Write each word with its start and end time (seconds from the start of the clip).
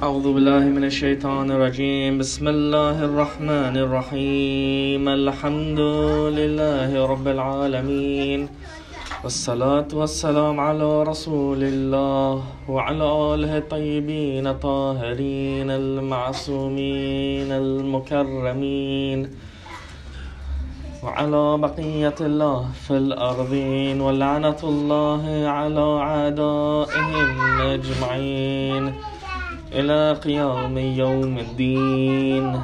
أعوذ 0.00 0.32
بالله 0.32 0.64
من 0.76 0.84
الشيطان 0.84 1.50
الرجيم. 1.50 2.18
بسم 2.18 2.48
الله 2.48 3.04
الرحمن 3.04 3.76
الرحيم. 3.76 5.08
الحمد 5.08 5.80
لله 6.38 6.90
رب 7.12 7.26
العالمين. 7.28 8.48
والصلاة 9.24 9.90
والسلام 9.92 10.60
على 10.60 11.02
رسول 11.02 11.60
الله 11.72 12.34
وعلى 12.68 13.06
آله 13.34 13.52
الطيبين 13.58 14.46
الطاهرين 14.46 15.68
المعصومين 15.70 17.52
المكرمين 17.52 19.18
وعلى 21.04 21.44
بقية 21.66 22.18
الله 22.20 22.60
في 22.88 22.94
الأرضين. 23.04 24.00
ولعنة 24.00 24.60
الله 24.64 25.24
على 25.58 25.86
أعدائهم 26.08 27.30
أجمعين. 27.76 28.84
إلى 29.72 30.12
قيام 30.12 30.78
يوم 30.78 31.38
الدين. 31.38 32.60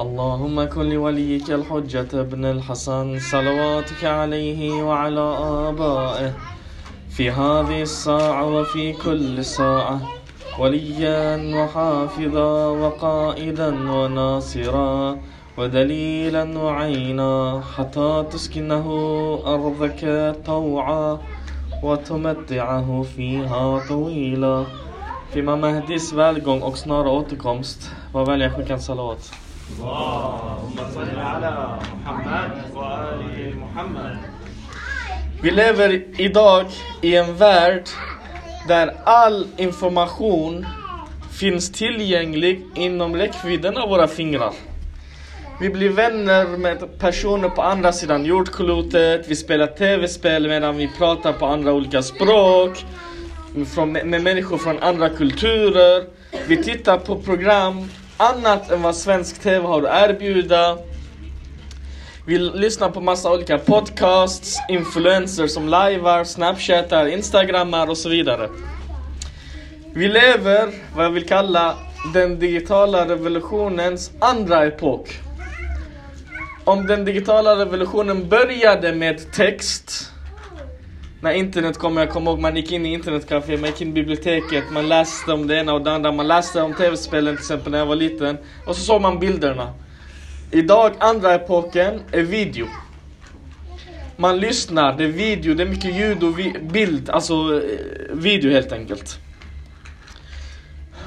اللهم 0.00 0.64
كن 0.64 0.88
لوليك 0.88 1.50
الحجة 1.50 2.08
ابن 2.20 2.44
الحسن 2.44 3.18
صلواتك 3.18 4.04
عليه 4.04 4.82
وعلى 4.82 5.26
آبائه 5.68 6.32
في 7.10 7.30
هذه 7.30 7.82
الساعة 7.82 8.46
وفي 8.56 8.92
كل 8.92 9.44
ساعة 9.44 10.00
وليا 10.58 11.36
وحافظا 11.56 12.66
وقائدا 12.66 13.92
وناصرا 13.92 15.18
ودليلا 15.58 16.58
وعينا 16.58 17.62
حتى 17.76 18.24
تسكنه 18.32 18.86
أرضك 19.46 20.02
طوعا 20.46 21.18
وتمتعه 21.82 23.04
فيها 23.16 23.88
طويلا. 23.88 24.64
För 25.30 25.38
Imam 25.38 25.60
Mahdis 25.60 26.12
välgång 26.12 26.62
och 26.62 26.78
snara 26.78 27.10
återkomst, 27.10 27.90
jag 28.44 28.56
skicka 28.56 28.72
en 28.72 28.80
salawat? 28.80 29.32
Vi 35.42 35.50
lever 35.50 36.20
idag 36.20 36.66
i 37.02 37.16
en 37.16 37.36
värld 37.36 37.84
där 38.68 38.96
all 39.04 39.46
information 39.56 40.66
finns 41.30 41.72
tillgänglig 41.72 42.66
inom 42.74 43.16
räckvidden 43.16 43.76
av 43.76 43.88
våra 43.88 44.08
fingrar. 44.08 44.52
Vi 45.60 45.70
blir 45.70 45.88
vänner 45.88 46.46
med 46.46 46.98
personer 46.98 47.48
på 47.48 47.62
andra 47.62 47.92
sidan 47.92 48.24
jordklotet, 48.24 49.28
vi 49.28 49.36
spelar 49.36 49.66
tv-spel 49.66 50.48
medan 50.48 50.76
vi 50.76 50.88
pratar 50.98 51.32
på 51.32 51.46
andra 51.46 51.72
olika 51.72 52.02
språk 52.02 52.84
från, 53.74 53.92
med 53.92 54.22
människor 54.22 54.58
från 54.58 54.78
andra 54.78 55.08
kulturer. 55.08 56.04
Vi 56.46 56.64
tittar 56.64 56.98
på 56.98 57.16
program 57.22 57.88
annat 58.16 58.70
än 58.70 58.82
vad 58.82 58.96
svensk 58.96 59.42
TV 59.42 59.66
har 59.66 59.82
att 59.82 60.10
erbjuda. 60.10 60.78
Vi 62.26 62.38
lyssnar 62.38 62.90
på 62.90 63.00
massa 63.00 63.32
olika 63.32 63.58
podcasts, 63.58 64.58
influencers 64.68 65.50
som 65.50 65.68
lajvar, 65.68 66.24
snapchatar, 66.24 67.06
instagrammar 67.06 67.90
och 67.90 67.98
så 67.98 68.08
vidare. 68.08 68.48
Vi 69.94 70.08
lever 70.08 70.68
vad 70.94 71.04
jag 71.04 71.10
vill 71.10 71.26
kalla 71.26 71.74
den 72.14 72.38
digitala 72.38 73.08
revolutionens 73.08 74.10
andra 74.18 74.66
epok. 74.66 75.18
Om 76.64 76.86
den 76.86 77.04
digitala 77.04 77.56
revolutionen 77.56 78.28
började 78.28 78.92
med 78.92 79.32
text 79.32 80.12
när 81.22 81.32
internet 81.32 81.78
kom, 81.78 81.96
jag 81.96 82.10
kommer 82.10 82.30
ihåg 82.30 82.40
man 82.40 82.56
gick 82.56 82.72
in 82.72 82.86
i 82.86 82.92
internetcafé, 82.92 83.56
man 83.56 83.70
gick 83.70 83.80
in 83.80 83.88
i 83.88 83.92
biblioteket, 83.92 84.64
man 84.72 84.88
läste 84.88 85.32
om 85.32 85.46
det 85.46 85.56
ena 85.56 85.72
och 85.72 85.82
det 85.82 85.92
andra, 85.92 86.12
man 86.12 86.28
läste 86.28 86.62
om 86.62 86.74
tv-spelen 86.74 87.36
till 87.36 87.42
exempel 87.42 87.72
när 87.72 87.78
jag 87.78 87.86
var 87.86 87.96
liten. 87.96 88.38
Och 88.66 88.76
så 88.76 88.82
såg 88.82 89.00
man 89.00 89.18
bilderna. 89.18 89.74
Idag, 90.50 90.92
andra 90.98 91.34
epoken, 91.34 92.00
är 92.12 92.22
video. 92.22 92.66
Man 94.16 94.40
lyssnar, 94.40 94.98
det 94.98 95.04
är 95.04 95.08
video, 95.08 95.54
det 95.54 95.62
är 95.62 95.66
mycket 95.66 95.94
ljud 95.94 96.22
och 96.22 96.34
bild, 96.72 97.10
alltså 97.10 97.34
eh, 97.34 98.14
video 98.14 98.50
helt 98.50 98.72
enkelt. 98.72 99.18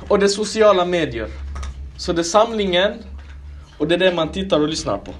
Och 0.08 0.20
det 0.20 0.26
är 0.26 0.28
sociala 0.28 0.86
medier. 0.86 1.28
Så 1.98 2.14
det 2.14 2.22
är 2.22 2.24
samlingen 2.24 2.94
och 3.78 3.88
det 3.88 3.96
är 3.96 4.00
det 4.00 4.16
man 4.16 4.30
tittar 4.30 4.60
och 4.60 4.68
lyssnar 4.68 4.98
på. 4.98 5.14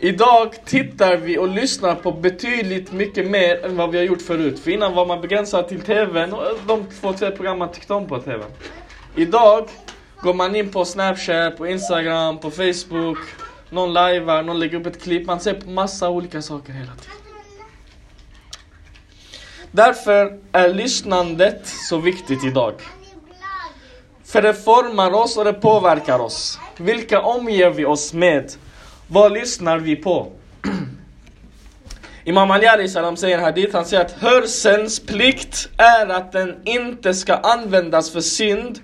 Idag 0.00 0.54
tittar 0.64 1.16
vi 1.16 1.38
och 1.38 1.48
lyssnar 1.48 1.94
på 1.94 2.12
betydligt 2.12 2.92
mycket 2.92 3.26
mer 3.26 3.64
än 3.64 3.76
vad 3.76 3.90
vi 3.90 3.98
har 3.98 4.04
gjort 4.04 4.22
förut. 4.22 4.60
För 4.60 4.70
innan 4.70 4.94
var 4.94 5.06
man 5.06 5.20
begränsad 5.20 5.68
till 5.68 5.80
TVn 5.80 6.32
och 6.32 6.44
de 6.66 6.86
två, 7.00 7.12
tre 7.12 7.30
program 7.30 7.58
man 7.58 7.72
tyckte 7.72 7.94
om 7.94 8.08
på 8.08 8.18
TVn. 8.20 8.50
Idag 9.16 9.68
går 10.22 10.34
man 10.34 10.56
in 10.56 10.70
på 10.70 10.84
Snapchat, 10.84 11.56
på 11.56 11.66
Instagram, 11.66 12.38
på 12.38 12.50
Facebook. 12.50 13.18
Någon 13.70 13.92
lajvar, 13.92 14.42
någon 14.42 14.58
lägger 14.58 14.80
upp 14.80 14.86
ett 14.86 15.02
klipp. 15.02 15.26
Man 15.26 15.40
ser 15.40 15.54
på 15.54 15.70
massa 15.70 16.10
olika 16.10 16.42
saker 16.42 16.72
hela 16.72 16.92
tiden. 16.92 17.16
Därför 19.70 20.38
är 20.52 20.74
lyssnandet 20.74 21.66
så 21.66 21.98
viktigt 21.98 22.44
idag. 22.44 22.74
För 24.24 24.42
det 24.42 24.54
formar 24.54 25.12
oss 25.14 25.36
och 25.36 25.44
det 25.44 25.52
påverkar 25.52 26.18
oss. 26.18 26.58
Vilka 26.76 27.20
omger 27.20 27.70
vi 27.70 27.84
oss 27.84 28.12
med? 28.12 28.52
Vad 29.10 29.32
lyssnar 29.32 29.78
vi 29.78 29.96
på? 29.96 30.32
Imam 32.24 32.50
Ali 32.50 32.88
salam 32.88 33.16
säger 33.16 33.38
hadith, 33.38 33.76
han 33.76 33.84
säger 33.84 34.04
att 34.04 34.12
hörselns 34.12 35.00
plikt 35.00 35.68
är 35.76 36.08
att 36.08 36.32
den 36.32 36.56
inte 36.64 37.14
ska 37.14 37.34
användas 37.34 38.10
för 38.10 38.20
synd. 38.20 38.78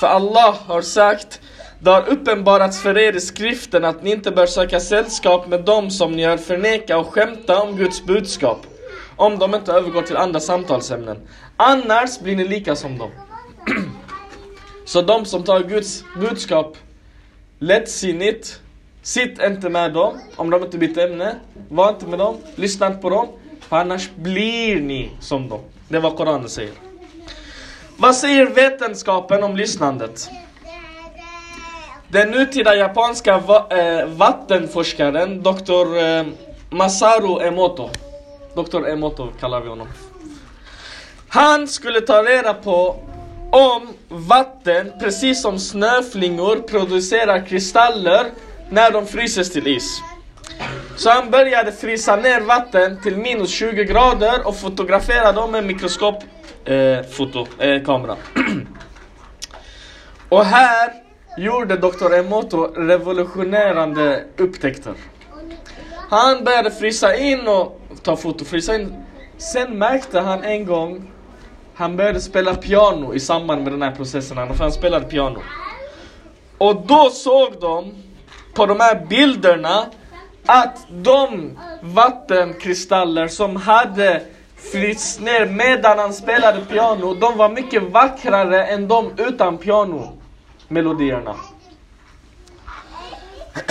För 0.00 0.06
Allah 0.06 0.54
har 0.66 0.82
sagt, 0.82 1.40
det 1.80 1.90
har 1.90 2.08
uppenbarats 2.08 2.82
för 2.82 2.98
er 2.98 3.12
i 3.16 3.20
skriften 3.20 3.84
att 3.84 4.02
ni 4.02 4.10
inte 4.10 4.30
bör 4.30 4.46
söka 4.46 4.80
sällskap 4.80 5.48
med 5.48 5.64
dem 5.64 5.90
som 5.90 6.12
ni 6.12 6.24
hör 6.24 6.36
förneka 6.36 6.98
och 6.98 7.06
skämta 7.06 7.62
om 7.62 7.76
Guds 7.76 8.04
budskap. 8.04 8.66
Om 9.16 9.38
de 9.38 9.54
inte 9.54 9.72
övergår 9.72 10.02
till 10.02 10.16
andra 10.16 10.40
samtalsämnen. 10.40 11.18
Annars 11.56 12.20
blir 12.20 12.36
ni 12.36 12.48
lika 12.48 12.76
som 12.76 12.98
dem. 12.98 13.10
Så 14.84 15.02
de 15.02 15.24
som 15.24 15.42
tar 15.42 15.60
Guds 15.60 16.04
budskap 16.20 16.76
lättsinnigt 17.58 18.60
Sitt 19.08 19.38
inte 19.42 19.68
med 19.68 19.92
dem 19.92 20.20
om 20.36 20.50
de 20.50 20.62
inte 20.62 20.78
byter 20.78 20.98
ämne. 20.98 21.36
Var 21.68 21.88
inte 21.88 22.06
med 22.06 22.18
dem. 22.18 22.36
Lyssna 22.54 22.86
inte 22.86 22.98
på 22.98 23.10
dem. 23.10 23.28
För 23.60 23.76
annars 23.76 24.10
blir 24.16 24.80
ni 24.80 25.10
som 25.20 25.48
dem. 25.48 25.60
Det 25.88 25.96
är 25.96 26.00
vad 26.00 26.16
Koranen 26.16 26.48
säger. 26.48 26.72
Vad 27.96 28.16
säger 28.16 28.46
vetenskapen 28.46 29.42
om 29.42 29.56
lyssnandet? 29.56 30.28
Den 32.08 32.30
nutida 32.30 32.74
japanska 32.74 33.34
eh, 33.70 34.06
vattenforskaren 34.06 35.42
Dr. 35.42 35.96
Eh, 35.96 36.24
Masaru 36.70 37.46
Emoto. 37.46 37.90
Dr. 38.54 38.88
Emoto 38.88 39.28
kallar 39.40 39.60
vi 39.60 39.68
honom. 39.68 39.88
Han 41.28 41.68
skulle 41.68 42.00
ta 42.00 42.22
reda 42.22 42.54
på 42.54 42.96
om 43.50 43.88
vatten, 44.08 44.92
precis 45.00 45.42
som 45.42 45.58
snöflingor, 45.58 46.56
producerar 46.56 47.46
kristaller 47.46 48.26
när 48.70 48.90
de 48.90 49.06
fryses 49.06 49.52
till 49.52 49.66
is. 49.66 50.02
Så 50.96 51.10
han 51.10 51.30
började 51.30 51.72
frysa 51.72 52.16
ner 52.16 52.40
vatten 52.40 53.00
till 53.02 53.16
minus 53.16 53.50
20 53.50 53.84
grader 53.84 54.46
och 54.46 54.56
fotografera 54.56 55.32
dem 55.32 55.52
med 55.52 55.64
mikroskopkamera. 55.64 56.26
Eh, 57.58 57.70
eh, 57.70 58.16
och 60.28 60.44
här 60.44 60.92
gjorde 61.38 61.76
Dr. 61.76 62.14
Emoto 62.14 62.56
revolutionerande 62.76 64.24
upptäckter. 64.36 64.94
Han 66.10 66.44
började 66.44 66.70
frysa 66.70 67.16
in 67.16 67.48
och 67.48 67.80
ta 68.02 68.16
foto, 68.16 68.44
frysa 68.44 68.74
in. 68.74 69.04
Sen 69.38 69.78
märkte 69.78 70.20
han 70.20 70.44
en 70.44 70.66
gång, 70.66 71.10
han 71.74 71.96
började 71.96 72.20
spela 72.20 72.54
piano 72.54 73.14
i 73.14 73.20
samband 73.20 73.62
med 73.62 73.72
den 73.72 73.82
här 73.82 73.92
processen, 73.92 74.38
han 74.38 74.72
spelade 74.72 75.04
piano. 75.04 75.42
Och 76.58 76.86
då 76.86 77.10
såg 77.10 77.60
de 77.60 77.94
på 78.58 78.66
de 78.66 78.80
här 78.80 79.06
bilderna 79.08 79.86
att 80.46 80.86
de 80.90 81.58
vattenkristaller 81.82 83.28
som 83.28 83.56
hade 83.56 84.22
flytts 84.72 85.20
ner 85.20 85.46
medan 85.46 85.98
han 85.98 86.12
spelade 86.12 86.60
piano, 86.60 87.14
de 87.14 87.36
var 87.36 87.48
mycket 87.48 87.82
vackrare 87.82 88.64
än 88.64 88.88
de 88.88 89.12
utan 89.16 89.58
piano-melodierna. 89.58 91.34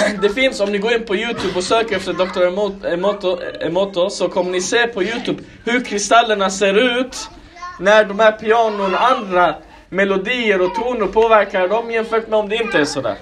Det 0.22 0.30
finns, 0.30 0.60
om 0.60 0.72
ni 0.72 0.78
går 0.78 0.94
in 0.94 1.06
på 1.06 1.16
Youtube 1.16 1.54
och 1.56 1.64
söker 1.64 1.96
efter 1.96 2.14
Dr. 2.14 2.44
Emoto, 2.88 3.40
Emoto 3.62 4.10
så 4.10 4.30
kommer 4.30 4.52
ni 4.52 4.62
se 4.62 4.88
på 4.88 5.04
Youtube 5.04 5.44
hur 5.66 5.84
kristallerna 5.84 6.50
ser 6.50 7.00
ut 7.00 7.30
när 7.80 8.06
de 8.06 8.20
här 8.20 8.32
pianon 8.32 8.94
och 8.94 9.12
andra 9.12 9.56
melodier 9.90 10.62
och 10.62 10.76
toner 10.76 11.08
påverkar 11.08 11.68
dem 11.68 11.92
jämfört 11.92 12.28
med 12.28 12.40
om 12.40 12.50
det 12.50 12.56
inte 12.56 12.80
är 12.80 12.86
sådär. 12.86 13.18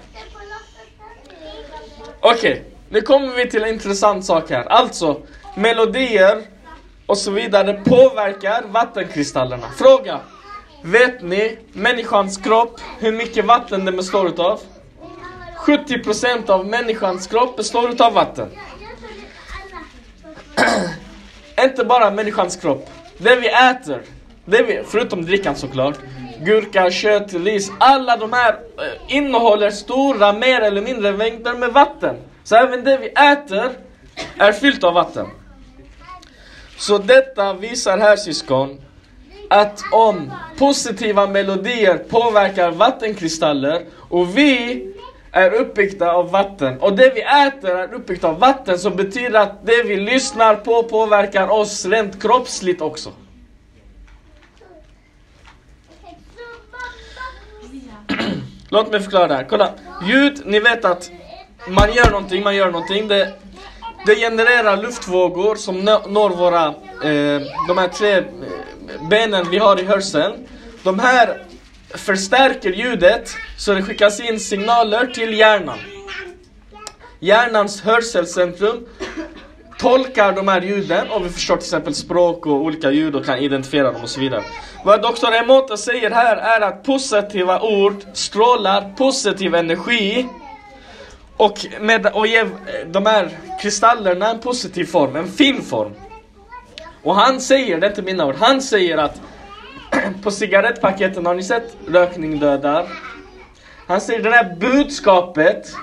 Okej, 2.27 2.51
okay, 2.51 2.63
nu 2.89 3.01
kommer 3.01 3.35
vi 3.35 3.49
till 3.49 3.63
en 3.63 3.69
intressant 3.69 4.25
sak 4.25 4.49
här. 4.49 4.63
Alltså, 4.63 5.21
melodier 5.55 6.41
och 7.05 7.17
så 7.17 7.31
vidare 7.31 7.73
påverkar 7.73 8.63
vattenkristallerna. 8.67 9.67
Fråga. 9.77 10.19
Vet 10.81 11.21
ni 11.21 11.57
människans 11.73 12.37
kropp, 12.37 12.81
hur 12.99 13.11
mycket 13.11 13.45
vatten 13.45 13.85
den 13.85 13.95
består 13.95 14.27
utav? 14.27 14.59
70% 15.57 16.49
av 16.49 16.65
människans 16.65 17.27
kropp 17.27 17.57
består 17.57 17.89
utav 17.89 18.13
vatten. 18.13 18.49
Inte 21.63 21.85
bara 21.85 22.11
människans 22.11 22.55
kropp. 22.55 22.89
Det 23.17 23.35
vi 23.35 23.47
äter, 23.47 24.01
det 24.45 24.63
vi, 24.63 24.83
förutom 24.85 25.25
drickan 25.25 25.55
såklart, 25.55 25.95
gurka, 26.43 26.91
kött, 26.91 27.33
ris, 27.33 27.71
alla 27.79 28.17
de 28.17 28.33
här 28.33 28.53
eh, 28.53 29.15
innehåller 29.15 29.69
stora, 29.69 30.33
mer 30.33 30.61
eller 30.61 30.81
mindre 30.81 31.11
mängder 31.11 31.53
med 31.53 31.73
vatten. 31.73 32.15
Så 32.43 32.55
även 32.55 32.83
det 32.83 32.97
vi 32.97 33.07
äter 33.07 33.69
är 34.37 34.51
fyllt 34.51 34.83
av 34.83 34.93
vatten. 34.93 35.27
Så 36.77 36.97
detta 36.97 37.53
visar 37.53 37.97
här 37.97 38.15
syskon, 38.15 38.81
att 39.49 39.81
om 39.91 40.31
positiva 40.57 41.27
melodier 41.27 41.97
påverkar 41.97 42.71
vattenkristaller 42.71 43.85
och 44.09 44.37
vi 44.37 44.81
är 45.31 45.53
uppbyggda 45.53 46.11
av 46.11 46.31
vatten 46.31 46.79
och 46.79 46.95
det 46.95 47.11
vi 47.15 47.21
äter 47.21 47.69
är 47.69 47.93
uppbyggt 47.93 48.23
av 48.23 48.39
vatten 48.39 48.79
så 48.79 48.89
betyder 48.89 49.39
att 49.39 49.65
det 49.65 49.83
vi 49.83 49.97
lyssnar 49.97 50.55
på 50.55 50.83
påverkar 50.83 51.47
oss 51.47 51.85
rent 51.85 52.21
kroppsligt 52.21 52.81
också. 52.81 53.11
Låt 58.75 58.91
mig 58.91 59.01
förklara 59.01 59.27
det 59.27 59.35
här. 59.35 59.43
Kolla, 59.49 59.71
ljud, 60.07 60.41
ni 60.45 60.59
vet 60.59 60.85
att 60.85 61.11
man 61.67 61.93
gör 61.93 62.11
någonting, 62.11 62.43
man 62.43 62.55
gör 62.55 62.71
någonting. 62.71 63.07
Det, 63.07 63.33
det 64.05 64.15
genererar 64.15 64.77
luftvågor 64.77 65.55
som 65.55 65.79
når 66.07 66.29
våra, 66.29 66.65
eh, 66.67 67.41
de 67.67 67.77
här 67.77 67.87
tre 67.87 68.17
eh, 68.17 68.23
benen 69.09 69.49
vi 69.49 69.57
har 69.57 69.79
i 69.79 69.83
hörseln. 69.83 70.47
De 70.83 70.99
här 70.99 71.43
förstärker 71.89 72.71
ljudet 72.71 73.35
så 73.57 73.73
det 73.73 73.81
skickas 73.81 74.19
in 74.19 74.39
signaler 74.39 75.05
till 75.05 75.33
hjärnan. 75.33 75.79
Hjärnans 77.19 77.81
hörselcentrum 77.81 78.87
tolkar 79.77 80.31
de 80.31 80.47
här 80.47 80.61
ljuden 80.61 81.09
och 81.09 81.25
vi 81.25 81.29
förstår 81.29 81.55
till 81.55 81.65
exempel 81.65 81.95
språk 81.95 82.45
och 82.45 82.53
olika 82.53 82.91
ljud 82.91 83.15
och 83.15 83.25
kan 83.25 83.37
identifiera 83.37 83.91
dem 83.91 84.03
och 84.03 84.09
så 84.09 84.19
vidare. 84.19 84.43
Vad 84.83 85.01
doktor 85.01 85.35
Emota 85.35 85.77
säger 85.77 86.11
här 86.11 86.37
är 86.37 86.61
att 86.61 86.83
positiva 86.83 87.61
ord 87.61 87.95
strålar 88.13 88.93
positiv 88.97 89.55
energi 89.55 90.27
och, 91.37 91.65
med, 91.79 92.05
och 92.05 92.27
ger 92.27 92.49
de 92.85 93.05
här 93.05 93.29
kristallerna 93.61 94.29
en 94.29 94.39
positiv 94.39 94.85
form, 94.85 95.15
en 95.15 95.27
fin 95.27 95.61
form. 95.61 95.93
Och 97.03 97.15
han 97.15 97.41
säger, 97.41 97.79
det 97.79 97.87
är 97.87 97.89
inte 97.89 98.01
mina 98.01 98.25
ord, 98.25 98.35
han 98.35 98.61
säger 98.61 98.97
att 98.97 99.21
på 100.23 100.31
cigarettpaketen, 100.31 101.25
har 101.25 101.35
ni 101.35 101.43
sett 101.43 101.77
rökning 101.87 102.39
dödar? 102.39 102.87
Han 103.87 104.01
säger 104.01 104.23
det 104.23 104.29
här 104.29 104.55
budskapet 104.55 105.75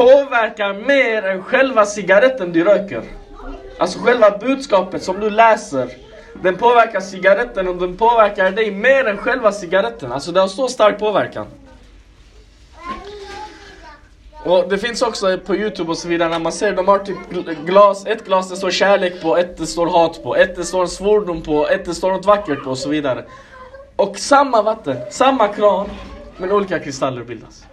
påverkar 0.00 0.72
mer 0.72 1.22
än 1.22 1.42
själva 1.42 1.86
cigaretten 1.86 2.52
du 2.52 2.64
röker. 2.64 3.02
Alltså 3.78 3.98
själva 3.98 4.38
budskapet 4.38 5.02
som 5.02 5.20
du 5.20 5.30
läser. 5.30 5.90
Den 6.42 6.56
påverkar 6.56 7.00
cigaretten 7.00 7.68
och 7.68 7.76
den 7.76 7.96
påverkar 7.96 8.50
dig 8.50 8.70
mer 8.70 9.04
än 9.04 9.16
själva 9.16 9.52
cigaretten. 9.52 10.12
Alltså 10.12 10.32
det 10.32 10.40
har 10.40 10.48
så 10.48 10.68
stark 10.68 10.98
påverkan. 10.98 11.46
Och 14.44 14.68
det 14.68 14.78
finns 14.78 15.02
också 15.02 15.38
på 15.38 15.56
Youtube 15.56 15.90
och 15.90 15.98
så 15.98 16.08
vidare 16.08 16.28
när 16.28 16.38
man 16.38 16.52
ser, 16.52 16.72
de 16.72 16.88
har 16.88 16.98
typ 16.98 17.30
glas, 17.66 18.06
ett 18.06 18.26
glas 18.26 18.50
det 18.50 18.56
står 18.56 18.70
kärlek 18.70 19.22
på, 19.22 19.36
ett 19.36 19.56
det 19.56 19.66
står 19.66 19.86
hat 19.86 20.22
på, 20.22 20.36
ett 20.36 20.56
det 20.56 20.64
står 20.64 20.86
svordom 20.86 21.42
på, 21.42 21.68
ett 21.68 21.84
det 21.84 21.94
står 21.94 22.12
något 22.12 22.26
vackert 22.26 22.64
på 22.64 22.70
och 22.70 22.78
så 22.78 22.88
vidare. 22.88 23.24
Och 23.96 24.18
samma 24.18 24.62
vatten, 24.62 24.96
samma 25.10 25.48
kran, 25.48 25.88
men 26.36 26.52
olika 26.52 26.78
kristaller 26.78 27.24
bildas. 27.24 27.69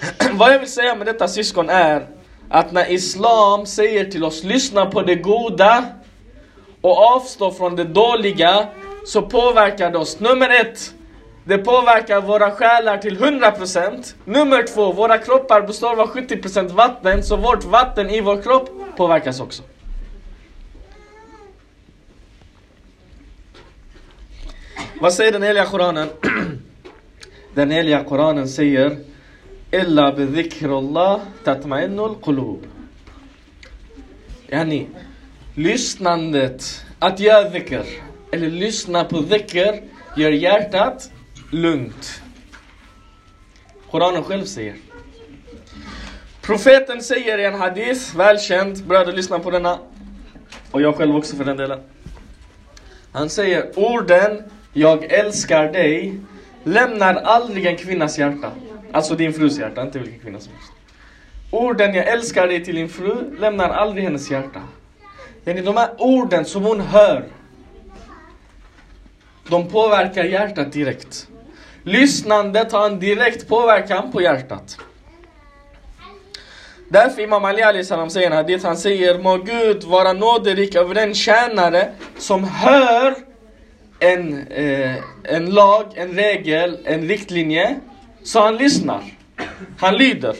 Vad 0.32 0.54
jag 0.54 0.58
vill 0.58 0.70
säga 0.70 0.94
med 0.94 1.06
detta 1.06 1.28
syskon 1.28 1.68
är 1.68 2.06
att 2.48 2.72
när 2.72 2.90
Islam 2.90 3.66
säger 3.66 4.04
till 4.04 4.24
oss 4.24 4.44
lyssna 4.44 4.86
på 4.86 5.02
det 5.02 5.14
goda 5.14 5.84
och 6.80 6.98
avstå 6.98 7.52
från 7.52 7.76
det 7.76 7.84
dåliga 7.84 8.66
så 9.06 9.22
påverkar 9.22 9.90
det 9.90 9.98
oss. 9.98 10.20
Nummer 10.20 10.50
ett, 10.60 10.94
det 11.44 11.58
påverkar 11.58 12.20
våra 12.20 12.50
själar 12.50 12.98
till 12.98 13.18
100%. 13.18 14.14
Nummer 14.24 14.66
två, 14.74 14.92
våra 14.92 15.18
kroppar 15.18 15.60
består 15.60 16.00
av 16.00 16.14
70% 16.14 16.68
vatten, 16.68 17.22
så 17.22 17.36
vårt 17.36 17.64
vatten 17.64 18.10
i 18.10 18.20
vår 18.20 18.42
kropp 18.42 18.70
påverkas 18.96 19.40
också. 19.40 19.62
Vad 25.00 25.12
säger 25.12 25.32
den 25.32 25.42
heliga 25.42 25.66
Koranen? 25.66 26.08
Den 27.54 27.70
heliga 27.70 28.04
Koranen 28.04 28.48
säger 28.48 28.96
Illa 29.72 30.12
bidhikrullah 30.12 31.20
tatma'innul 31.44 32.14
qulub. 32.22 32.66
Yani, 34.48 34.88
lyssnandet, 35.54 36.84
att 36.98 37.20
göra 37.20 37.48
dhikr, 37.48 37.86
eller 38.32 38.50
lyssna 38.50 39.04
på 39.04 39.20
dhikr, 39.20 39.82
gör 40.16 40.30
hjärtat 40.30 41.10
lugnt. 41.52 42.22
Koranen 43.90 44.24
själv 44.24 44.44
säger. 44.44 44.76
Profeten 46.42 47.02
säger 47.02 47.38
i 47.38 47.44
en 47.44 47.54
hadith, 47.54 48.16
välkänd, 48.16 48.84
bröder 48.84 49.12
lyssna 49.12 49.38
på 49.38 49.50
denna. 49.50 49.78
Och 50.70 50.82
jag 50.82 50.96
själv 50.96 51.16
också 51.16 51.36
för 51.36 51.44
den 51.44 51.56
delen. 51.56 51.80
Han 53.12 53.30
säger 53.30 53.78
orden 53.78 54.42
Jag 54.72 55.04
älskar 55.04 55.72
dig 55.72 56.20
lämnar 56.64 57.14
aldrig 57.14 57.66
en 57.66 57.76
kvinnas 57.76 58.18
hjärta. 58.18 58.52
Alltså 58.92 59.14
din 59.14 59.32
frus 59.32 59.58
hjärta, 59.58 59.82
inte 59.82 59.98
vilken 59.98 60.18
kvinna 60.18 60.40
som 60.40 60.52
helst. 60.52 60.72
Orden 61.50 61.94
jag 61.94 62.08
älskar 62.08 62.46
dig 62.46 62.64
till 62.64 62.74
din 62.74 62.88
fru 62.88 63.36
lämnar 63.38 63.68
aldrig 63.70 64.04
hennes 64.04 64.30
hjärta. 64.30 64.60
De 65.44 65.76
här 65.76 65.90
orden 65.98 66.44
som 66.44 66.62
hon 66.62 66.80
hör, 66.80 67.24
de 69.48 69.68
påverkar 69.68 70.24
hjärtat 70.24 70.72
direkt. 70.72 71.28
Lyssnandet 71.82 72.72
har 72.72 72.86
en 72.86 72.98
direkt 73.00 73.48
påverkan 73.48 74.12
på 74.12 74.22
hjärtat. 74.22 74.78
Därför 76.88 77.22
Imam 77.22 77.44
Ali 77.44 77.62
Ali 77.62 77.84
salam 77.84 78.10
säger 78.10 78.30
hadith, 78.30 78.66
han 78.66 78.76
säger 78.76 79.18
Må 79.18 79.36
Gud 79.36 79.84
vara 79.84 80.12
nåderik 80.12 80.74
över 80.74 80.94
den 80.94 81.14
tjänare 81.14 81.92
som 82.18 82.44
hör 82.44 83.14
en, 83.98 84.46
eh, 84.48 84.96
en 85.22 85.50
lag, 85.50 85.86
en 85.94 86.10
regel, 86.10 86.78
en 86.84 87.08
riktlinje 87.08 87.80
så 88.22 88.40
han 88.40 88.56
lyssnar. 88.56 89.02
Han 89.78 89.94
lyder. 89.96 90.36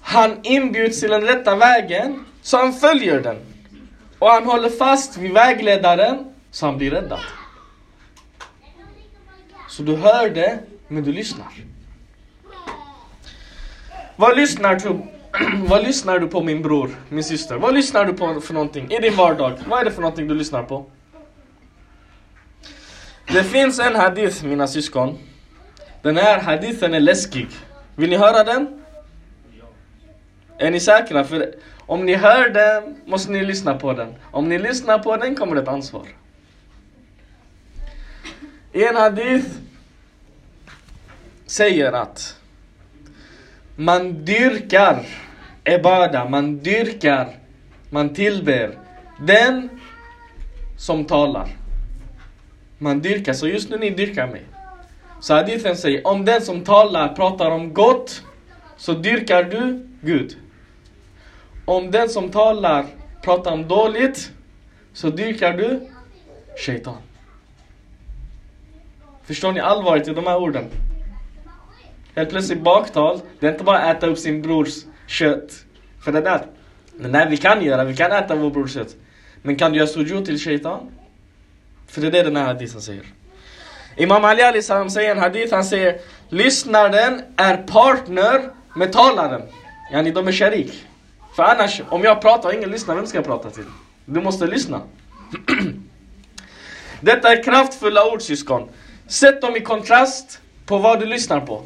Han 0.00 0.38
inbjuds 0.42 1.00
till 1.00 1.10
den 1.10 1.22
rätta 1.22 1.56
vägen, 1.56 2.24
så 2.42 2.56
han 2.56 2.72
följer 2.72 3.20
den. 3.20 3.36
Och 4.18 4.28
han 4.28 4.44
håller 4.44 4.70
fast 4.70 5.16
vid 5.16 5.32
vägledaren, 5.32 6.24
så 6.50 6.66
han 6.66 6.78
blir 6.78 6.90
räddad. 6.90 7.20
Så 9.68 9.82
du 9.82 9.96
hör 9.96 10.30
det, 10.30 10.58
men 10.88 11.04
du 11.04 11.12
lyssnar. 11.12 11.48
Vad 14.16 14.36
lyssnar 14.36 14.74
du 14.74 15.00
vad 15.68 15.84
lyssnar 15.84 16.18
du 16.18 16.28
på 16.28 16.42
min 16.42 16.62
bror, 16.62 16.90
min 17.08 17.24
syster? 17.24 17.56
Vad 17.56 17.74
lyssnar 17.74 18.04
du 18.04 18.12
på 18.12 18.40
för 18.40 18.54
någonting 18.54 18.90
i 18.90 18.98
din 18.98 19.16
vardag? 19.16 19.58
Vad 19.66 19.80
är 19.80 19.84
det 19.84 19.90
för 19.90 20.02
någonting 20.02 20.28
du 20.28 20.34
lyssnar 20.34 20.62
på? 20.62 20.86
Det 23.32 23.44
finns 23.44 23.78
en 23.78 23.96
hadith, 23.96 24.44
mina 24.44 24.66
syskon. 24.66 25.18
Den 26.02 26.16
här 26.16 26.40
hadithen 26.40 26.94
är 26.94 27.00
läskig. 27.00 27.48
Vill 27.96 28.10
ni 28.10 28.16
höra 28.16 28.44
den? 28.44 28.82
Är 30.58 30.70
ni 30.70 30.80
säkra? 30.80 31.24
För 31.24 31.54
om 31.78 32.06
ni 32.06 32.14
hör 32.14 32.48
den 32.48 32.96
måste 33.06 33.32
ni 33.32 33.44
lyssna 33.44 33.74
på 33.74 33.92
den. 33.92 34.14
Om 34.30 34.48
ni 34.48 34.58
lyssnar 34.58 34.98
på 34.98 35.16
den 35.16 35.36
kommer 35.36 35.54
det 35.54 35.62
ett 35.62 35.68
ansvar. 35.68 36.06
I 38.72 38.84
en 38.84 38.96
hadith 38.96 39.48
säger 41.46 41.92
att 41.92 42.36
man 43.76 44.24
dyrkar 44.24 45.06
ebada, 45.64 46.28
man 46.28 46.58
dyrkar, 46.58 47.28
man 47.90 48.14
tillber 48.14 48.78
den 49.20 49.68
som 50.78 51.04
talar. 51.04 51.48
Man 52.78 53.00
dyrkar, 53.00 53.32
så 53.32 53.48
just 53.48 53.70
nu 53.70 53.78
ni 53.78 53.90
dyrkar 53.90 54.26
mig. 54.26 54.42
Så 55.22 55.34
hadithen 55.34 55.76
säger, 55.76 56.06
om 56.06 56.24
den 56.24 56.42
som 56.42 56.64
talar 56.64 57.14
pratar 57.14 57.50
om 57.50 57.74
gott, 57.74 58.22
så 58.76 58.92
dyrkar 58.92 59.44
du 59.44 59.88
Gud. 60.00 60.36
Om 61.64 61.90
den 61.90 62.08
som 62.08 62.28
talar 62.28 62.86
pratar 63.22 63.52
om 63.52 63.68
dåligt, 63.68 64.32
så 64.92 65.10
dyrkar 65.10 65.56
du 65.56 65.88
Shaitan. 66.56 66.96
Förstår 69.24 69.52
ni 69.52 69.60
allvaret 69.60 70.08
i 70.08 70.14
de 70.14 70.26
här 70.26 70.38
orden? 70.38 70.64
Helt 72.14 72.30
plötsligt 72.30 72.62
baktal, 72.62 73.20
det 73.40 73.46
är 73.46 73.52
inte 73.52 73.64
bara 73.64 73.78
att 73.78 73.96
äta 73.96 74.06
upp 74.06 74.18
sin 74.18 74.42
brors 74.42 74.74
kött. 75.06 75.64
För 76.00 76.12
det 76.12 76.20
där, 76.20 76.46
det 76.98 77.08
där 77.08 77.30
vi 77.30 77.36
kan 77.36 77.64
göra, 77.64 77.84
vi 77.84 77.96
kan 77.96 78.12
äta 78.12 78.34
vår 78.34 78.50
brors 78.50 78.74
kött. 78.74 78.96
Men 79.42 79.56
kan 79.56 79.72
du 79.72 79.78
göra 79.78 79.88
sujud 79.88 80.24
till 80.24 80.38
Shaitan? 80.38 80.90
För 81.86 82.00
det 82.00 82.06
är 82.06 82.10
det 82.10 82.22
den 82.22 82.36
här 82.36 82.46
hadithen 82.46 82.80
säger. 82.80 83.21
Imam 83.96 84.24
Ali 84.24 84.42
Ali 84.42 84.62
salam 84.62 84.90
säger 84.90 85.10
en 85.10 85.18
hadith, 85.18 85.54
han 85.54 85.64
säger 85.64 86.00
lyssnaren 86.28 87.22
är 87.36 87.56
partner 87.56 88.50
med 88.76 88.92
talaren. 88.92 89.42
Yani 89.92 90.10
de 90.10 90.28
är 90.28 90.32
sharik. 90.32 90.86
För 91.36 91.42
annars, 91.42 91.82
om 91.88 92.02
jag 92.02 92.20
pratar 92.20 92.48
och 92.48 92.54
ingen 92.54 92.70
lyssnar, 92.70 92.94
vem 92.94 93.06
ska 93.06 93.18
jag 93.18 93.24
prata 93.24 93.50
till? 93.50 93.64
Du 94.04 94.20
måste 94.20 94.46
lyssna. 94.46 94.80
Detta 97.00 97.32
är 97.32 97.42
kraftfulla 97.42 98.12
ord 98.12 98.22
syskon. 98.22 98.68
Sätt 99.06 99.42
dem 99.42 99.56
i 99.56 99.60
kontrast 99.60 100.40
på 100.66 100.78
vad 100.78 101.00
du 101.00 101.06
lyssnar 101.06 101.40
på. 101.40 101.62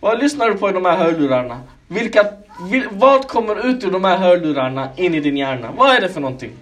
Vad 0.00 0.18
lyssnar 0.18 0.50
du 0.50 0.54
på 0.54 0.70
i 0.70 0.72
de 0.72 0.84
här 0.84 0.96
hörlurarna? 0.96 1.60
Vilka, 1.88 2.26
vil, 2.70 2.88
vad 2.90 3.28
kommer 3.28 3.66
ut 3.66 3.84
ur 3.84 3.90
de 3.90 4.04
här 4.04 4.16
hörlurarna 4.16 4.88
in 4.96 5.14
i 5.14 5.20
din 5.20 5.36
hjärna? 5.36 5.72
Vad 5.76 5.96
är 5.96 6.00
det 6.00 6.08
för 6.08 6.20
någonting? 6.20 6.52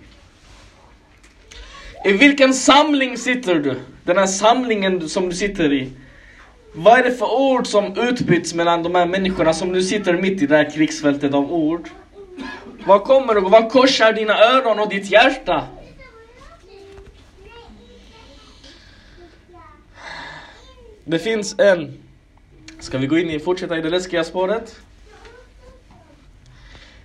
I 2.05 2.13
vilken 2.13 2.55
samling 2.55 3.19
sitter 3.19 3.55
du? 3.55 3.81
Den 4.05 4.19
här 4.19 4.27
samlingen 4.27 5.09
som 5.09 5.29
du 5.29 5.37
sitter 5.37 5.73
i. 5.73 5.93
Vad 6.75 6.99
är 6.99 7.03
det 7.03 7.13
för 7.13 7.33
ord 7.41 7.67
som 7.67 7.99
utbyts 7.99 8.55
mellan 8.55 8.83
de 8.83 8.95
här 8.95 9.07
människorna 9.07 9.55
som 9.55 9.73
du 9.73 9.83
sitter 9.83 10.15
mitt 10.15 10.43
i 10.43 10.47
det 10.47 10.57
här 10.57 10.71
krigsfältet 10.71 11.35
av 11.35 11.53
ord? 11.53 11.89
Vad 12.87 13.05
kommer 13.05 13.35
du? 13.35 13.41
Vad 13.41 13.73
korsar 13.73 14.13
dina 14.13 14.39
öron 14.39 14.79
och 14.79 14.89
ditt 14.89 15.11
hjärta? 15.11 15.67
Det 21.05 21.19
finns 21.19 21.59
en... 21.59 22.03
Ska 22.79 22.99
vi 22.99 23.07
gå 23.07 23.19
in 23.19 23.31
i, 23.31 23.39
fortsätta 23.39 23.79
i 23.79 23.81
det 23.81 23.91
läskiga 23.91 24.25
spåret? 24.25 24.81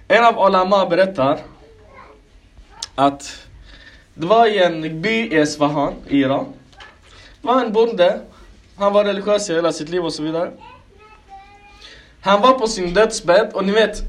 En 0.08 0.26
av 0.26 0.40
Alama 0.40 0.86
berättar 0.86 1.40
att 2.96 3.45
det 4.16 4.26
var 4.26 4.48
i 4.48 4.64
en 4.64 5.02
by 5.02 5.10
i 5.10 5.36
Esfahan 5.36 5.94
i 6.10 6.18
Iran. 6.20 6.46
Det 7.42 7.48
var 7.48 7.66
en 7.66 7.74
bonde. 7.74 8.20
Han 8.78 8.94
var 8.94 9.04
religiös 9.04 9.50
i 9.50 9.54
hela 9.54 9.72
sitt 9.72 9.90
liv 9.90 10.06
och 10.06 10.14
så 10.14 10.24
vidare. 10.24 10.52
Han 12.22 12.42
var 12.42 12.60
på 12.60 12.68
sin 12.68 12.94
dödsbädd 12.94 13.50
och 13.54 13.66
ni 13.66 13.72
vet, 13.72 14.02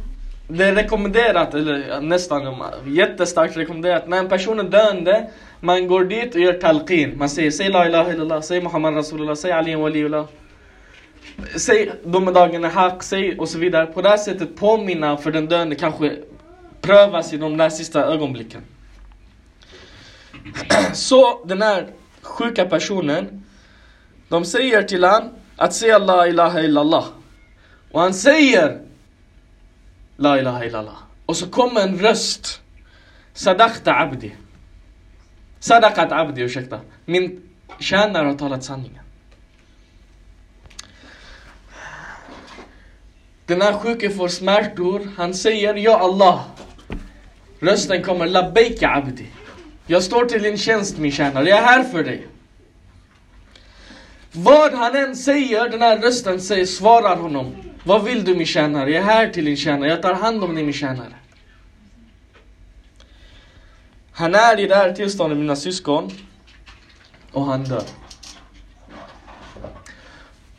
det 0.48 0.64
är 0.64 0.75
rekommenderat, 0.75 1.54
eller 1.54 2.00
nästan 2.00 2.62
jättestarkt 2.86 3.56
rekommenderat, 3.56 4.08
när 4.08 4.18
en 4.18 4.28
person 4.28 4.60
är 4.60 4.64
döende, 4.64 5.30
man 5.60 5.88
går 5.88 6.04
dit 6.04 6.34
och 6.34 6.40
gör 6.40 6.52
talqin. 6.52 7.18
Man 7.18 7.28
säger 7.28 7.50
säg 7.50 7.68
la 7.68 7.86
ilaha 7.86 8.12
illallah, 8.12 8.40
säg 8.40 8.60
Muhammad 8.60 8.96
Rasulullah, 8.96 9.34
säg 9.34 9.52
Ali 9.52 9.75
Waliullah. 9.75 10.25
Säg 11.56 11.92
domedagen 12.04 12.64
är 12.64 12.68
haq, 12.68 13.02
säg 13.02 13.38
och 13.38 13.48
så 13.48 13.58
vidare. 13.58 13.86
På 13.86 14.02
det 14.02 14.08
här 14.08 14.16
sättet 14.16 14.56
påminna 14.56 15.16
för 15.16 15.30
den 15.30 15.46
döende 15.46 15.75
kanske 15.75 16.16
prövas 16.80 17.32
i 17.32 17.36
de 17.36 17.56
där 17.56 17.68
sista 17.68 18.04
ögonblicken. 18.04 18.62
Så 20.94 21.44
den 21.44 21.62
här 21.62 21.92
sjuka 22.22 22.64
personen, 22.64 23.44
de 24.28 24.44
säger 24.44 24.82
till 24.82 25.04
han 25.04 25.30
att 25.56 25.74
säga 25.74 25.98
la 25.98 26.26
ilaha 26.26 26.60
illallah. 26.60 27.04
Och 27.92 28.00
han 28.00 28.14
säger 28.14 28.80
La 30.16 30.38
ilaha 30.38 30.64
illallah. 30.64 30.98
Och 31.26 31.36
så 31.36 31.46
kommer 31.46 31.80
en 31.80 31.98
röst. 31.98 32.60
Sadaqta 33.32 33.94
abdi. 33.94 34.34
Sadaqat 35.60 36.12
abdi, 36.12 36.42
ursäkta. 36.42 36.80
Min 37.04 37.42
tjänare 37.80 38.26
har 38.26 38.34
talat 38.34 38.64
sanningen. 38.64 39.02
Den 43.46 43.62
här 43.62 43.72
sjuke 43.72 44.10
får 44.10 44.28
smärtor. 44.28 45.08
Han 45.16 45.34
säger 45.34 45.74
Ja 45.74 45.98
Allah. 45.98 46.44
Rösten 47.60 48.02
kommer 48.02 48.26
Labbeika 48.26 48.88
abdi. 48.88 49.26
Jag 49.87 50.02
står 50.02 50.25
till 50.25 50.43
din 50.43 50.59
tjänst 50.59 50.99
min 50.99 51.12
tjänare. 51.12 51.49
Jag 51.49 51.59
är 51.59 51.62
här 51.62 51.85
för 51.85 52.05
dig. 52.05 52.26
Vad 54.33 54.75
han 54.75 54.97
än 54.97 55.16
säger, 55.16 55.69
den 55.69 55.83
här 55.83 55.99
rösten 55.99 56.40
säger, 56.40 56.66
svarar 56.66 57.16
honom. 57.16 57.57
Vad 57.85 58.05
vill 58.05 58.25
du 58.25 58.35
min 58.35 58.47
tjänare? 58.47 58.90
Jag 58.90 59.02
är 59.02 59.07
här 59.07 59.28
till 59.28 59.45
din 59.45 59.57
tjänare. 59.57 59.90
Jag 59.90 60.02
tar 60.02 60.14
hand 60.14 60.45
om 60.45 60.55
dig 60.55 60.64
min 60.64 60.73
tjänare. 60.73 61.12
Han 64.12 64.35
är 64.35 64.61
i 64.61 64.66
det 64.66 64.75
här 64.75 64.93
tillståndet 64.93 65.38
mina 65.38 65.57
syskon. 65.57 66.11
Och 67.33 67.45
han 67.45 67.64
dör. 67.64 67.85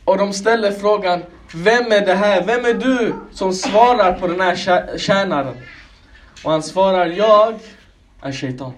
Och 0.04 0.18
de 0.18 0.32
ställer 0.32 0.72
frågan, 0.72 1.22
vem 1.54 1.92
är 1.92 2.06
det 2.06 2.14
här? 2.14 2.44
Vem 2.46 2.64
är 2.64 2.74
du 2.74 3.14
som 3.32 3.52
svarar 3.52 4.12
på 4.12 4.26
den 4.26 4.40
här 4.40 4.98
tjänaren? 4.98 5.56
Och 6.44 6.50
han 6.50 6.62
svarar, 6.62 7.06
jag 7.06 7.54
är 8.22 8.32
shaitan. 8.32 8.72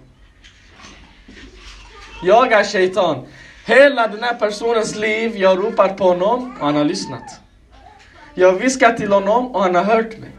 Jag 2.23 2.53
är 2.53 2.65
shaitan. 2.65 3.27
Hela 3.67 4.07
den 4.07 4.23
här 4.23 4.35
personens 4.35 4.97
liv, 4.97 5.37
jag 5.37 5.59
ropar 5.59 5.89
på 5.89 6.05
honom 6.05 6.57
och 6.61 6.67
han 6.67 6.77
har 6.77 6.85
lyssnat. 6.85 7.41
Jag 8.35 8.53
har 8.53 8.59
viskat 8.59 8.97
till 8.97 9.13
honom 9.13 9.55
och 9.55 9.63
han 9.63 9.75
har 9.75 9.85
hört 9.85 10.19
mig. 10.19 10.31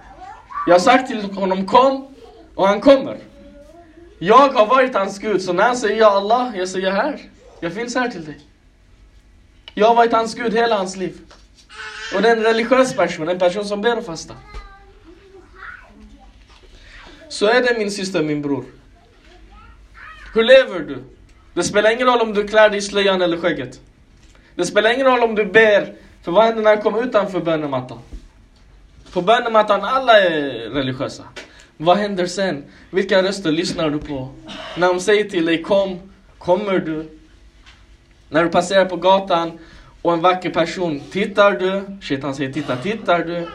Jag 0.67 0.73
har 0.73 0.79
sagt 0.79 1.07
till 1.07 1.23
honom 1.23 1.67
kom 1.67 2.15
och 2.55 2.67
han 2.67 2.81
kommer. 2.81 3.17
Jag 4.19 4.49
har 4.49 4.65
varit 4.65 4.95
hans 4.95 5.19
Gud, 5.19 5.41
så 5.41 5.53
när 5.53 5.63
han 5.63 5.77
säger 5.77 5.97
ja 5.99 6.11
Allah, 6.11 6.57
jag 6.57 6.69
säger 6.69 6.91
här. 6.91 7.19
Jag 7.59 7.73
finns 7.73 7.95
här 7.95 8.09
till 8.09 8.25
dig. 8.25 8.39
Jag 9.73 9.87
har 9.87 9.95
varit 9.95 10.11
hans 10.11 10.35
Gud 10.35 10.53
hela 10.53 10.77
hans 10.77 10.95
liv. 10.95 11.17
Och 12.15 12.21
det 12.21 12.29
är 12.29 12.37
en 12.37 12.43
religiös 12.43 12.95
person, 12.95 13.29
en 13.29 13.39
person 13.39 13.65
som 13.65 13.81
ber 13.81 13.97
och 13.97 14.05
fastar. 14.05 14.37
Så 17.29 17.45
är 17.45 17.61
det 17.61 17.77
min 17.77 17.91
syster, 17.91 18.23
min 18.23 18.41
bror. 18.41 18.65
Hur 20.33 20.43
lever 20.43 20.79
du? 20.79 21.03
Det 21.53 21.63
spelar 21.63 21.91
ingen 21.91 22.07
roll 22.07 22.21
om 22.21 22.33
du 22.33 22.47
klär 22.47 22.69
dig 22.69 22.77
i 22.77 22.81
slöjan 22.81 23.21
eller 23.21 23.37
skägget. 23.37 23.79
Det 24.55 24.65
spelar 24.65 24.93
ingen 24.93 25.05
roll 25.05 25.23
om 25.23 25.35
du 25.35 25.45
ber, 25.45 25.93
för 26.23 26.31
vad 26.31 26.45
händer 26.45 26.63
när 26.63 26.75
du 26.75 26.81
kommer 26.81 27.03
utanför 27.03 27.39
bönemattan? 27.39 27.99
På 29.13 29.21
bönemattan, 29.21 29.83
alla 29.83 30.19
är 30.19 30.39
religiösa. 30.69 31.23
Vad 31.77 31.97
händer 31.97 32.25
sen? 32.25 32.63
Vilka 32.89 33.23
röster 33.23 33.51
lyssnar 33.51 33.89
du 33.89 33.99
på? 33.99 34.29
När 34.77 34.87
de 34.87 34.99
säger 34.99 35.23
till 35.23 35.45
dig 35.45 35.63
kom, 35.63 35.99
kommer 36.37 36.79
du? 36.79 37.09
När 38.29 38.43
du 38.43 38.49
passerar 38.49 38.85
på 38.85 38.95
gatan 38.95 39.59
och 40.01 40.13
en 40.13 40.21
vacker 40.21 40.49
person, 40.49 41.01
tittar 41.11 41.51
du? 41.51 41.97
Shit, 42.01 42.23
han 42.23 42.35
säger 42.35 42.53
titta, 42.53 42.75
tittar 42.75 43.19
du? 43.19 43.47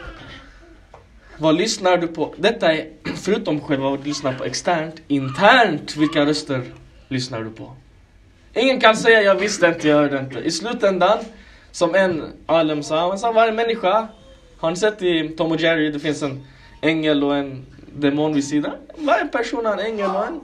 Vad 1.37 1.55
lyssnar 1.55 1.97
du 1.97 2.07
på? 2.07 2.33
Detta 2.37 2.73
är, 2.73 2.87
förutom 3.15 3.61
själva 3.61 3.89
vad 3.89 3.99
du 3.99 4.03
lyssnar 4.03 4.33
på 4.33 4.43
externt, 4.43 4.95
internt, 5.07 5.95
vilka 5.95 6.25
röster 6.25 6.63
lyssnar 7.07 7.43
du 7.43 7.49
på? 7.49 7.75
Ingen 8.54 8.80
kan 8.80 8.96
säga 8.96 9.22
jag 9.22 9.34
visste 9.34 9.66
inte, 9.66 9.88
jag 9.88 9.96
hörde 9.96 10.18
inte. 10.18 10.38
I 10.38 10.50
slutändan, 10.50 11.18
som 11.70 11.94
en 11.94 12.32
alem 12.46 12.82
sa, 12.82 13.08
han 13.08 13.18
sa 13.18 13.32
varje 13.32 13.52
människa, 13.52 14.08
har 14.58 14.70
ni 14.70 14.76
sett 14.76 15.02
i 15.02 15.28
Tom 15.28 15.52
och 15.52 15.60
Jerry, 15.60 15.90
det 15.90 15.98
finns 15.98 16.22
en 16.22 16.46
ängel 16.80 17.24
och 17.24 17.36
en 17.36 17.66
demon 17.94 18.34
vid 18.34 18.44
sidan. 18.44 18.72
Varje 18.98 19.26
person 19.26 19.66
har 19.66 19.72
en 19.72 19.78
ängel 19.78 20.10
och 20.10 20.26
en 20.26 20.40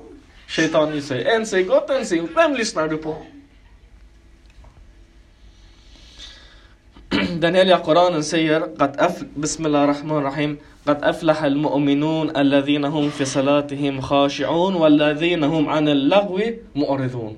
shaitan 0.47 0.95
i 0.95 1.03
sig. 1.03 1.25
En 1.25 1.47
säger 1.47 1.69
gott, 1.69 1.91
en 1.91 2.07
säger 2.07 2.23
Vem 2.35 2.55
lyssnar 2.55 2.89
du 2.89 2.97
på? 2.97 3.17
Den 7.41 7.55
heliga 7.55 7.79
Koranen 7.79 8.25
säger 8.25 8.61
قد 8.61 8.97
أف... 8.99 9.23
بسم 9.37 9.67
الله 9.67 9.85
الرحمن 9.85 10.17
الرحيم 10.19 10.59
قد 10.87 11.05
أفلح 11.05 11.43
المؤمنون 11.43 12.37
الذين 12.37 12.85
هم 12.85 13.11
في 13.11 13.25
صلاتهم 13.25 14.01
خاشعون 14.01 14.75
والذين 14.75 15.45
هم 15.45 15.69
عن 15.69 15.89
اللغو 15.89 16.41
معرضون 16.75 17.37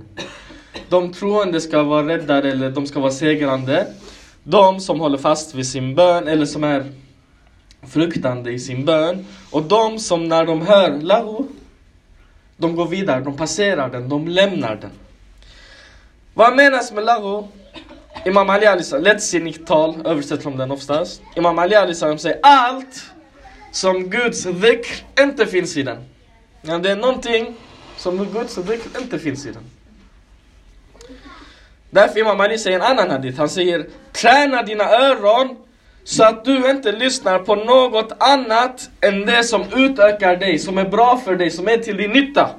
de 0.89 1.13
troende 1.13 1.61
ska 1.61 1.83
vara 1.83 2.07
rädda 2.07 2.37
eller 2.37 2.71
de 2.71 2.87
ska 2.87 2.99
vara 2.99 3.11
segrande. 3.11 3.87
De 4.43 4.79
som 4.79 4.99
håller 4.99 5.17
fast 5.17 5.55
vid 5.55 5.67
sin 5.67 5.95
bön 5.95 6.27
eller 6.27 6.45
som 6.45 6.63
är 6.63 6.91
fruktande 7.87 8.51
i 8.51 8.59
sin 8.59 8.85
bön. 8.85 9.25
Och 9.51 9.63
de 9.63 9.99
som 9.99 10.27
när 10.27 10.45
de 10.45 10.61
hör 10.61 11.01
lahu, 11.01 11.43
de 12.57 12.75
går 12.75 12.87
vidare, 12.87 13.21
de 13.21 13.37
passerar 13.37 13.89
den, 13.89 14.09
de 14.09 14.27
lämnar 14.27 14.75
den. 14.75 14.91
Vad 16.33 16.55
menas 16.55 16.91
med 16.91 17.03
lahu? 17.03 17.43
Imam 18.25 18.49
Ali 18.49 18.65
Ali 18.65 18.83
lättsinnigt 18.99 19.67
tal 19.67 19.95
översätter 20.05 20.43
de 20.43 20.57
den 20.57 20.71
oftast. 20.71 21.21
Imam 21.35 21.59
Ali 21.59 21.75
Alisa 21.75 22.17
säger 22.17 22.39
allt 22.41 23.05
som 23.71 24.09
Guds 24.09 24.43
dhikr 24.43 25.03
inte 25.19 25.45
finns 25.45 25.77
i 25.77 25.83
den. 25.83 25.97
Ja, 26.61 26.77
det 26.77 26.91
är 26.91 26.95
någonting 26.95 27.55
som 27.97 28.25
Guds 28.25 28.55
dhikr 28.55 29.01
inte 29.01 29.19
finns 29.19 29.45
i 29.45 29.51
den. 29.51 29.63
Därför 31.95 32.19
Imam 32.19 32.39
Ali 32.39 32.57
säger 32.57 32.79
en 32.79 32.85
annan 32.85 33.09
hadith. 33.09 33.37
Han 33.37 33.49
säger 33.49 33.87
träna 34.11 34.63
dina 34.63 34.83
öron 34.83 35.55
så 36.03 36.23
att 36.23 36.45
du 36.45 36.69
inte 36.69 36.91
lyssnar 36.91 37.39
på 37.39 37.55
något 37.55 38.11
annat 38.19 38.89
än 39.01 39.25
det 39.25 39.43
som 39.43 39.63
utökar 39.75 40.35
dig, 40.35 40.59
som 40.59 40.77
är 40.77 40.89
bra 40.89 41.21
för 41.25 41.35
dig, 41.35 41.51
som 41.51 41.67
är 41.67 41.77
till 41.77 41.97
din 41.97 42.11
nytta. 42.11 42.49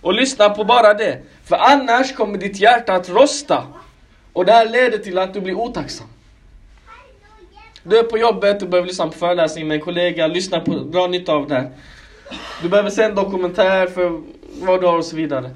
Och 0.00 0.14
lyssna 0.14 0.50
på 0.50 0.64
bara 0.64 0.94
det. 0.94 1.22
För 1.44 1.56
annars 1.56 2.14
kommer 2.14 2.38
ditt 2.38 2.60
hjärta 2.60 2.94
att 2.94 3.08
rosta. 3.08 3.64
Och 4.32 4.44
det 4.44 4.52
här 4.52 4.68
leder 4.68 4.98
till 4.98 5.18
att 5.18 5.34
du 5.34 5.40
blir 5.40 5.54
otacksam. 5.54 6.06
Du 7.82 7.98
är 7.98 8.02
på 8.02 8.18
jobbet, 8.18 8.60
du 8.60 8.66
behöver 8.66 8.88
lyssna 8.88 9.06
på 9.06 9.12
föreläsning 9.12 9.68
med 9.68 9.74
en 9.74 9.80
kollega, 9.80 10.26
lyssna 10.26 10.60
på, 10.60 10.70
dra 10.70 11.06
nytta 11.06 11.32
av 11.32 11.48
det. 11.48 11.70
Du 12.62 12.68
behöver 12.68 12.90
se 12.90 13.02
en 13.02 13.14
dokumentär 13.14 13.86
för 13.86 14.22
vad 14.60 14.80
du 14.80 14.86
har 14.86 14.98
och 14.98 15.04
så 15.04 15.16
vidare. 15.16 15.50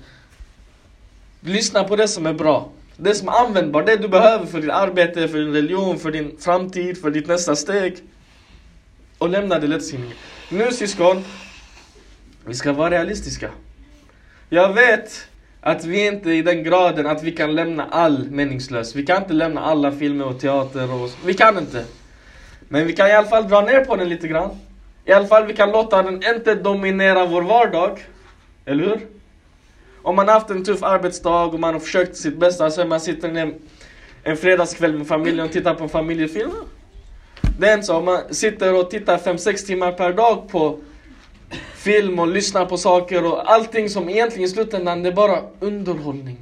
Lyssna 1.41 1.85
på 1.85 1.97
det 1.97 2.09
som 2.09 2.27
är 2.27 2.33
bra. 2.33 2.69
Det 3.01 3.15
som 3.15 3.29
är 3.29 3.33
användbart, 3.33 3.87
det 3.87 3.97
du 3.97 4.09
behöver 4.09 4.47
för 4.47 4.61
ditt 4.61 4.71
arbete, 4.71 5.29
för 5.29 5.39
din 5.39 5.53
religion, 5.53 5.99
för 5.99 6.11
din 6.11 6.37
framtid, 6.39 7.01
för 7.01 7.11
ditt 7.11 7.29
nästa 7.29 7.57
steg. 7.57 7.97
Och 9.19 9.29
lämna 9.29 9.59
det 9.59 9.67
lättsinniga. 9.67 10.13
Nu 10.51 10.73
syskon, 10.73 11.25
vi 12.47 12.55
ska 12.55 12.73
vara 12.73 12.91
realistiska. 12.91 13.51
Jag 14.49 14.75
vet 14.75 15.29
att 15.61 15.85
vi 15.85 16.07
inte 16.07 16.31
är 16.31 16.35
i 16.35 16.43
den 16.43 16.65
graden 16.65 17.07
att 17.07 17.23
vi 17.23 17.33
kan 17.33 17.55
lämna 17.55 17.85
all 17.85 18.31
meningslös. 18.31 18.95
Vi 18.95 19.07
kan 19.07 19.23
inte 19.23 19.35
lämna 19.35 19.61
alla 19.61 19.93
filmer 19.93 20.27
och 20.27 20.41
teater 20.41 21.03
och 21.03 21.11
Vi 21.25 21.35
kan 21.35 21.59
inte. 21.59 21.85
Men 22.69 22.87
vi 22.87 22.93
kan 22.93 23.09
i 23.09 23.13
alla 23.13 23.29
fall 23.29 23.49
dra 23.49 23.61
ner 23.61 23.85
på 23.85 23.97
den 23.97 24.09
lite 24.09 24.29
grann. 24.29 24.51
I 25.05 25.13
alla 25.13 25.27
fall 25.27 25.47
vi 25.47 25.55
kan 25.55 25.71
låta 25.73 26.03
den 26.03 26.23
inte 26.35 26.55
dominera 26.55 27.27
vår 27.27 27.43
vardag. 27.43 27.99
Eller 28.65 28.85
hur? 28.85 29.18
Om 30.03 30.17
man 30.17 30.29
har 30.29 30.35
haft 30.35 30.51
en 30.51 30.65
tuff 30.65 30.83
arbetsdag 30.83 31.45
och 31.45 31.61
man 31.61 31.75
har 31.75 31.81
försökt 31.81 32.17
sitt 32.17 32.37
bästa, 32.37 32.71
så 32.71 32.85
man 32.85 33.01
sitter 33.01 33.33
ner 33.33 33.55
en 34.23 34.37
fredagskväll 34.37 34.99
med 34.99 35.07
familjen 35.07 35.47
och 35.47 35.53
tittar 35.53 35.75
på 35.75 35.83
en 35.83 35.89
familjefilm. 35.89 36.51
Det 37.59 37.69
är 37.69 37.75
en 37.77 37.85
sak, 37.85 38.05
man 38.05 38.35
sitter 38.35 38.75
och 38.75 38.91
tittar 38.91 39.19
5-6 39.19 39.67
timmar 39.67 39.93
per 39.93 40.13
dag 40.13 40.49
på 40.49 40.79
film 41.75 42.19
och 42.19 42.29
lyssnar 42.29 42.67
på 42.67 42.77
saker 42.77 43.25
och 43.25 43.53
allting 43.53 43.89
som 43.89 44.09
egentligen 44.09 44.45
i 44.45 44.49
slutändan, 44.49 45.03
det 45.03 45.09
är 45.09 45.13
bara 45.13 45.43
underhållning. 45.61 46.39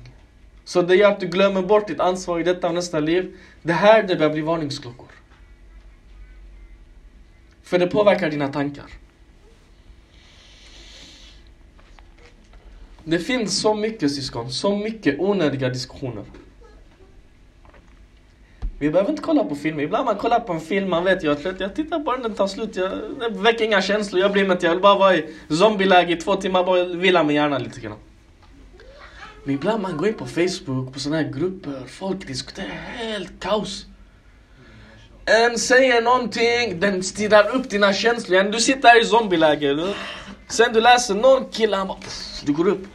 Så 0.65 0.83
det 0.83 0.97
gör 0.97 1.13
att 1.13 1.21
du 1.21 1.27
glömmer 1.27 1.63
bort 1.63 1.89
ditt 1.89 2.01
ansvar 2.01 2.41
i 2.41 2.43
detta 2.43 2.69
och 2.69 2.75
nästa 2.75 3.01
liv. 3.01 3.37
Det 3.63 3.73
här 3.73 4.03
det 4.03 4.17
börjar 4.17 4.33
bli 4.33 4.43
varningsklockor. 4.43 5.09
För 7.63 7.79
det 7.79 7.87
påverkar 7.87 8.31
dina 8.31 8.49
tankar. 8.49 8.85
Det 13.09 13.19
finns 13.19 13.61
så 13.61 13.75
mycket 13.75 14.13
syskon, 14.13 14.51
så 14.51 14.77
mycket 14.77 15.21
onödiga 15.21 15.69
diskussioner. 15.69 16.25
Vi 18.79 18.91
behöver 18.91 19.11
inte 19.11 19.23
kolla 19.23 19.45
på 19.45 19.55
filmer. 19.55 19.83
Ibland 19.83 20.05
man 20.05 20.17
kollar 20.17 20.41
på 20.41 20.53
en 20.53 20.61
film, 20.61 20.91
man 20.91 21.05
vet 21.05 21.23
jag 21.23 21.39
är 21.39 21.43
trött, 21.43 21.61
jag 21.61 21.75
tittar 21.75 22.01
på 22.01 22.13
den, 22.13 22.23
den 22.23 22.35
tar 22.35 22.47
slut. 22.47 22.77
Jag, 22.77 22.91
det 23.21 23.29
väcker 23.29 23.65
inga 23.65 23.83
känslor, 23.83 24.21
jag 24.21 24.33
bryr 24.33 24.45
mig 24.45 24.53
inte. 24.53 24.67
Jag 24.67 24.73
vill 24.73 24.83
bara 24.83 24.99
vara 24.99 25.17
i 25.17 25.25
zombieläge 25.49 26.13
i 26.13 26.17
två 26.17 26.35
timmar, 26.35 26.65
bara 26.65 26.85
vila 26.85 27.23
min 27.23 27.37
hjärna 27.37 27.59
lite 27.59 27.81
grann. 27.81 27.99
Men 29.45 29.55
ibland 29.55 29.83
man 29.83 29.97
går 29.97 30.09
in 30.09 30.15
på 30.15 30.27
Facebook, 30.27 30.93
på 30.93 31.01
sådana 31.01 31.23
här 31.23 31.33
grupper, 31.33 31.83
folk 31.87 32.27
diskuterar 32.27 32.69
helt 32.97 33.41
kaos. 33.41 33.87
En 35.25 35.59
säger 35.59 36.03
någonting, 36.03 36.81
den 36.81 37.03
stirrar 37.03 37.57
upp 37.57 37.71
dina 37.71 37.93
känslor. 37.93 38.43
Du 38.43 38.61
sitter 38.61 38.89
här 38.89 39.03
i 39.03 39.05
zombieläge, 39.05 39.71
eller 39.71 39.97
Sen 40.49 40.73
du 40.73 40.81
läser 40.81 41.15
någon 41.15 41.49
kille, 41.51 41.77
han 41.77 41.89
bara, 41.89 41.99
du 42.45 42.53
går 42.53 42.69
upp. 42.69 42.87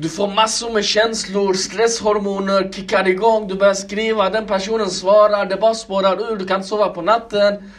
Du 0.00 0.08
får 0.08 0.28
massor 0.28 0.72
med 0.72 0.84
känslor, 0.84 1.54
stresshormoner 1.54 2.72
kickar 2.72 3.08
igång, 3.08 3.48
du 3.48 3.54
börjar 3.54 3.74
skriva, 3.74 4.30
den 4.30 4.46
personen 4.46 4.90
svarar, 4.90 5.46
det 5.46 5.56
bara 5.56 5.74
spårar 5.74 6.32
ur, 6.32 6.36
du 6.36 6.46
kan 6.46 6.56
inte 6.56 6.68
sova 6.68 6.88
på 6.88 7.02
natten. 7.02 7.72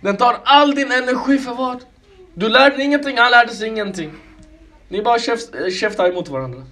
Den 0.00 0.16
tar 0.16 0.40
all 0.44 0.74
din 0.74 0.92
energi 0.92 1.38
för 1.38 1.54
vad? 1.54 1.84
Du 2.34 2.48
lärde 2.48 2.76
dig 2.76 2.84
ingenting, 2.84 3.18
han 3.18 3.30
lärde 3.30 3.54
sig 3.54 3.68
ingenting. 3.68 4.12
Ni 4.88 5.02
bara 5.02 5.18
käftar 5.70 6.08
emot 6.10 6.28
varandra. 6.28 6.62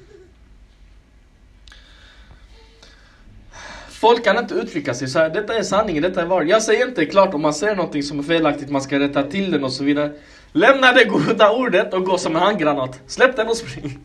Folk 3.88 4.25
kan 4.25 4.38
inte 4.38 4.54
uttrycka 4.54 4.94
sig 4.94 5.09
så 5.09 5.18
här. 5.18 5.30
detta 5.30 5.54
är 5.54 5.62
sanningen, 5.62 6.02
detta 6.02 6.23
är 6.23 6.26
var. 6.26 6.42
Jag 6.42 6.62
säger 6.62 6.88
inte 6.88 7.06
klart 7.06 7.35
om 7.35 7.42
man 7.42 7.54
säger 7.54 7.76
någonting 7.76 8.02
som 8.02 8.18
är 8.18 8.23
felaktigt, 8.23 8.70
man 8.70 8.82
ska 8.82 8.99
rätta 8.99 9.23
till 9.23 9.50
den 9.50 9.64
och 9.64 9.73
så 9.73 9.85
vidare. 9.85 10.12
Lämna 10.52 10.92
det 10.92 11.04
goda 11.04 11.52
ordet 11.52 11.94
och 11.94 12.04
gå 12.04 12.18
som 12.18 12.37
en 12.37 12.42
handgranat. 12.42 13.00
Släpp 13.06 13.37
den 13.37 13.49
och 13.49 13.56
spring. 13.56 13.99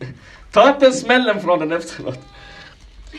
Ta 0.52 0.68
inte 0.68 0.92
smällen 0.92 1.40
från 1.40 1.58
den 1.58 1.72
efteråt. 1.72 2.18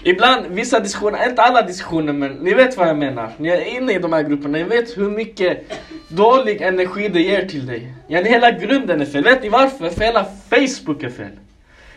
Ibland, 0.04 0.46
vissa 0.50 0.80
diskussioner, 0.80 1.30
inte 1.30 1.42
alla 1.42 1.62
diskussioner 1.62 2.14
men 2.14 2.32
ni 2.32 2.54
vet 2.54 2.78
vad 2.78 2.88
jag 2.88 2.98
menar. 2.98 3.32
Ni 3.38 3.50
är 3.50 3.78
inne 3.78 3.94
i 3.94 4.00
de 4.00 4.14
här 4.14 4.24
grupperna, 4.24 4.58
ni 4.58 4.64
vet 4.64 4.98
hur 4.98 5.10
mycket 5.10 5.74
dålig 6.08 6.62
energi 6.62 7.10
det 7.10 7.22
ger 7.22 7.46
till 7.46 7.66
dig. 7.66 7.94
Ja, 8.08 8.22
hela 8.22 8.52
grunden 8.52 9.02
är 9.02 9.06
fel. 9.06 9.24
Vet 9.24 9.44
ni 9.44 9.50
varför? 9.50 9.90
För 9.90 10.02
hela 10.02 10.26
Facebook 10.50 11.04
är 11.04 11.10
fel. 11.10 11.32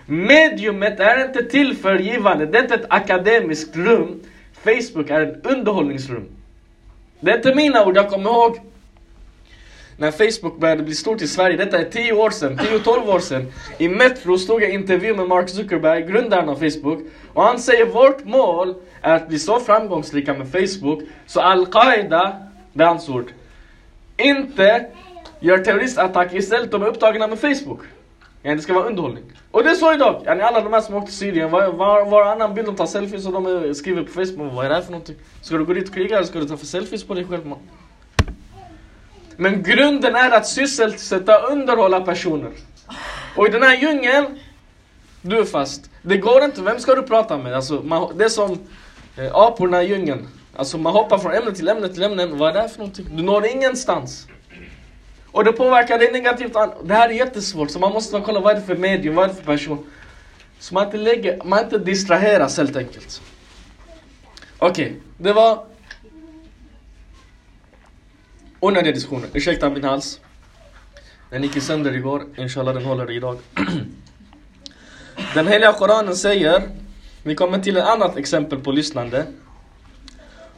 Mediumet 0.07 1.01
är 1.01 1.25
inte 1.25 1.43
till 1.43 1.77
för 1.77 1.99
givande, 1.99 2.47
det 2.47 2.59
är 2.59 2.63
inte 2.63 2.75
ett 2.75 2.87
akademiskt 2.89 3.77
rum. 3.77 4.21
Facebook 4.65 5.11
är 5.11 5.21
ett 5.21 5.47
underhållningsrum. 5.47 6.25
Det 7.21 7.31
är 7.31 7.37
inte 7.37 7.55
mina 7.55 7.87
ord, 7.87 7.97
jag 7.97 8.11
kommer 8.11 8.31
ihåg 8.31 8.61
när 9.97 10.11
Facebook 10.11 10.59
började 10.59 10.83
bli 10.83 10.95
stort 10.95 11.23
i 11.23 11.29
Sverige, 11.29 11.57
detta 11.57 11.79
är 11.79 11.85
10 11.85 12.13
år 12.13 12.31
sedan, 12.31 12.59
10-12 12.59 13.15
år 13.15 13.21
sedan. 13.21 13.53
I 13.79 13.89
Metro 13.89 14.39
stod 14.39 14.63
jag 14.63 14.71
i 14.71 14.75
intervju 14.75 15.15
med 15.15 15.29
Mark 15.29 15.49
Zuckerberg, 15.49 16.03
grundaren 16.03 16.49
av 16.49 16.55
Facebook. 16.55 16.99
Och 17.33 17.43
han 17.43 17.59
säger 17.59 17.87
vårt 17.87 18.25
mål 18.25 18.75
är 19.03 19.15
att 19.17 19.29
bli 19.29 19.39
så 19.39 19.61
framgångsrika 19.61 20.35
med 20.35 20.49
Facebook 20.49 21.03
så 21.27 21.41
Al-Qaida, 21.41 22.37
det 22.73 22.85
är 22.85 22.89
hans 22.89 23.09
ord, 23.09 23.33
inte 24.17 24.87
gör 25.41 25.59
terroristattacker 25.59 26.37
istället 26.37 26.71
de 26.71 26.83
är 26.83 26.87
upptagna 26.87 27.27
med 27.27 27.39
Facebook. 27.39 27.81
Ja, 28.43 28.55
det 28.55 28.61
ska 28.61 28.75
vara 28.75 28.85
underhållning. 28.85 29.25
Och 29.51 29.63
det 29.63 29.71
är 29.71 29.75
så 29.75 29.93
idag. 29.93 30.23
Ja, 30.25 30.43
alla 30.43 30.61
de 30.61 30.73
här 30.73 30.81
som 30.81 30.95
åkte 30.95 31.07
till 31.07 31.19
Syrien, 31.19 31.51
var, 31.51 31.73
var, 31.73 32.11
varannan 32.11 32.55
bild 32.55 32.69
de 32.69 32.77
tar 32.77 32.87
selfies 32.87 33.27
och 33.27 33.33
de 33.33 33.75
skriver 33.75 34.03
på 34.03 34.13
Facebook. 34.13 34.53
Vad 34.55 34.65
är 34.65 34.69
det 34.69 34.75
här 34.75 34.83
för 34.83 34.91
någonting? 34.91 35.17
Ska 35.43 35.57
du 35.57 35.65
gå 35.65 35.73
dit 35.73 35.89
och 35.89 35.95
kriga 35.95 36.17
eller 36.17 36.27
ska 36.27 36.39
du 36.39 36.49
ta 36.49 36.57
för 36.57 36.67
selfies 36.67 37.05
på 37.05 37.15
dig 37.15 37.25
själv? 37.25 37.47
Man? 37.47 37.59
Men 39.37 39.63
grunden 39.63 40.17
är 40.17 40.31
att 40.31 40.47
sysselsätta 40.47 41.43
och 41.43 41.53
underhålla 41.53 42.01
personer. 42.01 42.51
Och 43.37 43.47
i 43.47 43.51
den 43.51 43.63
här 43.63 43.77
djungeln, 43.77 44.39
du 45.23 45.39
är 45.39 45.45
fast. 45.45 45.91
Det 46.03 46.17
går 46.17 46.45
inte, 46.45 46.63
vem 46.63 46.79
ska 46.79 46.95
du 46.95 47.03
prata 47.03 47.39
med? 47.39 47.55
Alltså, 47.55 47.83
man, 47.85 48.19
det 48.19 48.25
är 48.25 48.29
som 48.29 48.59
eh, 49.17 49.35
aporna 49.35 49.83
i 49.83 49.89
djungeln. 49.89 50.29
Alltså 50.57 50.79
man 50.79 50.93
hoppar 50.93 51.19
från 51.19 51.33
ämne 51.33 51.53
till 51.53 51.69
ämne 51.69 51.89
till 51.89 52.03
ämne. 52.03 52.27
Vad 52.27 52.49
är 52.49 52.55
det 52.55 52.61
här 52.61 52.69
för 52.69 52.79
någonting? 52.79 53.07
Du 53.11 53.23
når 53.23 53.47
ingenstans. 53.47 54.27
Och 55.33 55.45
det 55.45 55.53
påverkar 55.53 55.99
dig 55.99 56.13
negativt. 56.13 56.53
Det 56.85 56.95
här 56.95 57.09
är 57.09 57.13
jättesvårt, 57.13 57.71
så 57.71 57.79
man 57.79 57.93
måste 57.93 58.21
kolla 58.21 58.41
vad 58.41 58.57
är 58.57 58.61
det 58.61 58.67
för 58.67 58.77
medium, 58.77 59.15
vad 59.15 59.25
är 59.25 59.29
det 59.29 59.35
för 59.35 59.45
person. 59.45 59.87
Så 60.59 60.75
man 60.75 60.85
inte, 60.85 60.97
lägger, 60.97 61.45
man 61.45 61.65
inte 61.65 61.79
distraheras 61.79 62.57
helt 62.57 62.77
enkelt. 62.77 63.23
Okej, 64.59 64.87
okay, 64.87 65.01
det 65.19 65.33
var 65.33 65.67
onödiga 68.61 68.93
diskussioner. 68.93 69.29
Ursäkta 69.33 69.71
min 69.71 69.85
hals. 69.85 70.21
Den 71.31 71.43
gick 71.43 71.63
sönder 71.63 71.93
igår, 71.93 72.23
inshallah 72.37 72.75
den 72.75 72.85
håller 72.85 73.11
idag. 73.11 73.39
Den 75.35 75.47
heliga 75.47 75.73
Koranen 75.73 76.17
säger, 76.17 76.63
vi 77.23 77.35
kommer 77.35 77.59
till 77.59 77.77
ett 77.77 77.85
annat 77.85 78.17
exempel 78.17 78.59
på 78.59 78.73
lyssnande. 78.73 79.27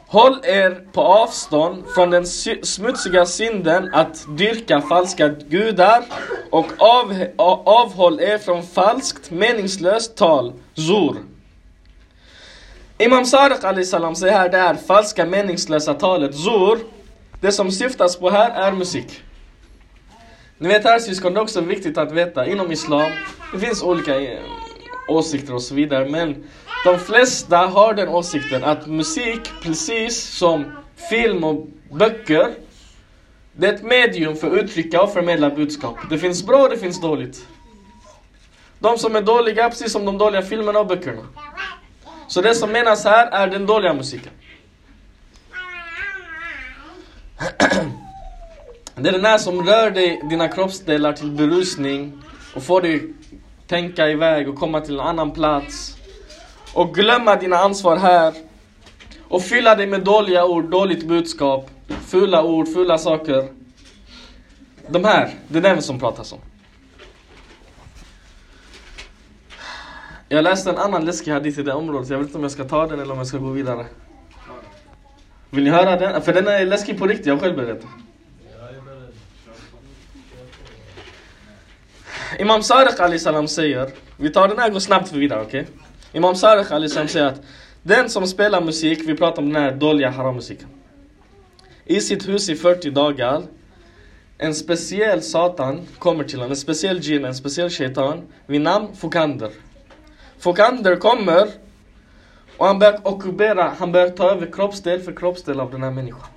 Håll 0.07 0.39
er 0.43 0.85
på 0.91 1.01
avstånd 1.01 1.83
från 1.95 2.09
den 2.09 2.25
smutsiga 2.63 3.25
synden 3.25 3.93
att 3.93 4.37
dyrka 4.37 4.81
falska 4.81 5.27
gudar 5.27 6.03
och 6.49 6.65
av, 6.77 7.25
avhåll 7.65 8.19
er 8.19 8.37
från 8.37 8.63
falskt 8.63 9.31
meningslöst 9.31 10.17
tal, 10.17 10.53
zur. 10.75 11.17
Imam 12.97 13.25
Sadiq 13.25 13.87
salam 13.87 14.15
säger 14.15 14.37
här 14.37 14.49
det 14.49 14.57
här 14.57 14.75
falska 14.75 15.25
meningslösa 15.25 15.93
talet, 15.93 16.35
zur. 16.35 16.79
Det 17.41 17.51
som 17.51 17.71
syftas 17.71 18.15
på 18.15 18.29
här 18.29 18.51
är 18.51 18.71
musik. 18.71 19.23
Ni 20.57 20.67
vet 20.67 20.83
här 20.83 20.99
syskon, 20.99 21.33
det 21.33 21.39
är 21.39 21.41
också 21.41 21.61
viktigt 21.61 21.97
att 21.97 22.11
veta 22.11 22.47
inom 22.47 22.71
Islam, 22.71 23.11
det 23.53 23.59
finns 23.59 23.83
olika 23.83 24.21
eh, 24.21 24.39
åsikter 25.07 25.53
och 25.53 25.61
så 25.61 25.75
vidare, 25.75 26.09
men 26.09 26.43
de 26.85 26.99
flesta 26.99 27.57
har 27.57 27.93
den 27.93 28.07
åsikten 28.07 28.63
att 28.63 28.87
musik, 28.87 29.51
precis 29.63 30.37
som 30.37 30.65
film 31.09 31.43
och 31.43 31.67
böcker, 31.91 32.53
det 33.53 33.67
är 33.67 33.73
ett 33.73 33.83
medium 33.83 34.35
för 34.35 34.47
att 34.47 34.63
uttrycka 34.63 35.01
och 35.01 35.13
förmedla 35.13 35.49
budskap. 35.49 35.97
Det 36.09 36.17
finns 36.17 36.45
bra 36.45 36.63
och 36.63 36.69
det 36.69 36.77
finns 36.77 37.01
dåligt. 37.01 37.47
De 38.79 38.97
som 38.97 39.15
är 39.15 39.21
dåliga, 39.21 39.69
precis 39.69 39.91
som 39.91 40.05
de 40.05 40.17
dåliga 40.17 40.41
filmerna 40.41 40.79
och 40.79 40.87
böckerna. 40.87 41.21
Så 42.27 42.41
det 42.41 42.55
som 42.55 42.71
menas 42.71 43.03
här 43.03 43.27
är 43.27 43.47
den 43.47 43.65
dåliga 43.65 43.93
musiken. 43.93 44.31
Det 48.95 49.09
är 49.09 49.13
den 49.13 49.25
här 49.25 49.37
som 49.37 49.65
rör 49.65 49.91
dig, 49.91 50.21
dina 50.29 50.47
kroppsdelar 50.47 51.13
till 51.13 51.31
berusning 51.31 52.21
och 52.55 52.63
får 52.63 52.81
dig 52.81 53.13
tänka 53.67 54.09
iväg 54.09 54.49
och 54.49 54.55
komma 54.55 54.81
till 54.81 54.93
en 54.93 55.07
annan 55.07 55.31
plats. 55.31 55.97
Och 56.73 56.95
glömma 56.95 57.35
dina 57.35 57.57
ansvar 57.57 57.97
här. 57.97 58.33
Och 59.27 59.41
fylla 59.41 59.75
dig 59.75 59.87
med 59.87 60.03
dåliga 60.03 60.45
ord, 60.45 60.69
dåligt 60.69 61.07
budskap, 61.07 61.69
fula 61.87 62.43
ord, 62.43 62.73
fula 62.73 62.97
saker. 62.97 63.47
De 64.87 65.03
här, 65.03 65.33
det 65.47 65.57
är 65.57 65.61
den 65.61 65.81
som 65.81 65.99
pratas 65.99 66.33
om. 66.33 66.39
Jag 70.29 70.43
läste 70.43 70.69
en 70.69 70.77
annan 70.77 71.05
läskig 71.05 71.31
hadith 71.31 71.59
i 71.59 71.63
det 71.63 71.73
området, 71.73 72.09
jag 72.09 72.17
vet 72.17 72.27
inte 72.27 72.37
om 72.37 72.43
jag 72.43 72.51
ska 72.51 72.63
ta 72.63 72.87
den 72.87 72.99
eller 72.99 73.11
om 73.11 73.17
jag 73.17 73.27
ska 73.27 73.37
gå 73.37 73.49
vidare. 73.49 73.85
Vill 75.49 75.63
ni 75.63 75.69
höra 75.69 75.95
den? 75.95 76.21
För 76.21 76.33
den 76.33 76.47
är 76.47 76.65
läskig 76.65 76.99
på 76.99 77.07
riktigt, 77.07 77.25
jag 77.25 77.33
har 77.33 77.41
själv 77.41 77.55
berättat. 77.55 77.89
Imam 82.39 82.63
Sadiq 82.63 82.99
Ali 82.99 83.19
salam 83.19 83.47
säger, 83.47 83.89
vi 84.17 84.29
tar 84.29 84.47
den 84.47 84.59
här 84.59 84.67
och 84.67 84.73
går 84.73 84.79
snabbt 84.79 85.11
vidare, 85.11 85.41
okej? 85.41 85.61
Okay? 85.61 85.73
Imam 86.13 86.35
Sadiq 86.35 86.71
Ali 86.71 86.89
salam 86.89 87.07
säger 87.07 87.25
att 87.25 87.41
den 87.81 88.09
som 88.09 88.27
spelar 88.27 88.61
musik, 88.61 88.99
vi 89.05 89.15
pratar 89.15 89.41
om 89.41 89.53
den 89.53 89.63
här 89.63 89.71
dåliga 89.71 90.09
harammusiken. 90.09 90.67
I 91.85 92.01
sitt 92.01 92.27
hus 92.27 92.49
i 92.49 92.55
40 92.55 92.89
dagar, 92.89 93.43
en 94.37 94.55
speciell 94.55 95.21
satan 95.21 95.81
kommer 95.99 96.23
till 96.23 96.37
honom, 96.37 96.51
en 96.51 96.57
speciell 96.57 96.99
jin, 96.99 97.25
en 97.25 97.35
speciell 97.35 97.69
shaitan 97.69 98.21
vid 98.45 98.61
namn 98.61 98.87
Fokander. 98.95 99.49
Fokander 100.39 100.95
kommer 100.95 101.47
och 102.59 102.67
han 102.67 102.79
börjar 102.79 103.07
ockupera, 103.07 103.73
han 103.79 103.91
börjar 103.91 104.09
ta 104.09 104.29
över 104.29 104.51
kroppsdel 104.51 105.01
för 105.01 105.11
kroppsdel 105.11 105.59
av 105.59 105.71
den 105.71 105.83
här 105.83 105.91
människan. 105.91 106.29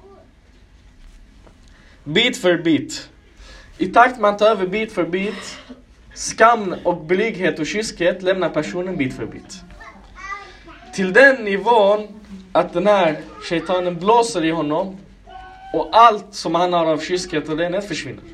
Bit 2.05 2.37
för 2.37 2.59
bit. 2.59 3.09
I 3.79 3.87
takt 3.87 4.21
med 4.21 4.29
att 4.29 4.31
han 4.31 4.39
tar 4.39 4.47
över 4.47 4.67
bit 4.67 4.93
för 4.93 5.05
bit, 5.05 5.59
skam 6.15 6.75
och 6.85 7.05
blyghet 7.05 7.59
och 7.59 7.67
kyskhet 7.67 8.23
lämnar 8.23 8.49
personen 8.49 8.97
bit 8.97 9.15
för 9.15 9.27
bit. 9.27 9.61
Till 10.95 11.13
den 11.13 11.45
nivån 11.45 12.09
att 12.53 12.73
den 12.73 12.87
här 12.87 13.17
shaitanen 13.43 13.99
blåser 13.99 14.45
i 14.45 14.51
honom 14.51 14.97
och 15.73 15.89
allt 15.93 16.35
som 16.35 16.55
han 16.55 16.73
har 16.73 16.87
av 16.87 16.99
kyskhet 16.99 17.49
och 17.49 17.59
renhet 17.59 17.89
försvinner. 17.89 18.25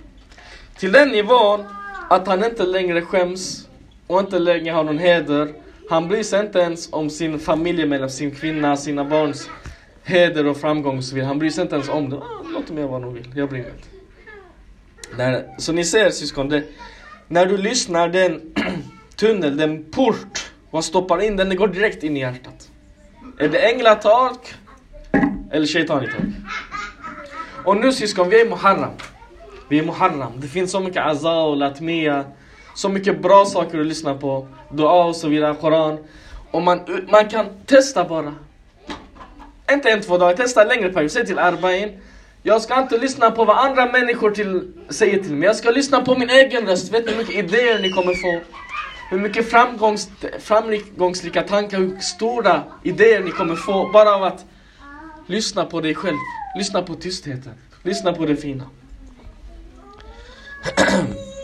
Till 0.79 0.93
den 0.93 1.09
nivån 1.09 1.65
att 2.11 2.27
han 2.27 2.45
inte 2.45 2.67
längre 2.67 3.03
skäms 3.03 3.69
och 4.07 4.21
inte 4.21 4.39
längre 4.39 4.73
har 4.73 4.85
någon 4.85 4.99
heder. 4.99 5.68
Han 5.89 6.09
bryr 6.09 6.23
sig 6.23 6.41
inte 6.41 6.59
ens 6.59 6.93
om 6.93 7.11
sin 7.11 7.39
familjemedlem, 7.39 8.11
sin 8.11 8.31
kvinna, 8.31 8.77
sina 8.77 9.05
barns 9.05 9.51
heder 10.03 10.47
och 10.47 10.57
framgång 10.57 10.97
och 10.99 11.05
så 11.05 11.15
vidare. 11.15 11.27
Han 11.29 11.39
bryr 11.39 11.51
sig 11.51 11.63
inte 11.63 11.75
ens 11.75 11.89
om 11.89 12.11
det. 12.11 12.17
Ah, 12.17 12.43
låt 12.55 12.67
dem 12.67 12.79
göra 12.79 12.89
vad 12.89 13.03
de 13.03 13.15
vill, 13.15 13.33
jag 13.35 13.49
bryr 13.49 13.63
mig 13.63 13.73
inte. 13.77 13.89
Där, 15.17 15.55
så 15.59 15.73
ni 15.73 15.85
ser 15.85 16.11
syskon, 16.11 16.49
det, 16.49 16.63
när 17.29 17.47
du 17.47 17.57
lyssnar, 17.57 18.09
den 18.09 18.41
tunnel, 19.17 19.57
den 19.57 19.85
port, 19.85 20.53
vad 20.71 20.85
stoppar 20.85 21.23
in 21.23 21.37
den, 21.37 21.49
det 21.49 21.55
går 21.55 21.69
direkt 21.69 22.03
in 22.03 22.17
i 22.17 22.21
hjärtat. 22.21 22.71
Är 23.39 23.49
det 23.49 23.73
änglatalk 23.73 24.55
eller 25.51 25.67
shaitanitak? 25.67 26.23
Och 27.65 27.77
nu 27.77 27.93
syskon, 27.93 28.31
vi 28.31 28.41
är 28.41 28.47
i 28.47 28.49
Muharram. 28.49 28.91
Vi 29.69 29.79
är 29.79 29.83
i 29.83 29.87
Muharram. 29.87 30.33
Det 30.37 30.49
finns 30.49 30.71
så 30.71 30.81
mycket 30.81 31.07
Aza 31.07 31.33
och 31.33 31.57
Latmiya. 31.57 32.25
Så 32.79 32.89
mycket 32.89 33.23
bra 33.23 33.45
saker 33.45 33.81
att 33.81 33.87
lyssna 33.87 34.15
på. 34.15 34.47
Dua 34.71 35.05
och 35.05 35.17
så 35.17 35.29
vidare, 35.29 35.55
Koran. 35.55 35.99
Och 36.51 36.63
man, 36.63 36.81
man 37.11 37.29
kan 37.29 37.47
testa 37.67 38.05
bara. 38.05 38.35
Inte 39.73 39.91
en, 39.91 40.01
två 40.01 40.19
dagar, 40.19 40.37
testa 40.37 40.63
en 40.63 40.69
längre 40.69 40.93
period. 40.93 41.11
Säg 41.11 41.27
till 41.27 41.39
Arbain. 41.39 42.01
Jag 42.43 42.63
ska 42.63 42.81
inte 42.83 42.99
lyssna 42.99 43.31
på 43.31 43.45
vad 43.45 43.59
andra 43.59 43.87
människor 43.87 44.31
till, 44.31 44.73
säger 44.89 45.23
till 45.23 45.33
mig. 45.33 45.47
Jag 45.47 45.57
ska 45.57 45.71
lyssna 45.71 46.01
på 46.01 46.19
min 46.19 46.31
egen 46.31 46.67
röst. 46.67 46.93
Vet 46.93 47.07
ni 47.07 47.13
hur 47.13 47.19
mycket 47.19 47.35
idéer 47.35 47.79
ni 47.79 47.91
kommer 47.91 48.15
få? 48.15 48.41
Hur 49.11 49.19
mycket 49.19 49.51
framgångs, 49.51 50.09
framgångsrika 50.41 51.43
tankar, 51.43 51.79
hur 51.79 51.99
stora 52.01 52.63
idéer 52.83 53.21
ni 53.21 53.31
kommer 53.31 53.57
få 53.57 53.91
bara 53.93 54.15
av 54.15 54.23
att 54.23 54.45
lyssna 55.27 55.65
på 55.65 55.81
dig 55.81 55.95
själv. 55.95 56.17
Lyssna 56.59 56.83
på 56.83 56.95
tystheten. 56.95 57.53
Lyssna 57.83 58.13
på 58.13 58.27
det 58.27 58.37
fina. 58.37 58.65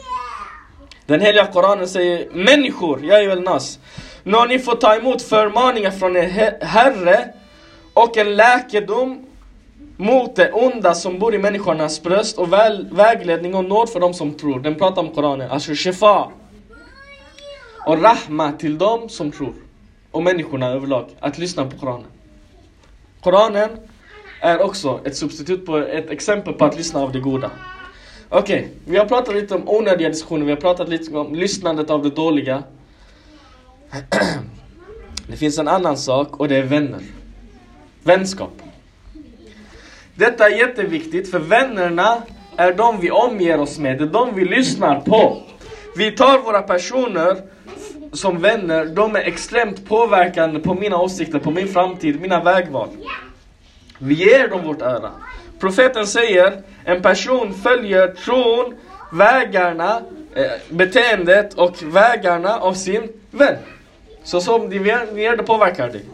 Den 1.06 1.20
heliga 1.20 1.46
Koranen 1.46 1.88
säger 1.88 2.28
Människor, 2.32 3.04
jag 3.04 3.22
är 3.22 3.28
väl 3.28 3.42
nas. 3.42 3.78
har 4.24 4.48
ni 4.48 4.58
får 4.58 4.74
ta 4.74 4.94
emot 4.94 5.22
förmaningar 5.22 5.90
från 5.90 6.16
er 6.16 6.58
Herre 6.64 7.32
och 7.94 8.16
en 8.16 8.36
läkedom 8.36 9.26
mot 9.96 10.36
det 10.36 10.52
onda 10.52 10.94
som 10.94 11.18
bor 11.18 11.34
i 11.34 11.38
människornas 11.38 12.02
bröst 12.02 12.38
och 12.38 12.52
väl, 12.52 12.88
vägledning 12.92 13.54
och 13.54 13.64
nåd 13.64 13.90
för 13.90 14.00
dem 14.00 14.14
som 14.14 14.34
tror. 14.34 14.60
Den 14.60 14.74
pratar 14.74 15.02
om 15.02 15.08
Koranen. 15.08 15.50
Alltså 15.50 15.74
shifa. 15.74 16.30
Och 17.86 18.02
rahma 18.02 18.52
till 18.52 18.78
dem 18.78 19.08
som 19.08 19.32
tror. 19.32 19.54
Och 20.10 20.22
människorna 20.22 20.68
överlag. 20.68 21.06
Att 21.20 21.38
lyssna 21.38 21.66
på 21.66 21.78
Koranen. 21.78 22.06
Koranen 23.20 23.70
är 24.40 24.62
också 24.62 25.00
ett 25.04 25.16
substitut 25.16 25.66
på 25.66 25.78
ett 25.78 26.10
exempel 26.10 26.54
på 26.54 26.64
att 26.64 26.76
lyssna 26.76 27.00
av 27.00 27.12
det 27.12 27.20
goda. 27.20 27.50
Okej, 28.28 28.58
okay, 28.58 28.70
vi 28.84 28.96
har 28.96 29.06
pratat 29.06 29.34
lite 29.34 29.54
om 29.54 29.68
onödiga 29.68 30.08
diskussioner, 30.08 30.44
vi 30.44 30.52
har 30.52 30.60
pratat 30.60 30.88
lite 30.88 31.16
om 31.16 31.34
lyssnandet 31.34 31.90
av 31.90 32.02
det 32.02 32.10
dåliga. 32.10 32.62
Det 35.26 35.36
finns 35.36 35.58
en 35.58 35.68
annan 35.68 35.96
sak 35.96 36.40
och 36.40 36.48
det 36.48 36.56
är 36.56 36.62
vänner. 36.62 37.00
Vänskap. 38.02 38.62
Detta 40.14 40.48
är 40.48 40.58
jätteviktigt 40.58 41.30
för 41.30 41.38
vännerna 41.38 42.22
är 42.56 42.72
de 42.72 43.00
vi 43.00 43.10
omger 43.10 43.60
oss 43.60 43.78
med, 43.78 43.98
det 43.98 44.04
är 44.04 44.08
de 44.08 44.34
vi 44.34 44.44
lyssnar 44.44 45.00
på. 45.00 45.42
Vi 45.96 46.10
tar 46.10 46.38
våra 46.38 46.62
personer 46.62 47.42
som 48.12 48.40
vänner, 48.40 48.84
de 48.84 49.16
är 49.16 49.20
extremt 49.20 49.88
påverkande 49.88 50.60
på 50.60 50.74
mina 50.74 51.00
åsikter, 51.00 51.38
på 51.38 51.50
min 51.50 51.68
framtid, 51.68 52.20
mina 52.20 52.42
vägval. 52.42 52.88
Vi 53.98 54.14
ger 54.14 54.48
dem 54.48 54.64
vårt 54.64 54.82
öra. 54.82 55.10
Profeten 55.60 56.06
säger, 56.06 56.62
en 56.84 57.02
person 57.02 57.54
följer 57.54 58.08
tron, 58.08 58.74
vägarna, 59.12 60.02
eh, 60.34 60.50
beteendet 60.68 61.54
och 61.54 61.82
vägarna 61.82 62.58
av 62.58 62.74
sin 62.74 63.08
vän. 63.30 63.56
Så 64.24 64.40
som 64.40 64.70
din 64.70 64.84
ger 64.84 65.36
det 65.36 65.42
påverkar 65.42 65.88
dig. 65.88 66.04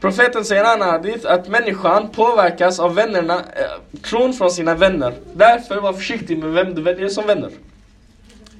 Profeten 0.00 0.44
säger 0.44 0.62
i 0.62 0.66
en 0.66 0.72
annan 0.72 0.90
hadith 0.90 1.32
att 1.32 1.48
människan 1.48 2.08
påverkas 2.08 2.80
av 2.80 2.94
vännerna, 2.94 3.34
eh, 3.34 4.00
tron 4.02 4.32
från 4.32 4.50
sina 4.50 4.74
vänner. 4.74 5.14
Därför 5.34 5.80
var 5.80 5.92
försiktig 5.92 6.38
med 6.38 6.52
vem 6.52 6.74
du 6.74 6.82
väljer 6.82 7.08
som 7.08 7.26
vänner. 7.26 7.50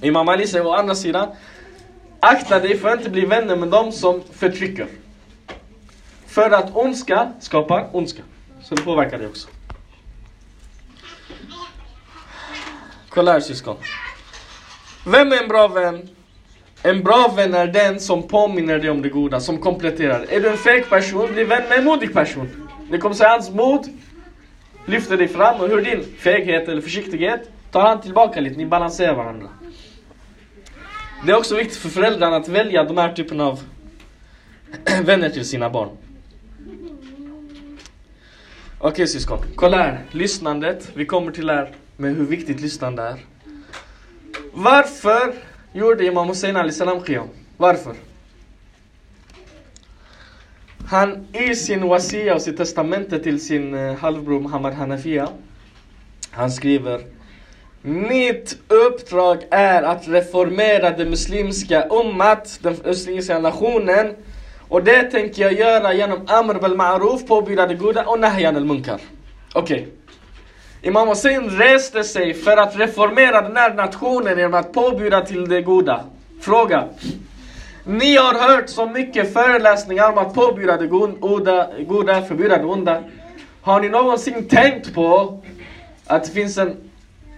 Imam 0.03 0.29
Ali 0.29 0.47
säger 0.47 0.66
å 0.66 0.73
andra 0.73 0.95
sidan, 0.95 1.29
akta 2.21 2.59
dig 2.61 2.79
för 2.79 2.88
att 2.88 2.99
inte 2.99 3.11
bli 3.11 3.27
vänner 3.27 3.57
med 3.57 3.68
dem 3.68 3.92
som 3.92 4.23
förtrycker. 4.33 4.87
För 6.27 6.51
att 6.51 6.77
ondska 6.77 7.33
skapar 7.40 7.88
ondska. 7.92 8.23
Så 8.72 8.76
det 8.76 8.82
påverkar 8.82 9.18
dig 9.18 9.26
också. 9.26 9.48
Kolla 13.08 13.32
här 13.32 13.40
syskon. 13.40 13.76
Vem 15.06 15.32
är 15.32 15.42
en 15.42 15.48
bra 15.48 15.68
vän? 15.68 16.08
En 16.82 17.02
bra 17.02 17.32
vän 17.37 17.54
är 17.54 17.66
den 17.66 18.00
som 18.00 18.28
påminner 18.28 18.78
dig 18.78 18.90
om 18.90 19.02
det 19.02 19.08
goda, 19.08 19.40
som 19.40 19.58
kompletterar. 19.58 20.26
Är 20.28 20.40
du 20.40 20.48
en 20.48 20.56
feg 20.56 20.88
person, 20.88 21.32
bli 21.32 21.44
vän 21.44 21.68
med 21.68 21.78
en 21.78 21.85
modig 21.85 22.12
person. 22.14 22.70
Det 22.90 22.98
kommer 22.98 23.14
säga 23.14 23.30
hans 23.30 23.50
mod 23.50 23.88
lyfter 24.87 25.16
dig 25.16 25.28
fram 25.28 25.61
och 25.61 25.68
hur 25.68 25.80
din 25.80 26.04
feghet 26.18 26.68
eller 26.68 26.82
försiktighet 26.82 27.50
tar 27.70 27.80
han 27.80 28.00
tillbaka 28.00 28.40
lite, 28.40 28.56
ni 28.56 28.66
balanserar 28.66 29.14
varandra. 29.14 29.48
Det 31.26 31.32
är 31.32 31.37
också 31.37 31.56
viktigt 31.56 31.78
för 31.78 31.88
föräldrarna 31.88 32.37
att 32.37 32.48
välja 32.48 32.85
de 32.85 32.98
här 32.98 33.12
typen 33.12 33.40
av 33.40 33.61
vänner 35.04 35.30
till 35.30 35.48
sina 35.48 35.70
barn. 35.70 36.01
Okej 38.85 38.92
okay, 38.92 39.07
syskon, 39.07 39.38
kolla 39.55 39.77
här. 39.77 40.01
Lyssnandet. 40.11 40.90
Vi 40.95 41.07
kommer 41.07 41.33
till 41.33 41.51
här 41.51 41.71
med 41.97 42.16
hur 42.16 42.25
viktigt 42.25 42.61
lyssnande 42.61 43.03
är. 43.03 43.16
Varför 44.53 45.35
gjorde 45.73 46.07
Imam 46.07 46.29
Hussein 46.29 46.57
Ali 46.57 46.73
salam 46.73 47.01
qiyam? 47.03 47.29
Varför? 47.57 47.95
Han 50.87 51.27
i 51.33 51.55
sin 51.55 51.88
wasia 51.88 52.35
och 52.35 52.42
sitt 52.42 52.57
testamente 52.57 53.18
till 53.18 53.40
sin 53.40 53.75
eh, 53.75 53.95
halvbror 53.95 54.40
Muhammad 54.40 54.75
Hanafiya 54.75 55.29
Han 56.31 56.51
skriver 56.51 57.01
Mitt 57.83 58.59
uppdrag 58.68 59.45
är 59.51 59.83
att 59.83 60.09
reformera 60.09 60.90
den 60.90 61.11
muslimska 61.11 61.87
ummat, 61.90 62.59
den 62.62 62.77
muslimska 62.85 63.38
nationen 63.38 64.14
och 64.72 64.82
det 64.82 65.02
tänker 65.02 65.42
jag 65.42 65.52
göra 65.52 65.94
genom 65.94 66.20
Amr 66.26 66.54
bil 66.54 66.76
Ma'ruf, 66.76 67.26
påbjuda 67.26 67.66
det 67.66 67.74
goda 67.74 68.04
och 68.04 68.20
Nahyan 68.20 68.56
al 68.56 68.64
Munkar. 68.64 69.00
Okej. 69.54 69.80
Okay. 69.80 69.87
Imam 70.82 71.08
Hussein 71.08 71.50
reste 71.50 72.04
sig 72.04 72.35
för 72.35 72.56
att 72.56 72.76
reformera 72.76 73.42
den 73.42 73.56
här 73.56 73.74
nationen 73.74 74.38
genom 74.38 74.54
att 74.54 74.72
påbjuda 74.72 75.20
till 75.20 75.48
det 75.48 75.62
goda. 75.62 76.04
Fråga. 76.40 76.88
Ni 77.85 78.16
har 78.16 78.35
hört 78.35 78.68
så 78.68 78.87
mycket 78.87 79.32
föreläsningar 79.32 80.12
om 80.12 80.18
att 80.18 80.35
påbjuda 80.35 80.76
det 80.76 80.87
goda, 80.87 81.68
goda 81.87 82.22
förbjuda 82.22 82.58
det 82.58 82.64
onda. 82.64 83.02
Har 83.62 83.80
ni 83.80 83.88
någonsin 83.88 84.48
tänkt 84.48 84.94
på 84.94 85.40
att 86.06 86.24
det 86.24 86.30
finns 86.30 86.58
en 86.58 86.76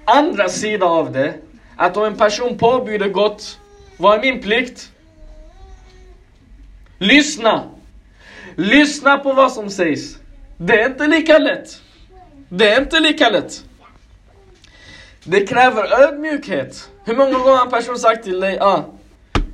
andra 0.04 0.48
sida 0.48 0.86
av 0.86 1.12
det? 1.12 1.34
Att 1.76 1.96
om 1.96 2.04
en 2.04 2.16
person 2.16 2.58
påbjuder 2.58 3.08
gott, 3.08 3.58
vad 3.96 4.18
är 4.18 4.20
min 4.20 4.42
plikt? 4.42 4.90
Lyssna! 7.04 7.70
Lyssna 8.54 9.18
på 9.18 9.32
vad 9.32 9.52
som 9.52 9.70
sägs. 9.70 10.18
Det 10.56 10.80
är 10.80 10.86
inte 10.86 11.06
lika 11.06 11.38
lätt. 11.38 11.82
Det 12.48 12.68
är 12.68 12.80
inte 12.80 13.00
lika 13.00 13.30
lätt. 13.30 13.64
Det 15.24 15.46
kräver 15.46 16.02
ödmjukhet. 16.02 16.90
Hur 17.04 17.16
många 17.16 17.38
gånger 17.38 17.56
har 17.56 17.64
en 17.64 17.70
person 17.70 17.98
sagt 17.98 18.24
till 18.24 18.40
dig, 18.40 18.58
ah, 18.60 18.84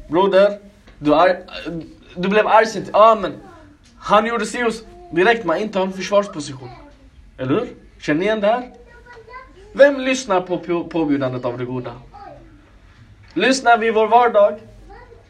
broder, 0.09 0.59
du, 0.99 1.15
är, 1.15 1.43
du 2.15 2.29
blev 2.29 2.47
arg 2.47 2.67
sen, 2.67 2.85
ah 2.93 3.15
men 3.15 3.33
han 3.99 4.27
gjorde 4.27 4.47
sios 4.47 4.85
direkt, 5.13 5.45
man 5.45 5.59
inte 5.59 5.79
har 5.79 5.87
en 5.87 5.93
försvarsposition. 5.93 6.71
Eller 7.39 7.55
hur? 7.55 7.69
Känner 8.01 8.21
ni 8.21 8.27
igen 8.27 8.41
det 8.41 8.47
här? 8.47 8.71
Vem 9.73 10.01
lyssnar 10.01 10.41
på 10.41 10.85
påbjudandet 10.85 11.45
av 11.45 11.59
det 11.59 11.65
goda? 11.65 11.93
Lyssnar 13.35 13.79
vi 13.79 13.87
i 13.87 13.91
vår 13.91 14.09
vardag, 14.09 14.59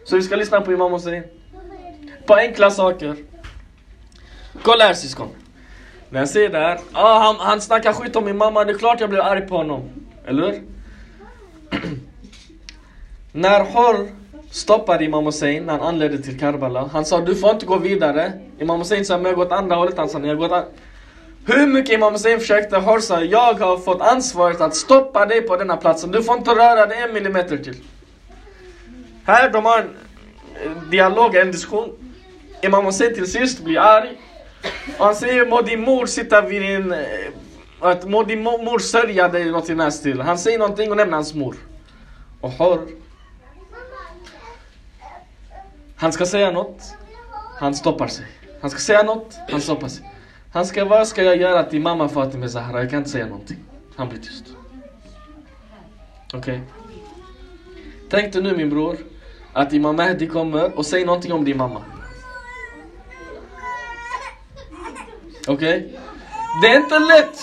så 0.04 0.16
vi 0.16 0.22
ska 0.22 0.36
lyssna 0.36 0.60
på 0.60 0.72
Imam 0.72 0.92
Hussein. 0.92 1.24
På 2.30 2.36
enkla 2.36 2.70
saker. 2.70 3.16
Kolla 4.62 4.84
här 4.84 4.94
syskon. 4.94 5.28
När 6.10 6.20
jag 6.20 6.28
ser 6.28 6.48
det 6.48 6.58
här, 6.58 6.80
ah, 6.92 7.18
han, 7.18 7.36
han 7.38 7.60
snackar 7.60 7.92
skit 7.92 8.16
om 8.16 8.24
min 8.24 8.36
mamma, 8.36 8.64
det 8.64 8.72
är 8.72 8.78
klart 8.78 9.00
jag 9.00 9.10
blir 9.10 9.20
arg 9.20 9.46
på 9.46 9.56
honom. 9.56 9.90
Eller 10.26 10.42
hur? 10.42 10.62
När 13.32 13.60
Hor 13.64 14.08
stoppade 14.50 15.04
Imam 15.04 15.26
Hussein 15.26 15.64
när 15.64 15.72
han 15.72 15.82
anlände 15.82 16.18
till 16.18 16.40
Karbala, 16.40 16.90
han 16.92 17.04
sa 17.04 17.20
du 17.20 17.36
får 17.36 17.50
inte 17.50 17.66
gå 17.66 17.76
vidare. 17.76 18.32
Imam 18.58 18.78
Hussein 18.78 19.04
sa 19.04 19.16
men 19.16 19.26
jag 19.26 19.34
går 19.34 19.46
åt 19.46 19.52
andra 19.52 19.76
hållet, 19.76 19.98
han 19.98 20.08
sa 20.08 20.20
jag 20.20 20.38
går 20.38 20.52
åt 20.52 20.64
hur 21.46 21.66
mycket 21.66 21.94
Imam 21.94 22.12
Hussein 22.12 22.40
försökte 22.40 22.76
Hor 22.76 23.00
sa 23.00 23.22
jag 23.22 23.54
har 23.54 23.78
fått 23.78 24.00
ansvaret 24.00 24.60
att 24.60 24.76
stoppa 24.76 25.26
dig 25.26 25.42
på 25.42 25.56
denna 25.56 25.76
platsen. 25.76 26.10
Du 26.10 26.22
får 26.22 26.36
inte 26.36 26.50
röra 26.50 26.86
dig 26.86 27.02
en 27.02 27.12
millimeter 27.12 27.56
till. 27.56 27.76
Här 29.24 29.50
de 29.50 29.64
har 29.64 29.78
en 29.78 30.90
dialog, 30.90 31.36
en 31.36 31.52
diskussion. 31.52 32.09
Imam 32.62 32.84
Hussein 32.84 33.14
till 33.14 33.30
sist 33.32 33.64
blir 33.64 33.78
arg. 33.78 34.20
Och 34.98 35.04
han 35.04 35.14
säger 35.14 35.46
må 35.46 35.62
din 35.62 35.80
mor 35.80 36.06
sitta 36.06 36.42
vid 36.42 36.62
din... 36.62 36.92
Eh, 36.92 36.98
att 37.80 38.08
må 38.08 38.22
din 38.22 38.42
mor 38.42 38.78
sörja 38.78 39.28
dig 39.28 39.50
något 39.50 39.70
i 39.70 39.74
den 39.74 39.92
stil. 39.92 40.20
Han 40.20 40.38
säger 40.38 40.58
någonting 40.58 40.90
och 40.90 40.96
nämner 40.96 41.14
hans 41.14 41.34
mor. 41.34 41.56
Och 42.40 42.50
hör. 42.50 42.80
Han 45.96 46.12
ska 46.12 46.26
säga 46.26 46.50
något. 46.50 46.94
Han 47.58 47.74
stoppar 47.74 48.06
sig. 48.06 48.26
Han 48.60 48.70
ska 48.70 48.80
säga 48.80 49.02
något. 49.02 49.36
Han 49.50 49.60
stoppar 49.60 49.88
sig. 49.88 50.10
Han 50.52 50.66
ska, 50.66 50.84
vad 50.84 51.08
ska 51.08 51.22
jag 51.22 51.36
göra 51.36 51.64
till 51.64 51.80
mamma 51.80 52.08
Fatima 52.08 52.48
Zahra? 52.48 52.80
Jag 52.80 52.90
kan 52.90 52.98
inte 52.98 53.10
säga 53.10 53.26
någonting. 53.26 53.58
Han 53.96 54.08
blir 54.08 54.18
tyst. 54.18 54.44
Okej? 56.34 56.38
Okay. 56.38 56.60
Tänk 58.10 58.32
dig 58.32 58.42
nu 58.42 58.56
min 58.56 58.70
bror, 58.70 58.96
att 59.52 59.72
Imam 59.72 59.96
Mahdi 59.96 60.26
kommer 60.26 60.78
och 60.78 60.86
säger 60.86 61.06
någonting 61.06 61.32
om 61.32 61.44
din 61.44 61.56
mamma. 61.56 61.82
Okej? 65.50 65.78
Okay? 65.78 65.98
Det 66.62 66.68
är 66.68 66.76
inte 66.76 66.98
lätt! 66.98 67.40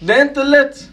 Det 0.00 0.12
är 0.12 0.22
inte 0.22 0.44
lätt! 0.44 0.88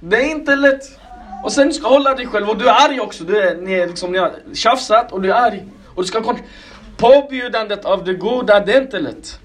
Det 0.00 0.16
är 0.16 0.30
inte 0.30 0.56
lätt! 0.56 0.98
Och 1.44 1.52
sen 1.52 1.68
du 1.68 1.74
ska 1.74 1.88
hålla 1.88 2.14
dig 2.14 2.26
själv 2.26 2.48
och 2.48 2.58
du 2.58 2.68
är 2.68 2.88
arg 2.88 3.00
också. 3.00 3.24
Du 3.24 3.42
är, 3.42 3.56
ni, 3.56 3.72
är 3.72 3.86
liksom, 3.86 4.12
ni 4.12 4.18
har 4.18 4.32
tjafsat 4.54 5.12
och 5.12 5.22
du 5.22 5.32
är 5.32 5.34
arg. 5.34 5.64
Och 5.94 6.02
du 6.02 6.08
ska 6.08 6.36
Påbjudandet 6.96 7.84
av 7.84 8.04
det 8.04 8.14
goda, 8.14 8.60
det 8.60 8.72
är 8.72 8.82
inte 8.82 8.98
lätt. 8.98 9.40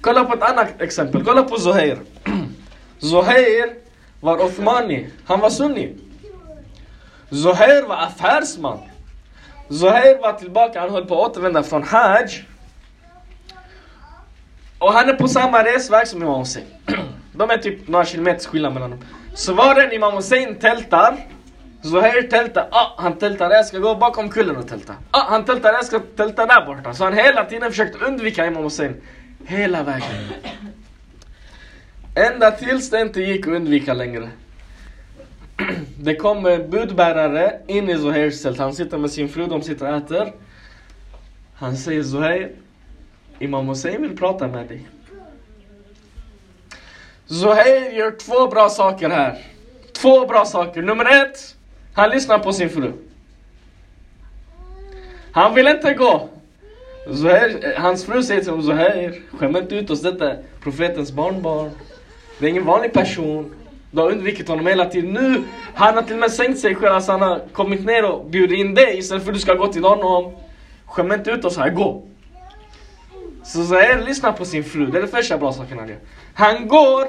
Kolla 0.00 0.24
på 0.24 0.34
ett 0.34 0.42
annat 0.42 0.80
exempel. 0.80 1.24
Kolla 1.24 1.42
på 1.42 1.58
Zuhair. 1.58 1.98
Zuhair 2.98 3.74
var 4.20 4.44
Othmani. 4.44 5.08
Han 5.24 5.40
var 5.40 5.50
sunni. 5.50 5.96
Zuhair 7.30 7.88
var 7.88 7.96
affärsman. 7.96 8.78
Zuhair 9.68 10.22
var 10.22 10.32
tillbaka, 10.32 10.80
han 10.80 10.90
höll 10.90 11.06
på 11.06 11.24
att 11.24 11.30
återvända 11.30 11.62
från 11.62 11.82
Hajj. 11.82 12.44
Och 14.80 14.92
han 14.92 15.08
är 15.08 15.14
på 15.14 15.28
samma 15.28 15.64
resväg 15.64 16.06
som 16.08 16.22
Imam 16.22 16.38
Hussein. 16.38 16.64
De 17.32 17.50
är 17.50 17.58
typ 17.58 17.88
några 17.88 18.04
kilometers 18.04 18.46
skillnad 18.46 18.74
mellan 18.74 18.90
dem. 18.90 18.98
Så 19.34 19.54
var 19.54 19.74
den 19.74 19.92
Imam 19.92 20.14
Hussein 20.14 20.54
tältar, 20.54 21.16
Zuhair 21.82 22.22
tältar, 22.22 22.68
ah, 22.70 22.94
han 22.96 23.18
tältar, 23.18 23.50
jag 23.50 23.66
ska 23.66 23.78
gå 23.78 23.94
bakom 23.94 24.28
kullen 24.28 24.56
och 24.56 24.68
tälta. 24.68 24.94
Ah, 25.10 25.24
han 25.28 25.44
tältar, 25.44 25.72
jag 25.72 25.84
ska 25.84 26.00
tälta 26.16 26.46
där 26.46 26.66
borta. 26.66 26.94
Så 26.94 27.04
han 27.04 27.12
hela 27.12 27.44
tiden 27.44 27.70
försökte 27.70 28.04
undvika 28.04 28.46
Imam 28.46 28.62
Hussein. 28.62 29.00
Hela 29.44 29.82
vägen. 29.82 30.08
Ända 32.14 32.50
tills 32.50 32.90
det 32.90 33.00
inte 33.00 33.20
gick 33.20 33.46
att 33.46 33.52
undvika 33.52 33.94
längre. 33.94 34.28
Det 35.98 36.16
kommer 36.16 36.58
budbärare 36.58 37.60
in 37.66 37.90
i 37.90 37.98
Zuhairs 37.98 38.42
tält. 38.42 38.58
Han 38.58 38.72
sitter 38.72 38.98
med 38.98 39.10
sin 39.10 39.28
fru, 39.28 39.46
de 39.46 39.62
sitter 39.62 39.90
och 39.90 39.96
äter. 39.96 40.32
Han 41.54 41.76
säger 41.76 42.02
Zuhair, 42.02 42.50
Imam 43.40 43.68
Hussein 43.68 44.02
vill 44.02 44.16
prata 44.16 44.48
med 44.48 44.66
dig. 44.68 44.88
Zuhair 47.26 47.92
gör 47.92 48.10
två 48.10 48.46
bra 48.46 48.68
saker 48.68 49.10
här. 49.10 49.38
Två 49.92 50.26
bra 50.26 50.44
saker. 50.44 50.82
Nummer 50.82 51.22
ett, 51.22 51.56
han 51.94 52.10
lyssnar 52.10 52.38
på 52.38 52.52
sin 52.52 52.70
fru. 52.70 52.92
Han 55.32 55.54
vill 55.54 55.68
inte 55.68 55.94
gå. 55.94 56.28
Zuhair, 57.06 57.78
hans 57.78 58.04
fru 58.04 58.22
säger 58.22 58.40
till 58.40 58.50
honom 58.50 58.66
Zuhair, 58.66 59.22
skäm 59.32 59.56
inte 59.56 59.74
ut 59.74 59.90
oss, 59.90 60.02
detta 60.02 60.36
profetens 60.62 61.12
barnbarn. 61.12 61.70
Det 62.38 62.46
är 62.46 62.50
ingen 62.50 62.64
vanlig 62.64 62.92
person. 62.92 63.54
Du 63.90 64.00
har 64.00 64.10
undvikit 64.10 64.48
honom 64.48 64.66
hela 64.66 64.86
tiden. 64.86 65.12
Nu, 65.12 65.42
han 65.74 65.94
har 65.94 66.02
till 66.02 66.14
och 66.14 66.20
med 66.20 66.32
sänkt 66.32 66.58
sig 66.58 66.74
själv, 66.74 66.94
alltså 66.94 67.12
han 67.12 67.22
har 67.22 67.40
kommit 67.52 67.86
ner 67.86 68.04
och 68.04 68.24
bjudit 68.30 68.58
in 68.58 68.74
dig 68.74 68.98
istället 68.98 69.24
för 69.24 69.30
att 69.30 69.36
du 69.36 69.40
ska 69.40 69.54
gå 69.54 69.66
till 69.66 69.84
honom. 69.84 70.32
Skäm 70.86 71.12
inte 71.12 71.30
ut 71.30 71.44
oss 71.44 71.56
här, 71.56 71.70
gå. 71.70 72.09
Så 73.52 73.64
Zuhair 73.64 74.02
lyssnar 74.02 74.32
på 74.32 74.44
sin 74.44 74.64
fru, 74.64 74.86
det 74.86 74.98
är 74.98 75.02
det 75.02 75.08
första 75.08 75.38
bra 75.38 75.52
saken 75.52 75.78
han 75.78 75.88
gör. 75.88 75.98
Han 76.34 76.68
går. 76.68 77.08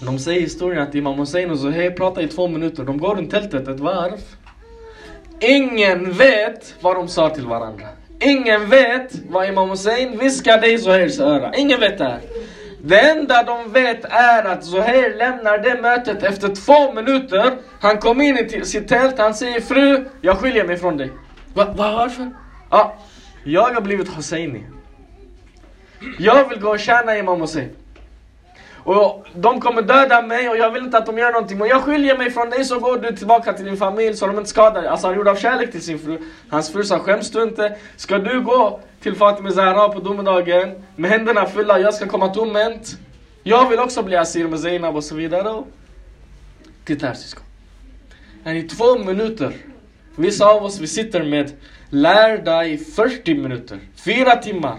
De 0.06 0.18
säger 0.18 0.38
i 0.38 0.42
historien 0.42 0.82
att 0.82 0.94
Imam 0.94 1.18
Hussein 1.18 1.50
och 1.50 1.58
Zuhair 1.58 1.90
pratar 1.90 2.22
i 2.22 2.28
två 2.28 2.48
minuter. 2.48 2.84
De 2.84 2.98
går 2.98 3.14
runt 3.14 3.30
tältet 3.30 3.68
ett 3.68 3.80
varv. 3.80 4.20
Ingen 5.40 6.12
vet 6.12 6.74
vad 6.80 6.96
de 6.96 7.08
sa 7.08 7.30
till 7.30 7.46
varandra. 7.46 7.86
Ingen 8.20 8.70
vet 8.70 9.12
vad 9.28 9.48
Imam 9.48 9.70
Hussein 9.70 10.18
viskade 10.18 10.72
i 10.72 10.78
Zuhairs 10.78 11.20
öra. 11.20 11.54
Ingen 11.54 11.80
vet 11.80 11.98
det 11.98 12.04
här. 12.04 12.20
Det 12.82 13.00
enda 13.00 13.42
de 13.42 13.72
vet 13.72 14.04
är 14.04 14.44
att 14.44 14.64
Zuhair 14.64 15.16
lämnar 15.16 15.58
det 15.58 15.82
mötet 15.82 16.22
efter 16.22 16.54
två 16.54 16.92
minuter. 16.92 17.58
Han 17.80 17.98
kom 17.98 18.20
in 18.20 18.38
i 18.38 18.64
sitt 18.64 18.88
tält, 18.88 19.18
han 19.18 19.34
säger 19.34 19.60
fru, 19.60 20.04
jag 20.20 20.38
skiljer 20.38 20.64
mig 20.64 20.76
från 20.76 20.96
dig. 20.96 21.12
Va, 21.54 21.64
va, 21.64 21.92
varför? 21.96 22.30
Ja, 22.70 22.96
jag 23.46 23.74
har 23.74 23.80
blivit 23.80 24.08
Hosseini. 24.08 24.64
Jag 26.18 26.48
vill 26.48 26.60
gå 26.60 26.70
och 26.70 26.80
tjäna 26.80 27.18
Imam 27.18 27.40
Hussein. 27.40 27.70
Och 28.76 29.26
de 29.34 29.60
kommer 29.60 29.82
döda 29.82 30.22
mig 30.22 30.48
och 30.48 30.56
jag 30.56 30.70
vill 30.70 30.84
inte 30.84 30.98
att 30.98 31.06
de 31.06 31.18
gör 31.18 31.32
någonting. 31.32 31.58
Men 31.58 31.68
jag 31.68 31.82
skiljer 31.82 32.18
mig 32.18 32.30
från 32.30 32.50
dig 32.50 32.64
så 32.64 32.78
går 32.78 32.98
du 32.98 33.16
tillbaka 33.16 33.52
till 33.52 33.64
din 33.64 33.76
familj 33.76 34.16
så 34.16 34.26
de 34.26 34.38
inte 34.38 34.50
skadar 34.50 34.80
dig. 34.80 34.90
Alltså 34.90 35.06
han 35.06 35.16
gjorde 35.16 35.30
av 35.30 35.36
kärlek 35.36 35.72
till 35.72 35.82
sin 35.82 35.98
fru. 35.98 36.18
Hans 36.48 36.72
fru 36.72 36.84
sa 36.84 36.98
skäms 36.98 37.30
du 37.30 37.42
inte? 37.42 37.76
Ska 37.96 38.18
du 38.18 38.40
gå 38.40 38.80
till 39.00 39.14
Fatima 39.14 39.50
Zahra 39.50 39.88
på 39.88 40.00
domedagen 40.00 40.84
med 40.96 41.10
händerna 41.10 41.46
fulla, 41.46 41.78
jag 41.78 41.94
ska 41.94 42.06
komma 42.06 42.28
tomhänt. 42.28 42.98
Jag 43.42 43.68
vill 43.70 43.78
också 43.78 44.02
bli 44.02 44.16
asir 44.16 44.48
med 44.48 44.60
Zainab 44.60 44.96
och 44.96 45.04
så 45.04 45.14
vidare. 45.14 45.62
Titta 46.84 47.06
här 47.06 47.14
syskon. 47.14 47.44
I 48.44 48.62
två 48.62 48.98
minuter. 48.98 49.52
Vissa 50.16 50.46
av 50.46 50.64
oss 50.64 50.80
vi 50.80 50.86
sitter 50.86 51.22
med 51.22 51.52
Lär 51.90 52.38
dig 52.38 52.78
40 52.78 53.34
minuter. 53.34 53.78
Fyra 53.96 54.36
timmar. 54.36 54.78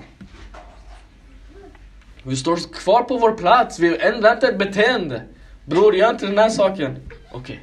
Vi 2.24 2.36
står 2.36 2.74
kvar 2.74 3.04
på 3.04 3.18
vår 3.18 3.32
plats, 3.32 3.80
vi 3.80 3.98
ändrar 3.98 4.34
inte 4.34 4.48
ett 4.48 4.58
beteende. 4.58 5.22
Bror, 5.66 5.96
gör 5.96 6.10
inte 6.10 6.26
den 6.26 6.38
här 6.38 6.50
saken. 6.50 6.98
Okej. 7.32 7.40
Okay. 7.40 7.58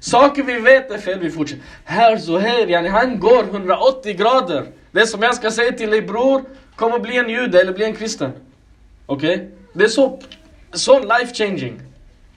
Saker 0.00 0.42
vi 0.42 0.60
vet 0.60 0.90
är 0.90 0.98
fel, 0.98 1.18
vi 1.20 1.30
fortsätter. 1.30 1.64
Här 1.84 2.16
Zuhair, 2.16 2.70
yani 2.70 2.88
han 2.88 3.20
går 3.20 3.44
180 3.44 4.16
grader. 4.16 4.66
Det 4.90 5.06
som 5.06 5.22
jag 5.22 5.34
ska 5.34 5.50
säga 5.50 5.72
till 5.72 5.90
dig 5.90 6.02
bror, 6.02 6.44
kom 6.76 6.92
och 6.92 7.00
bli 7.00 7.16
en 7.16 7.28
jude 7.28 7.60
eller 7.60 7.72
bli 7.72 7.84
en 7.84 7.94
kristen. 7.94 8.32
Okej? 9.06 9.34
Okay? 9.34 9.48
Det 9.72 9.84
är 9.84 9.88
så, 9.88 10.20
så 10.72 10.98
life 10.98 11.34
changing. 11.34 11.80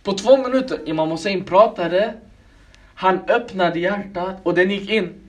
På 0.03 0.13
två 0.13 0.37
minuter, 0.37 0.79
Imam 0.85 1.11
Hussein 1.11 1.43
pratade, 1.43 2.13
han 2.95 3.19
öppnade 3.27 3.79
hjärtat 3.79 4.35
och 4.43 4.53
den 4.53 4.71
gick 4.71 4.89
in. 4.89 5.22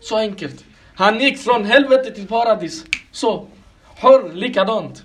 Så 0.00 0.16
enkelt. 0.18 0.64
Han 0.94 1.20
gick 1.20 1.38
från 1.38 1.64
helvete 1.64 2.10
till 2.10 2.26
paradis. 2.26 2.84
Så. 3.10 3.46
Hör 3.84 4.32
likadant. 4.32 5.04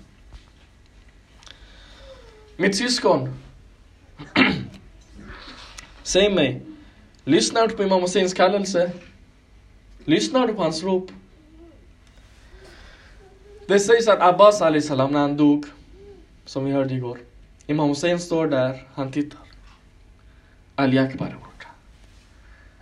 Mitt 2.56 2.76
syskon. 2.76 3.34
Säg 6.02 6.34
mig, 6.34 6.62
lyssnar 7.24 7.68
du 7.68 7.76
på 7.76 7.82
Imam 7.82 8.02
Husseins 8.02 8.34
kallelse? 8.34 8.90
Lyssnar 10.04 10.46
du 10.46 10.54
på 10.54 10.62
hans 10.62 10.82
rop? 10.82 11.10
Det 13.66 13.80
sägs 13.80 14.08
att 14.08 14.20
Abbas 14.20 14.62
Ali 14.62 14.82
salam 14.82 15.12
när 15.12 15.20
han 15.20 15.36
dog, 15.36 15.66
som 16.44 16.64
vi 16.64 16.72
hörde 16.72 16.94
igår. 16.94 17.18
Imam 17.66 17.88
Hussein 17.88 18.20
står 18.20 18.46
där, 18.46 18.88
han 18.94 19.12
tittar. 19.12 19.40
Ali 20.74 20.98
Akbar 20.98 21.26
är 21.26 21.30
borta. 21.30 21.68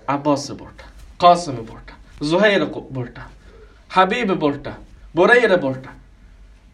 Abbas 0.07 0.51
är 0.51 0.55
borta. 0.55 0.85
Qasim 1.18 1.59
är 1.59 1.62
borta. 1.62 1.92
Zuhair 2.23 2.61
är 2.61 2.67
borta. 2.91 3.21
Habib 3.89 4.31
är 4.31 4.35
borta. 4.35 4.73
Boreir 5.13 5.51
är 5.51 5.59
borta. 5.59 5.89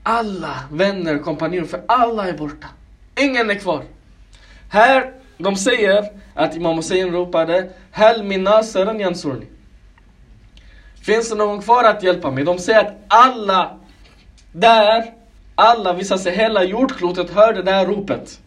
Alla 0.02 0.54
vänner, 0.70 1.18
kompanjoner, 1.18 1.66
för 1.66 1.82
alla 1.88 2.28
är 2.28 2.32
borta. 2.32 2.66
Ingen 3.20 3.50
är 3.50 3.54
kvar. 3.54 3.82
Här, 4.70 5.12
de 5.38 5.56
säger 5.56 6.04
att 6.34 6.56
Imam 6.56 6.76
Hussein 6.76 7.12
ropade 7.12 7.70
Hel 7.90 8.24
min 8.24 8.44
nasiran 8.44 9.00
yansurni. 9.00 9.46
Finns 11.02 11.30
det 11.30 11.36
någon 11.36 11.62
kvar 11.62 11.84
att 11.84 12.02
hjälpa 12.02 12.30
mig? 12.30 12.44
De 12.44 12.58
säger 12.58 12.80
att 12.80 12.94
alla 13.08 13.78
där, 14.52 15.04
alla, 15.54 15.92
visar 15.92 16.16
sig 16.16 16.36
hela 16.36 16.64
jordklotet 16.64 17.30
hörde 17.30 17.62
det 17.62 17.70
här 17.70 17.86
ropet. 17.86 18.40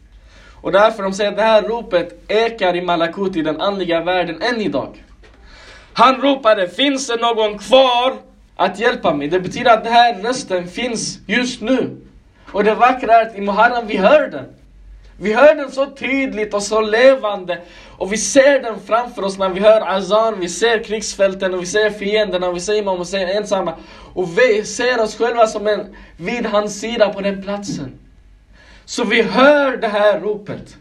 Och 0.62 0.72
därför 0.72 1.04
de 1.04 1.14
säger 1.14 1.32
att 1.32 1.38
det 1.38 1.44
här 1.44 1.62
ropet 1.62 2.24
ekar 2.28 2.76
i 2.76 2.82
Malakut 2.82 3.36
i 3.36 3.42
den 3.42 3.62
andliga 3.62 4.04
världen 4.04 4.42
än 4.42 4.62
idag. 4.62 5.04
Han 5.94 6.22
ropade, 6.22 6.70
finns 6.70 7.08
det 7.08 7.16
någon 7.16 7.60
kvar 7.60 8.14
att 8.56 8.80
hjälpa 8.80 9.14
mig? 9.14 9.28
Det 9.28 9.40
betyder 9.40 9.74
att 9.74 9.84
den 9.84 9.94
här 9.94 10.14
rösten 10.24 10.68
finns 10.68 11.20
just 11.28 11.62
nu. 11.62 11.98
Och 12.52 12.64
det 12.64 12.76
vackra 12.76 13.14
är 13.14 13.26
att 13.26 13.36
i 13.36 13.42
Muharram 13.42 13.88
vi 13.88 13.98
hör 13.98 14.28
den. 14.28 14.46
Vi 15.20 15.34
hör 15.34 15.56
den 15.56 15.72
så 15.72 15.86
tydligt 15.86 16.54
och 16.54 16.64
så 16.64 16.82
levande. 16.82 17.62
Och 17.98 18.14
vi 18.14 18.18
ser 18.18 18.62
den 18.62 18.80
framför 18.80 19.24
oss 19.24 19.38
när 19.38 19.50
vi 19.50 19.60
hör 19.60 19.82
azan, 19.82 20.40
vi 20.40 20.50
ser 20.50 20.84
krigsfälten 20.84 21.54
och 21.54 21.62
vi 21.62 21.66
ser 21.66 21.90
fienderna 21.90 22.48
och 22.48 22.56
vi 22.56 22.60
ser 22.60 22.74
Imam 22.74 22.98
Hussein 22.98 23.30
ensamma. 23.30 23.74
Och 24.14 24.38
vi 24.38 24.64
ser 24.64 25.02
oss 25.02 25.16
själva 25.16 25.48
som 25.48 25.68
en 25.68 25.96
vid 26.18 26.46
hans 26.46 26.80
sida 26.80 27.14
på 27.14 27.22
den 27.22 27.44
platsen. 27.44 28.00
Så 28.86 29.04
vi 29.04 29.22
hör 29.22 29.78
det 29.78 29.88
här 29.88 30.20
ropet. 30.20 30.78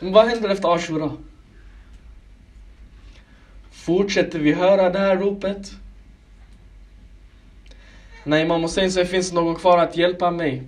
Men 0.00 0.12
vad 0.12 0.26
händer 0.26 0.48
efter 0.48 0.74
Ashura? 0.74 1.10
Fortsätter 3.86 4.38
vi 4.38 4.52
höra 4.52 4.90
det 4.90 4.98
här 4.98 5.16
ropet? 5.16 5.72
När 8.24 8.40
Imam 8.40 8.62
Hussein 8.62 8.92
säger 8.92 9.06
finns 9.06 9.30
det 9.30 9.34
någon 9.34 9.56
kvar 9.56 9.78
att 9.78 9.96
hjälpa 9.96 10.30
mig? 10.30 10.62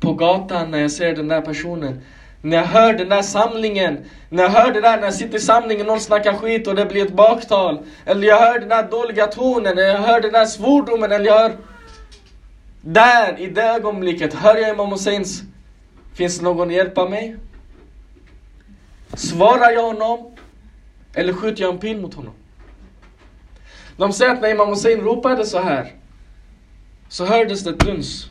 På 0.00 0.12
gatan 0.12 0.70
när 0.70 0.78
jag 0.78 0.90
ser 0.90 1.16
den 1.16 1.28
där 1.28 1.40
personen. 1.40 2.00
När 2.42 2.56
jag 2.56 2.64
hör 2.64 2.92
den 2.92 3.08
där 3.08 3.22
samlingen. 3.22 4.04
När 4.28 4.42
jag 4.42 4.50
hör 4.50 4.72
det 4.72 4.80
där 4.80 4.96
när 4.96 5.04
jag 5.04 5.14
sitter 5.14 5.36
i 5.36 5.40
samlingen 5.40 5.80
och 5.80 5.92
någon 5.92 6.00
snackar 6.00 6.34
skit 6.34 6.66
och 6.66 6.74
det 6.74 6.86
blir 6.86 7.06
ett 7.06 7.12
baktal. 7.12 7.78
Eller 8.04 8.28
jag 8.28 8.38
hör 8.38 8.58
den 8.58 8.68
där 8.68 8.90
dåliga 8.90 9.26
tonen, 9.26 9.66
eller 9.66 9.82
jag 9.82 9.98
hör 9.98 10.20
den 10.20 10.32
där 10.32 10.46
svordomen, 10.46 11.12
eller 11.12 11.26
jag 11.26 11.38
hör... 11.38 11.56
Där, 12.80 13.40
i 13.40 13.46
det 13.46 13.62
ögonblicket, 13.62 14.34
hör 14.34 14.56
jag 14.56 14.70
Imam 14.70 14.90
Husseins 14.90 15.42
Finns 16.14 16.38
det 16.38 16.44
någon 16.44 16.68
att 16.68 16.74
hjälpa 16.74 17.08
mig? 17.08 17.36
Svarar 19.14 19.70
jag 19.70 19.82
honom? 19.82 20.33
Eller 21.14 21.32
skjuter 21.32 21.62
jag 21.62 21.72
en 21.72 21.78
pil 21.78 22.00
mot 22.00 22.14
honom? 22.14 22.32
De 23.96 24.12
säger 24.12 24.32
att 24.32 24.40
när 24.40 24.50
Imam 24.50 24.68
Hussein 24.68 25.00
ropade 25.00 25.46
så 25.46 25.60
här 25.60 25.92
så 27.08 27.24
hördes 27.24 27.64
det 27.64 27.70
ett 27.70 27.78
duns. 27.78 28.30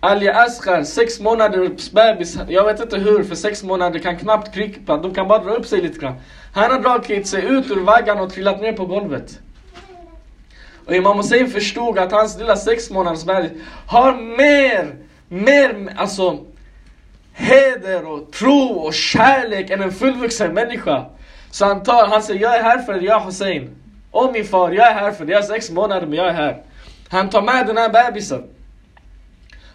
Ali 0.00 0.28
Asghar, 0.28 0.84
sex 0.84 1.20
månaders 1.20 1.90
bebis, 1.90 2.38
jag 2.48 2.64
vet 2.64 2.80
inte 2.80 2.96
hur, 2.96 3.24
för 3.24 3.34
sex 3.34 3.62
månader 3.62 3.98
kan 3.98 4.18
knappt 4.18 4.54
krypa, 4.54 4.96
de 4.96 5.14
kan 5.14 5.28
bara 5.28 5.38
dra 5.38 5.50
upp 5.50 5.66
sig 5.66 5.80
lite 5.80 5.98
grann. 5.98 6.14
Han 6.52 6.70
har 6.70 6.80
dragit 6.80 7.26
sig 7.26 7.44
ut 7.44 7.70
ur 7.70 7.80
vaggan 7.80 8.18
och 8.18 8.32
trillat 8.32 8.60
ner 8.60 8.72
på 8.72 8.86
golvet. 8.86 9.40
Och 10.86 10.94
Imam 10.94 11.16
Hussein 11.16 11.50
förstod 11.50 11.98
att 11.98 12.12
hans 12.12 12.38
lilla 12.38 12.56
sex 12.56 12.90
månaders 12.90 13.24
bebis 13.24 13.52
har 13.86 14.36
mer, 14.36 14.96
mer, 15.28 15.94
alltså 15.96 16.44
heder 17.32 18.06
och 18.06 18.32
tro 18.32 18.62
och 18.62 18.94
kärlek 18.94 19.70
än 19.70 19.82
en 19.82 19.92
fullvuxen 19.92 20.54
människa. 20.54 21.06
Så 21.50 21.64
han 21.64 21.82
tar, 21.82 22.06
han 22.06 22.22
säger 22.22 22.40
jag 22.40 22.56
är 22.56 22.62
här 22.62 22.78
för 22.78 23.00
jag 23.00 23.20
Hussein. 23.20 23.76
Och 24.10 24.32
min 24.32 24.44
far, 24.44 24.70
jag 24.70 24.88
är 24.88 24.94
här 24.94 25.12
för 25.12 25.24
det. 25.24 25.32
Jag 25.32 25.42
är 25.42 25.46
sex 25.46 25.70
månader 25.70 26.06
men 26.06 26.18
jag 26.18 26.28
är 26.28 26.32
här. 26.32 26.62
Han 27.08 27.30
tar 27.30 27.42
med 27.42 27.66
den 27.66 27.76
här 27.76 27.88
bebisen. 27.88 28.42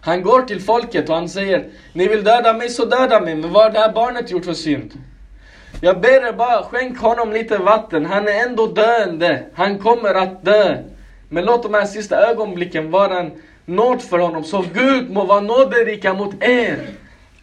Han 0.01 0.21
går 0.21 0.41
till 0.41 0.61
folket 0.61 1.09
och 1.09 1.15
han 1.15 1.29
säger 1.29 1.65
Ni 1.93 2.07
vill 2.07 2.23
döda 2.23 2.53
mig 2.53 2.69
så 2.69 2.85
döda 2.85 3.19
mig, 3.21 3.35
men 3.35 3.53
vad 3.53 3.63
har 3.63 3.69
det 3.71 3.79
här 3.79 3.91
barnet 3.91 4.31
gjort 4.31 4.45
för 4.45 4.53
synd? 4.53 4.93
Jag 5.81 6.01
ber 6.01 6.27
er 6.27 6.33
bara, 6.33 6.63
skänk 6.63 6.99
honom 6.99 7.31
lite 7.31 7.57
vatten. 7.57 8.05
Han 8.05 8.27
är 8.27 8.45
ändå 8.45 8.67
döende. 8.67 9.43
Han 9.53 9.79
kommer 9.79 10.15
att 10.15 10.45
dö. 10.45 10.77
Men 11.29 11.45
låt 11.45 11.63
de 11.63 11.73
här 11.73 11.85
sista 11.85 12.17
ögonblicken 12.17 12.91
vara 12.91 13.19
en 13.19 13.31
nåd 13.65 14.01
för 14.01 14.19
honom. 14.19 14.43
Så 14.43 14.65
Gud 14.73 15.11
må 15.11 15.25
vara 15.25 15.39
nåderika 15.39 16.13
mot 16.13 16.43
er. 16.43 16.77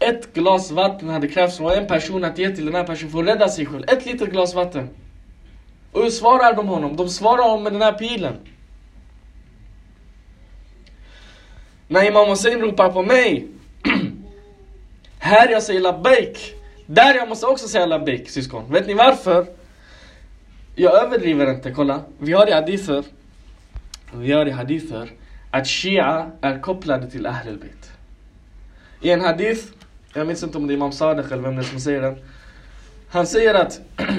Ett 0.08 0.34
glas 0.34 0.70
vatten 0.70 1.08
hade 1.08 1.28
krävts 1.28 1.56
från 1.56 1.72
en 1.72 1.86
person 1.86 2.24
att 2.24 2.38
ge 2.38 2.50
till 2.50 2.66
den 2.66 2.74
här 2.74 2.84
personen 2.84 3.12
för 3.12 3.18
att 3.20 3.28
rädda 3.28 3.48
sig 3.48 3.66
själv. 3.66 3.84
Ett 3.88 4.06
litet 4.06 4.30
glas 4.30 4.54
vatten. 4.54 4.88
Och 5.92 6.02
hur 6.02 6.10
svarar 6.10 6.56
de 6.56 6.68
honom? 6.68 6.96
De 6.96 7.08
svarar 7.08 7.42
honom 7.42 7.62
med 7.62 7.72
den 7.72 7.82
här 7.82 7.92
pilen. 7.92 8.34
När 11.88 12.06
Imam 12.06 12.28
Hussein 12.28 12.60
ropar 12.60 12.92
på 12.92 13.02
mig. 13.02 13.48
här 15.18 15.48
jag 15.48 15.62
säger 15.62 15.80
labbaik. 15.80 16.54
Där 16.86 17.14
jag 17.14 17.28
måste 17.28 17.46
också 17.46 17.68
säga 17.68 17.86
labbaik 17.86 18.30
syskon. 18.30 18.72
Vet 18.72 18.86
ni 18.86 18.94
varför? 18.94 19.46
Jag 20.74 21.04
överdriver 21.04 21.50
inte, 21.50 21.70
kolla. 21.70 22.00
Vi 22.18 22.32
har 22.32 22.48
i 22.48 22.52
hadither. 22.52 23.04
Vi 24.14 24.32
har 24.32 24.46
i 24.46 24.50
hadither 24.50 25.10
att 25.50 25.68
Shia 25.68 26.30
är 26.40 26.60
kopplade 26.60 27.10
till 27.10 27.26
Ahlul 27.26 27.58
Bayt. 27.58 27.92
I 29.00 29.10
en 29.10 29.20
hadith, 29.20 29.64
jag 30.14 30.26
minns 30.26 30.42
inte 30.42 30.58
om 30.58 30.66
det 30.66 30.72
är 30.72 30.76
Imam 30.76 30.92
Sadek 30.92 31.26
eller 31.26 31.42
vem 31.42 31.56
det 31.56 31.62
är 31.62 31.64
som 31.64 31.80
säger 31.80 32.02
den. 32.02 32.16
Han 33.08 33.26
säger 33.26 33.54
att 33.54 33.80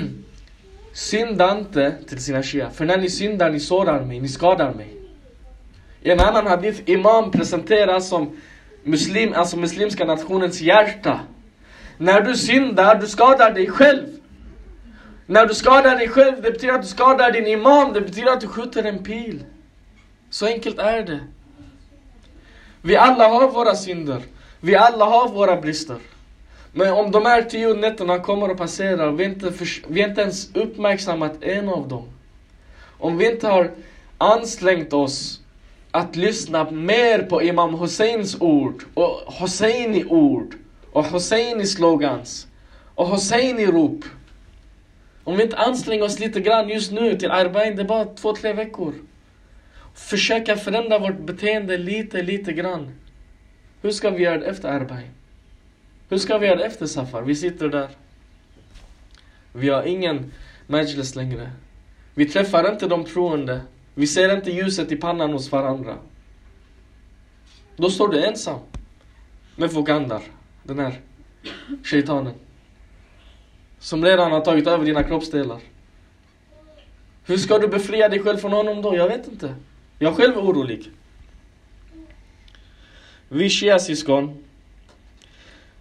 Synda 0.93 1.57
inte 1.57 1.95
till 2.07 2.23
sina 2.23 2.43
shia, 2.43 2.69
för 2.69 2.85
när 2.85 2.97
ni 2.97 3.09
syndar 3.09 3.51
ni 3.51 3.59
sårar 3.59 4.05
mig, 4.05 4.19
ni 4.19 4.27
skadar 4.27 4.73
mig. 4.73 4.97
I 6.01 6.11
en 6.11 6.19
annan 6.19 6.47
hadith, 6.47 6.81
Imam 6.85 7.31
presenteras 7.31 8.09
som 8.09 8.37
muslim, 8.83 9.33
alltså 9.33 9.57
muslimska 9.57 10.05
nationens 10.05 10.61
hjärta. 10.61 11.19
När 11.97 12.21
du 12.21 12.35
syndar, 12.35 12.95
du 12.95 13.07
skadar 13.07 13.53
dig 13.53 13.67
själv. 13.67 14.07
När 15.25 15.45
du 15.45 15.53
skadar 15.53 15.97
dig 15.97 16.09
själv, 16.09 16.41
det 16.41 16.51
betyder 16.51 16.73
att 16.73 16.81
du 16.81 16.87
skadar 16.87 17.31
din 17.31 17.47
imam, 17.47 17.93
det 17.93 18.01
betyder 18.01 18.31
att 18.31 18.41
du 18.41 18.47
skjuter 18.47 18.83
en 18.83 19.03
pil. 19.03 19.43
Så 20.29 20.45
enkelt 20.45 20.79
är 20.79 21.03
det. 21.03 21.19
Vi 22.81 22.95
alla 22.95 23.27
har 23.27 23.51
våra 23.51 23.75
synder. 23.75 24.21
Vi 24.65 24.75
alla 24.75 25.05
har 25.05 25.27
våra 25.27 25.61
brister. 25.61 25.97
Men 26.71 26.93
om 26.93 27.11
de 27.11 27.25
här 27.25 27.41
tio 27.41 27.73
nätterna 27.73 28.19
kommer 28.19 28.51
och 28.51 28.57
passerar 28.57 29.07
och 29.07 29.19
vi 29.19 29.23
inte, 29.23 29.53
vi 29.87 30.01
inte 30.01 30.21
ens 30.21 30.55
uppmärksammat 30.55 31.43
en 31.43 31.69
av 31.69 31.87
dem. 31.87 32.07
Om 32.97 33.17
vi 33.17 33.31
inte 33.31 33.47
har 33.47 33.71
ansträngt 34.17 34.93
oss 34.93 35.41
att 35.91 36.15
lyssna 36.15 36.71
mer 36.71 37.19
på 37.19 37.41
Imam 37.41 37.73
Husseins 37.73 38.41
ord 38.41 38.83
och 38.93 39.33
Husseini 39.39 40.03
ord 40.05 40.55
och 40.91 41.05
Husseini 41.05 41.65
slogans 41.65 42.47
och 42.95 43.07
Husseini 43.07 43.65
rop. 43.65 44.05
Om 45.23 45.37
vi 45.37 45.43
inte 45.43 45.57
anstränger 45.57 46.03
oss 46.03 46.19
lite 46.19 46.39
grann 46.39 46.69
just 46.69 46.91
nu 46.91 47.17
till 47.17 47.31
Arbain, 47.31 47.75
det 47.75 47.81
är 47.81 47.87
bara 47.87 48.05
två, 48.05 48.35
tre 48.35 48.53
veckor. 48.53 48.93
Försöka 49.93 50.57
förändra 50.57 50.99
vårt 50.99 51.19
beteende 51.19 51.77
lite, 51.77 52.21
lite 52.21 52.53
grann. 52.53 52.91
Hur 53.83 53.91
ska 53.91 54.09
vi 54.09 54.23
göra 54.23 54.37
det 54.37 54.45
efter 54.45 54.69
Arbain? 54.69 55.09
Hur 56.09 56.17
ska 56.17 56.37
vi 56.37 56.47
göra 56.47 56.65
efter 56.65 56.85
Safar? 56.85 57.21
Vi 57.21 57.35
sitter 57.35 57.69
där. 57.69 57.89
Vi 59.53 59.69
har 59.69 59.83
ingen 59.83 60.31
majlis 60.67 61.15
längre. 61.15 61.51
Vi 62.13 62.25
träffar 62.25 62.71
inte 62.71 62.87
de 62.87 63.05
troende. 63.05 63.61
Vi 63.93 64.07
ser 64.07 64.35
inte 64.35 64.51
ljuset 64.51 64.91
i 64.91 64.95
pannan 64.95 65.33
hos 65.33 65.51
varandra. 65.51 65.97
Då 67.75 67.89
står 67.89 68.07
du 68.07 68.25
ensam. 68.25 68.59
Med 69.55 69.71
Fokandar, 69.71 70.21
den 70.63 70.79
här 70.79 70.99
shaitanen. 71.83 72.33
Som 73.79 74.05
redan 74.05 74.31
har 74.31 74.41
tagit 74.41 74.67
över 74.67 74.85
dina 74.85 75.03
kroppsdelar. 75.03 75.59
Hur 77.25 77.37
ska 77.37 77.59
du 77.59 77.67
befria 77.67 78.09
dig 78.09 78.19
själv 78.19 78.37
från 78.37 78.51
honom 78.51 78.81
då? 78.81 78.95
Jag 78.95 79.07
vet 79.07 79.27
inte. 79.27 79.55
Jag 79.99 80.15
själv 80.15 80.37
är 80.37 80.41
orolig. 80.41 80.91
Vi 83.33 83.49
shia-syskon 83.49 84.43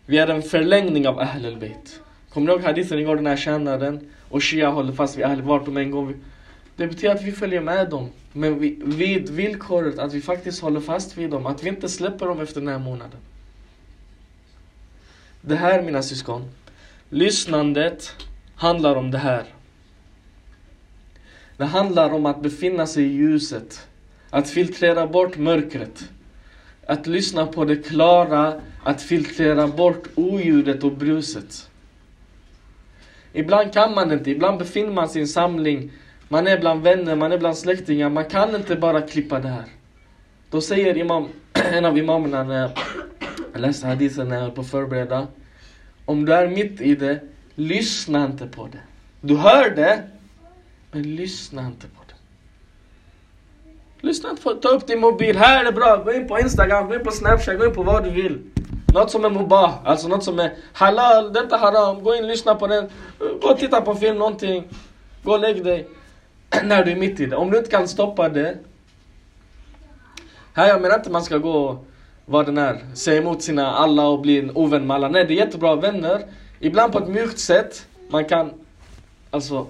vi 0.07 0.19
är 0.19 0.29
en 0.29 0.43
förlängning 0.43 1.09
av 1.09 1.19
Ahlul 1.19 1.57
Bayt. 1.57 2.01
Kommer 2.31 2.47
ni 2.47 2.53
ihåg 2.53 2.63
hadithen 2.63 2.99
igår, 2.99 3.17
den 3.17 3.27
här 3.27 3.37
tjänaren 3.37 4.11
och 4.29 4.43
Shia 4.43 4.71
håller 4.71 4.93
fast 4.93 5.19
vid 5.19 5.25
Ahl 5.25 5.43
vart 5.43 5.65
de 5.65 5.77
en 5.77 5.91
gång. 5.91 6.15
Det 6.77 6.87
betyder 6.87 7.15
att 7.15 7.23
vi 7.23 7.33
följer 7.33 7.61
med 7.61 7.91
dem. 7.91 8.09
Men 8.33 8.59
vi, 8.59 8.79
vid 8.85 9.31
villkoret 9.31 9.99
att 9.99 10.13
vi 10.13 10.21
faktiskt 10.21 10.63
håller 10.63 10.81
fast 10.81 11.17
vid 11.19 11.31
dem. 11.31 11.47
Att 11.47 11.63
vi 11.63 11.69
inte 11.69 11.89
släpper 11.89 12.27
dem 12.27 12.41
efter 12.41 12.61
den 12.61 12.69
här 12.69 12.79
månaden. 12.79 13.21
Det 15.41 15.57
här 15.57 15.83
mina 15.83 16.03
syskon. 16.03 16.51
Lyssnandet 17.09 18.15
handlar 18.57 18.97
om 18.97 19.11
det 19.11 19.19
här. 19.19 19.45
Det 21.57 21.65
handlar 21.65 22.11
om 22.13 22.27
att 22.27 22.43
befinna 22.43 22.87
sig 22.87 23.05
i 23.05 23.13
ljuset. 23.13 23.87
Att 24.31 24.51
filtrera 24.51 25.07
bort 25.07 25.37
mörkret. 25.37 26.09
Att 26.93 27.07
lyssna 27.07 27.47
på 27.47 27.65
det 27.65 27.77
klara, 27.77 28.61
att 28.83 29.03
filtrera 29.03 29.69
bort 29.69 30.09
oljudet 30.15 30.85
och 30.85 30.93
bruset. 30.93 31.71
Ibland 33.33 33.73
kan 33.73 33.95
man 33.95 34.13
inte, 34.13 34.31
ibland 34.31 34.59
befinner 34.59 34.93
man 34.93 35.09
sig 35.09 35.19
i 35.19 35.23
en 35.23 35.29
samling, 35.29 35.91
man 36.29 36.47
är 36.47 36.59
bland 36.59 36.83
vänner, 36.83 37.17
man 37.17 37.33
är 37.33 37.39
bland 37.39 37.57
släktingar, 37.57 38.09
man 38.09 38.25
kan 38.25 38.55
inte 38.55 38.77
bara 38.77 39.01
klippa 39.01 39.41
det 39.41 39.49
här. 39.49 39.65
Då 40.51 40.61
säger 40.61 40.97
imam, 40.97 41.29
en 41.53 41.85
av 41.85 41.99
imamerna 41.99 42.43
när 42.43 42.71
jag 43.53 43.61
läste 43.61 43.87
hadithen 43.87 44.29
när 44.29 44.37
jag 44.37 44.43
höll 44.43 44.53
på 44.53 44.61
att 44.61 44.71
förbereda. 44.71 45.27
Om 46.05 46.25
du 46.25 46.33
är 46.35 46.49
mitt 46.49 46.81
i 46.81 46.95
det, 46.95 47.21
lyssna 47.55 48.25
inte 48.25 48.47
på 48.47 48.69
det. 48.73 48.81
Du 49.21 49.37
hör 49.37 49.71
det, 49.71 50.03
men 50.91 51.17
lyssna 51.17 51.67
inte 51.67 51.87
på 51.87 52.02
det. 52.02 52.02
Lyssna 54.03 54.31
inte 54.31 54.43
på, 54.43 54.55
ta 54.55 54.69
upp 54.69 54.87
din 54.87 55.01
mobil, 55.01 55.37
här 55.37 55.61
är 55.61 55.65
det 55.65 55.73
bra, 55.73 55.97
gå 55.97 56.13
in 56.13 56.29
på 56.29 56.39
Instagram, 56.39 56.89
gå 56.89 56.95
in 56.95 57.05
på 57.05 57.11
Snapchat, 57.11 57.59
gå 57.59 57.65
in 57.65 57.75
på 57.75 57.83
vad 57.83 58.05
du 58.05 58.11
vill. 58.11 58.43
Något 58.95 59.11
som 59.11 59.25
är 59.25 59.31
mubah, 59.31 59.75
alltså 59.85 60.09
något 60.09 60.25
som 60.25 60.39
är 60.39 60.55
halal, 60.73 61.33
det 61.33 61.39
är 61.39 61.43
inte 61.43 61.57
haram. 61.57 62.03
Gå 62.03 62.15
in, 62.15 62.27
lyssna 62.27 62.55
på 62.55 62.67
den, 62.67 62.91
gå 63.43 63.49
och 63.49 63.59
titta 63.59 63.81
på 63.81 63.95
film, 63.95 64.19
någonting. 64.19 64.65
Gå 65.23 65.33
och 65.33 65.41
lägg 65.41 65.65
dig. 65.65 65.89
När 66.65 66.85
du 66.85 66.93
är 66.93 66.97
mitt 66.97 67.21
i 67.21 67.27
det. 67.27 67.37
Om 67.37 67.51
du 67.51 67.59
inte 67.59 67.71
kan 67.71 67.89
stoppa 67.89 68.29
det. 68.29 68.59
Här 70.55 70.69
jag 70.69 70.83
menar 70.83 70.97
inte 70.97 71.11
man 71.11 71.23
ska 71.23 71.39
gå 71.39 71.53
och 71.53 71.87
vara 72.27 72.45
den 72.45 72.59
här, 72.59 72.81
säga 72.95 73.23
emot 73.23 73.43
sina 73.43 73.73
alla 73.73 74.07
och 74.07 74.21
bli 74.21 74.39
en 74.39 74.51
ovän 74.57 74.87
med 74.87 74.95
alla. 74.95 75.09
Nej, 75.09 75.25
det 75.25 75.35
är 75.35 75.37
jättebra 75.37 75.77
vänner. 75.77 76.23
Ibland 76.61 76.93
på 76.93 76.99
ett 76.99 77.09
mjukt 77.09 77.39
sätt. 77.39 77.87
Man 78.09 78.25
kan, 78.25 78.51
alltså 79.31 79.67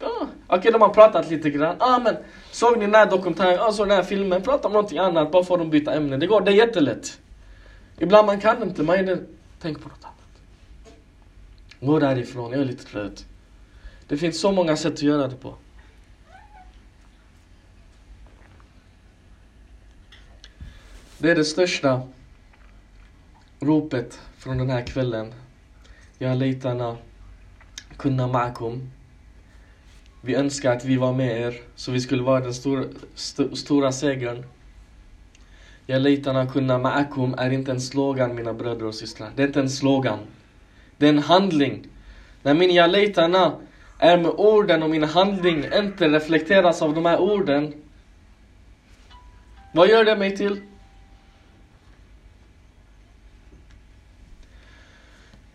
Ja, 0.00 0.08
Okej, 0.46 0.58
okay, 0.58 0.72
de 0.72 0.82
har 0.82 0.88
pratat 0.88 1.30
lite 1.30 1.50
grann. 1.50 1.76
Ah, 1.78 1.98
men 1.98 2.16
såg 2.50 2.78
ni 2.78 2.84
den 2.84 2.94
här 2.94 3.10
dokumentären? 3.10 3.60
Ah, 3.60 3.72
såg 3.72 3.88
den 3.88 3.96
här 3.96 4.04
filmen? 4.04 4.42
Prata 4.42 4.68
om 4.68 4.72
någonting 4.72 4.98
annat, 4.98 5.32
bara 5.32 5.44
för 5.44 5.58
att 5.58 5.70
byta 5.70 5.94
ämne. 5.94 6.16
Det 6.16 6.26
går, 6.26 6.40
det 6.40 6.50
är 6.50 6.54
jättelätt. 6.54 7.20
Ibland 7.98 8.26
man 8.26 8.40
kan 8.40 8.62
inte, 8.62 8.82
man 8.82 8.96
är 8.96 9.22
tänk 9.60 9.82
på 9.82 9.88
något 9.88 10.04
annat. 10.04 10.14
Gå 11.80 11.98
därifrån, 11.98 12.52
jag 12.52 12.60
är 12.60 12.64
lite 12.64 12.84
trött. 12.84 13.26
Det 14.08 14.16
finns 14.16 14.40
så 14.40 14.52
många 14.52 14.76
sätt 14.76 14.92
att 14.92 15.02
göra 15.02 15.28
det 15.28 15.36
på. 15.36 15.54
Det 21.18 21.30
är 21.30 21.34
det 21.34 21.44
största 21.44 22.02
ropet 23.60 24.20
från 24.38 24.58
den 24.58 24.70
här 24.70 24.86
kvällen. 24.86 25.34
Jag 26.18 26.38
lejtarna 26.38 26.96
kunna 27.96 28.26
makum. 28.26 28.90
Vi 30.20 30.34
önskar 30.34 30.72
att 30.72 30.84
vi 30.84 30.96
var 30.96 31.12
med 31.12 31.40
er, 31.40 31.54
så 31.76 31.92
vi 31.92 32.00
skulle 32.00 32.22
vara 32.22 32.40
den 32.40 32.54
stora, 32.54 32.84
st 33.14 33.56
stora 33.56 33.92
segern. 33.92 34.44
Ja 35.86 36.46
kunna 36.52 36.78
ma'akum 36.78 37.34
är 37.38 37.50
inte 37.50 37.70
en 37.70 37.80
slogan 37.80 38.34
mina 38.34 38.52
bröder 38.52 38.86
och 38.86 38.94
systrar. 38.94 39.30
Det 39.36 39.42
är 39.42 39.46
inte 39.46 39.60
en 39.60 39.70
slogan. 39.70 40.18
Det 40.96 41.06
är 41.06 41.10
en 41.10 41.18
handling. 41.18 41.86
När 42.42 42.54
min 42.54 42.70
jalitana 42.70 43.52
är 43.98 44.18
med 44.18 44.30
orden 44.30 44.82
och 44.82 44.90
min 44.90 45.04
handling 45.04 45.64
inte 45.74 46.08
reflekteras 46.08 46.82
av 46.82 46.94
de 46.94 47.06
här 47.06 47.18
orden. 47.18 47.74
Vad 49.74 49.88
gör 49.88 50.04
det 50.04 50.16
mig 50.16 50.36
till? 50.36 50.60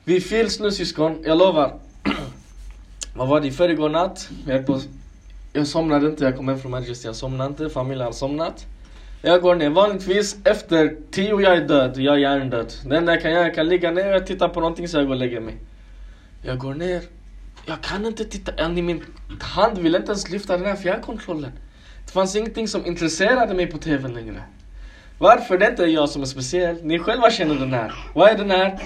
Vi 0.03 0.21
fils 0.21 0.59
nu 0.59 0.71
syskon, 0.71 1.23
jag 1.25 1.37
lovar. 1.37 1.79
Vad 3.15 3.27
var 3.27 3.41
det? 3.41 3.47
I 3.47 3.51
förrgår 3.51 3.89
natt. 3.89 4.29
Jag, 4.47 4.65
på, 4.65 4.79
jag 5.53 5.67
somnade 5.67 6.07
inte, 6.07 6.23
jag 6.23 6.37
kom 6.37 6.47
hem 6.47 6.59
från 6.59 6.71
Manchester. 6.71 7.09
Jag 7.09 7.15
somnade 7.15 7.49
inte, 7.49 7.69
familjen 7.69 8.05
har 8.05 8.11
somnat. 8.11 8.65
Jag 9.21 9.41
går 9.41 9.55
ner. 9.55 9.69
Vanligtvis 9.69 10.37
efter 10.43 10.95
tio 11.11 11.41
jag 11.41 11.57
är 11.57 11.67
död, 11.67 11.97
jag 11.97 12.15
är 12.15 12.19
hjärndöd. 12.19 12.73
Det 12.85 12.97
enda 12.97 13.11
jag 13.13 13.21
kan 13.21 13.31
göra, 13.31 13.43
jag 13.43 13.55
kan 13.55 13.67
ligga 13.69 13.91
ner 13.91 14.15
och 14.15 14.27
titta 14.27 14.49
på 14.49 14.59
någonting 14.59 14.87
så 14.87 14.97
jag 14.97 15.05
går 15.05 15.13
och 15.13 15.19
lägger 15.19 15.39
mig. 15.39 15.57
Jag 16.41 16.57
går 16.57 16.73
ner. 16.73 17.01
Jag 17.65 17.81
kan 17.81 18.05
inte 18.05 18.25
titta, 18.25 18.69
min 18.69 19.03
hand 19.39 19.77
vill 19.77 19.95
inte 19.95 20.07
ens 20.07 20.29
lyfta 20.29 20.57
den 20.57 20.65
här 20.65 20.75
fjärrkontrollen. 20.75 21.51
Det 22.05 22.11
fanns 22.11 22.35
ingenting 22.35 22.67
som 22.67 22.85
intresserade 22.85 23.53
mig 23.53 23.67
på 23.67 23.77
TVn 23.77 24.13
längre. 24.13 24.43
Varför? 25.17 25.57
Det 25.57 25.65
är 25.65 25.69
inte 25.69 25.83
jag 25.83 26.09
som 26.09 26.21
är 26.21 26.25
speciell. 26.25 26.77
Ni 26.83 26.99
själva 26.99 27.31
känner 27.31 27.55
den 27.55 27.73
här. 27.73 27.93
Vad 28.15 28.29
är 28.29 28.37
den 28.37 28.51
här? 28.51 28.79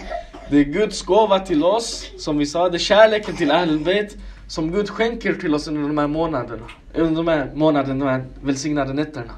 Det 0.50 0.58
är 0.58 0.64
Guds 0.64 1.02
gåva 1.02 1.40
till 1.40 1.64
oss, 1.64 2.12
som 2.18 2.38
vi 2.38 2.46
sa. 2.46 2.70
Det 2.70 2.78
är 2.78 2.80
kärleken 2.80 3.36
till 3.36 3.52
Ahlbeit 3.52 4.18
som 4.48 4.72
Gud 4.72 4.90
skänker 4.90 5.34
till 5.34 5.56
oss 5.56 5.68
under 5.68 5.82
de 5.82 5.98
här 5.98 6.08
månaderna. 6.08 6.66
Under 6.94 7.16
de 7.16 7.28
här 7.28 7.52
månaderna, 7.56 8.06
de 8.06 8.12
här 8.12 8.26
välsignade 8.42 8.94
nätterna. 8.94 9.34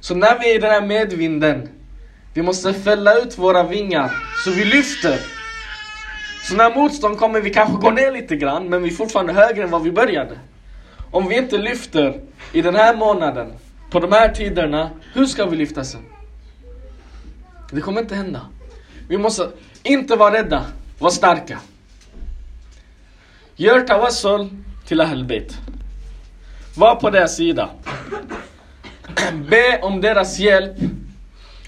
Så 0.00 0.14
när 0.14 0.38
vi 0.38 0.50
är 0.50 0.54
i 0.54 0.58
den 0.58 0.70
här 0.70 0.86
medvinden, 0.86 1.68
vi 2.34 2.42
måste 2.42 2.74
fälla 2.74 3.18
ut 3.18 3.38
våra 3.38 3.62
vingar 3.62 4.12
så 4.44 4.50
vi 4.50 4.64
lyfter. 4.64 5.18
Så 6.48 6.56
när 6.56 6.74
motstånd 6.74 7.18
kommer, 7.18 7.40
vi 7.40 7.50
kanske 7.50 7.76
går 7.76 7.92
ner 7.92 8.12
lite 8.12 8.36
grann, 8.36 8.68
men 8.68 8.82
vi 8.82 8.88
är 8.88 8.94
fortfarande 8.94 9.32
högre 9.32 9.62
än 9.62 9.70
vad 9.70 9.82
vi 9.82 9.92
började. 9.92 10.38
Om 11.10 11.28
vi 11.28 11.36
inte 11.36 11.58
lyfter 11.58 12.20
i 12.52 12.62
den 12.62 12.74
här 12.74 12.96
månaden, 12.96 13.52
på 13.90 14.00
de 14.00 14.12
här 14.12 14.28
tiderna, 14.28 14.90
hur 15.12 15.26
ska 15.26 15.46
vi 15.46 15.56
lyfta 15.56 15.84
sen? 15.84 16.02
Det 17.70 17.80
kommer 17.80 18.00
inte 18.00 18.14
hända. 18.14 18.40
Vi 19.08 19.18
måste 19.18 19.50
inte 19.84 20.16
vara 20.16 20.34
rädda, 20.34 20.66
var 20.98 21.10
starka. 21.10 21.60
Gör 23.56 23.80
tawassul 23.80 24.48
till 24.86 25.00
Ahlbeit. 25.00 25.58
Var 26.76 26.96
på 26.96 27.10
deras 27.10 27.36
sida. 27.36 27.70
Be 29.50 29.80
om 29.82 30.00
deras 30.00 30.38
hjälp 30.38 30.76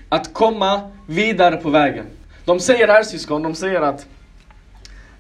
att 0.09 0.35
komma 0.35 0.91
vidare 1.07 1.57
på 1.57 1.71
vägen. 1.71 2.07
De 2.45 2.61
säger 2.61 2.89
här 2.89 3.03
syskon, 3.03 3.43
de 3.43 3.55
säger 3.55 3.81
att 3.81 4.07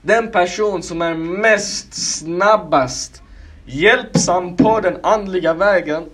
den 0.02 0.30
person 0.30 0.82
som 0.82 1.02
är 1.02 1.14
mest 1.14 1.94
snabbast 1.94 3.22
hjälpsam 3.66 4.56
på 4.56 4.80
den 4.80 4.98
andliga 5.02 5.54
vägen 5.54 6.04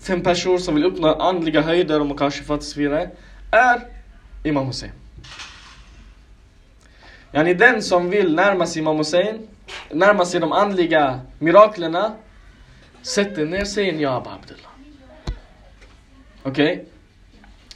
för 0.00 0.12
en 0.12 0.22
person 0.22 0.60
som 0.60 0.74
vill 0.74 0.84
uppnå 0.84 1.14
andliga 1.14 1.60
höjder 1.60 2.10
och 2.10 2.18
kanske 2.18 2.42
fattas 2.42 2.76
vidare 2.76 3.10
är 3.50 3.80
Imam 4.44 4.66
Hussein. 4.66 4.92
Yani 7.36 7.54
den 7.54 7.82
som 7.82 8.10
vill 8.10 8.34
närma 8.34 8.66
sig 8.66 8.82
Imam 8.82 8.96
Hussein, 8.96 9.48
närma 9.90 10.24
sig 10.24 10.40
de 10.40 10.52
andliga 10.52 11.20
miraklerna, 11.38 12.12
sätter 13.02 13.44
ner 13.44 13.64
sig 13.64 13.88
en 13.88 13.96
Abba 13.96 14.30
Abdullah. 14.34 14.70
Okej? 16.42 16.72
Okay? 16.72 16.84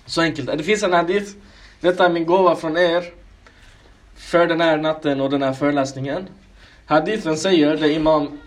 Så 0.06 0.22
enkelt. 0.22 0.58
Det 0.58 0.64
finns 0.64 0.82
en 0.82 0.92
hadith, 0.92 1.32
detta 1.80 2.06
är 2.06 2.10
min 2.10 2.26
gåva 2.26 2.56
från 2.56 2.76
er, 2.76 3.04
för 4.16 4.46
den 4.46 4.60
här 4.60 4.76
natten 4.76 5.20
och 5.20 5.30
den 5.30 5.42
här 5.42 5.52
föreläsningen. 5.52 6.28
Hadithen 6.86 7.36
säger, 7.36 7.76
det 7.76 7.92
Imam, 7.92 8.38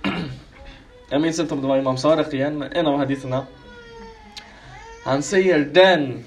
jag 1.10 1.22
minns 1.22 1.40
inte 1.40 1.54
om 1.54 1.62
det 1.62 1.68
var 1.68 1.78
Imam 1.78 1.98
Sarek 1.98 2.34
igen, 2.34 2.58
men 2.58 2.72
en 2.72 2.88
av 2.88 2.98
haditherna. 2.98 3.46
Han 5.06 5.24
säger 5.24 5.60
den 5.60 6.24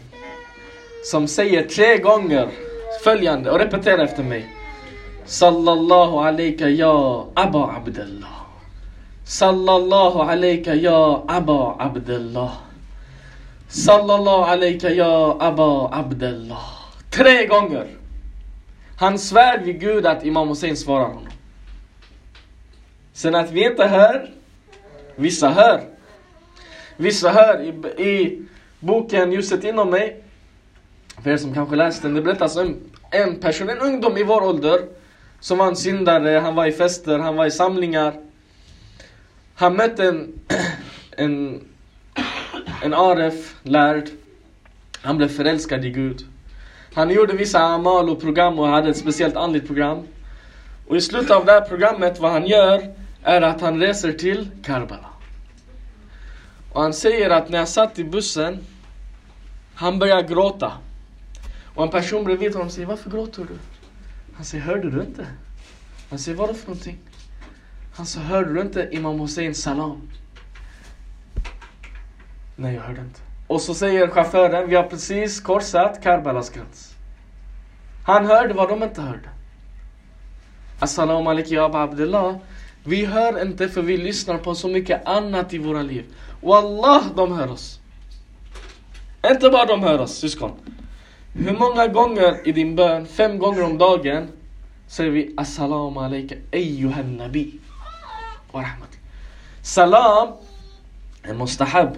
som 1.05 1.29
säger 1.29 1.63
tre 1.63 1.99
gånger 1.99 2.49
följande 3.05 3.51
och 3.51 3.59
repeterar 3.59 4.05
efter 4.05 4.23
mig. 4.23 4.56
Sallallahu 5.27 6.23
alayka 6.23 6.69
ya 6.71 7.27
Aba 7.35 7.77
Abdullah. 7.77 8.47
Sallallahu 9.25 10.23
alayka 10.23 10.75
ya 10.75 11.23
Aba 11.27 11.75
Abdullah. 11.79 12.53
Sallallahu 13.69 14.47
alayka 14.47 14.91
ya 14.91 15.35
Aba 15.41 15.91
Abdullah. 15.91 16.63
Tre 17.11 17.47
gånger. 17.47 17.87
Han 18.99 19.19
svär 19.19 19.59
vid 19.59 19.81
Gud 19.81 20.07
att 20.07 20.25
Imam 20.25 20.49
Hussein 20.49 20.77
svarar 20.77 21.07
honom. 21.07 21.29
Sen 23.13 23.35
att 23.35 23.51
vi 23.51 23.65
inte 23.67 23.87
hör, 23.87 24.31
vissa 25.17 25.49
hör. 25.49 25.81
Vissa 26.97 27.31
hör 27.31 27.61
i, 27.61 27.69
i 28.03 28.43
boken 28.81 29.33
Ljuset 29.33 29.65
inom 29.65 29.91
mig. 29.91 30.23
För 31.23 31.31
er 31.31 31.37
som 31.37 31.55
kanske 31.55 31.77
läst 31.77 32.03
den, 32.03 32.15
det 32.15 32.23
berättas 32.23 32.57
om 32.57 32.77
en 33.11 33.41
person, 33.41 33.71
en 33.71 33.79
ungdom 33.79 34.17
i 34.17 34.23
vår 34.23 34.43
ålder 34.43 34.81
som 35.41 35.59
var 35.59 35.69
en 35.69 35.77
syndare, 35.77 36.39
han 36.39 36.55
var 36.55 36.67
i 36.67 36.73
fester, 36.73 37.19
han 37.19 37.37
var 37.37 37.47
i 37.47 37.51
samlingar. 37.51 38.15
Han 39.55 39.77
mötte 39.77 40.05
en, 40.05 40.41
en, 41.17 41.65
en 42.83 42.95
Aref, 42.95 43.55
lärd. 43.63 44.09
Han 45.03 45.17
blev 45.17 45.29
förälskad 45.29 45.85
i 45.85 45.91
Gud. 45.91 46.27
Han 46.95 47.11
gjorde 47.11 47.37
vissa 47.37 47.61
amal 47.61 48.11
och 48.11 48.21
program 48.21 48.59
och 48.59 48.69
hade 48.69 48.91
ett 48.91 48.97
speciellt 48.97 49.37
andligt 49.37 49.67
program. 49.67 50.07
Och 50.87 50.97
i 50.97 51.01
slutet 51.01 51.31
av 51.31 51.45
det 51.45 51.53
här 51.53 51.61
programmet, 51.61 52.19
vad 52.21 52.31
han 52.31 52.47
gör, 52.47 52.95
är 53.23 53.43
att 53.43 53.61
han 53.61 53.81
reser 53.81 54.13
till 54.13 54.49
Karbala. 54.65 55.09
Och 56.73 56.83
han 56.83 56.93
säger 56.93 57.31
att 57.31 57.49
när 57.49 57.59
jag 57.59 57.69
satt 57.69 57.99
i 57.99 58.05
bussen, 58.05 58.59
han 59.75 59.99
började 59.99 60.23
gråta. 60.23 60.73
Och 61.75 61.83
en 61.83 61.91
person 61.91 62.25
bredvid 62.25 62.53
honom 62.53 62.71
säger, 62.71 62.87
varför 62.87 63.11
gråter 63.11 63.43
du? 63.43 63.59
Han 64.37 64.45
säger, 64.45 64.65
hörde 64.65 64.91
du 64.91 65.01
inte? 65.01 65.27
Han 66.11 66.19
säger, 66.19 66.39
vadå 66.39 66.55
för 66.55 66.67
någonting? 66.67 66.99
Han 67.95 68.07
säger, 68.07 68.27
hörde 68.27 68.55
du 68.55 68.61
inte 68.61 68.89
Imam 68.93 69.21
Hussein 69.21 69.55
salam? 69.55 70.11
Nej, 72.57 72.75
jag 72.75 72.83
hörde 72.83 73.01
inte. 73.01 73.21
Och 73.47 73.61
så 73.61 73.75
säger 73.75 74.09
chauffören, 74.09 74.69
vi 74.69 74.77
har 74.77 74.83
precis 74.83 75.41
korsat 75.41 76.03
Karbalas 76.03 76.51
gräns. 76.51 76.95
Han 78.05 78.27
hörde 78.27 78.55
vad 78.55 78.69
de 78.69 78.83
inte 78.83 79.01
hörde. 79.03 79.29
Assalamu 80.81 81.31
alaikum 81.31 81.55
ya 81.55 81.83
Abdullah. 81.83 82.37
Vi 82.85 83.05
hör 83.05 83.43
inte 83.43 83.69
för 83.69 83.83
vi 83.83 83.97
lyssnar 83.97 84.39
på 84.39 84.55
så 84.55 84.69
mycket 84.69 85.07
annat 85.07 85.55
i 85.55 85.59
våra 85.59 85.83
liv. 85.83 86.05
Wallah, 86.43 87.03
de 87.17 87.33
hör 87.33 87.51
oss. 87.51 87.81
Inte 89.31 89.51
bara 89.51 89.65
de 89.65 89.83
hör 89.83 89.99
oss, 89.99 90.15
syskon. 90.15 90.53
Hur 91.39 91.53
många 91.53 91.87
gånger 91.87 92.49
i 92.49 92.53
din 92.53 92.77
bön, 92.77 93.07
fem 93.07 93.39
gånger 93.39 93.63
om 93.65 93.79
dagen, 93.79 94.29
säger 94.89 95.11
vi 95.11 95.35
Assalamu 95.37 96.01
alaikum 96.01 96.39
ayyuhan 96.53 97.17
nabi. 97.17 97.61
Wa 98.53 98.61
rahmat. 98.61 98.91
Salam 99.63 100.29
är 101.23 101.35
mustahab. 101.35 101.97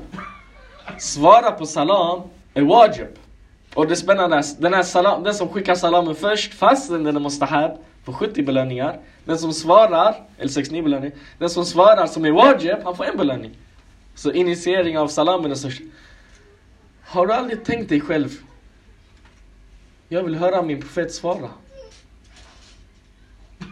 svara 0.99 1.51
på 1.51 1.66
salam 1.66 2.22
är 2.55 2.62
wajib. 2.62 3.09
Och 3.74 3.86
det 3.86 3.97
spännande 3.97 4.43
den, 4.59 4.74
här 4.74 4.82
salam, 4.82 5.22
den 5.22 5.34
som 5.34 5.49
skickar 5.49 5.74
salamen 5.74 6.14
först, 6.14 6.55
fast 6.55 6.91
den 6.91 7.07
är 7.07 7.12
mustahab, 7.12 7.78
får 8.05 8.12
70 8.12 8.43
belöningar. 8.43 8.99
Den 9.24 9.39
som 9.39 9.53
svarar, 9.53 10.14
eller 10.39 10.51
69 10.51 10.82
belöningar. 10.82 11.16
Den 11.39 11.51
som 11.51 11.64
svarar 11.64 12.07
som 12.07 12.24
är 12.24 12.32
wajib, 12.32 12.78
han 12.84 12.97
får 12.97 13.05
en 13.05 13.16
belöning. 13.16 13.51
Så 14.14 14.32
initiering 14.32 14.99
av 14.99 15.09
salamen 15.09 15.51
är 15.51 15.55
störst. 15.55 15.82
Har 17.05 17.26
du 17.26 17.32
aldrig 17.32 17.64
tänkt 17.64 17.89
dig 17.89 18.01
själv? 18.01 18.47
Jag 20.09 20.22
vill 20.22 20.34
höra 20.34 20.62
min 20.62 20.80
profet 20.80 21.12
svara. 21.12 21.50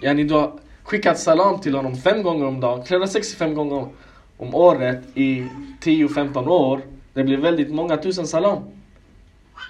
Yani 0.03 0.25
du 0.25 0.35
har 0.35 0.59
skickat 0.83 1.19
salam 1.19 1.61
till 1.61 1.75
honom 1.75 1.97
fem 1.97 2.23
gånger 2.23 2.47
om 2.47 2.61
dagen, 2.61 2.85
365 2.85 3.55
gånger 3.55 3.89
om 4.37 4.55
året 4.55 5.05
i 5.15 5.47
10-15 5.81 6.49
år. 6.49 6.81
Det 7.13 7.25
blir 7.25 7.37
väldigt 7.37 7.71
många 7.71 7.97
tusen 7.97 8.27
salam. 8.27 8.63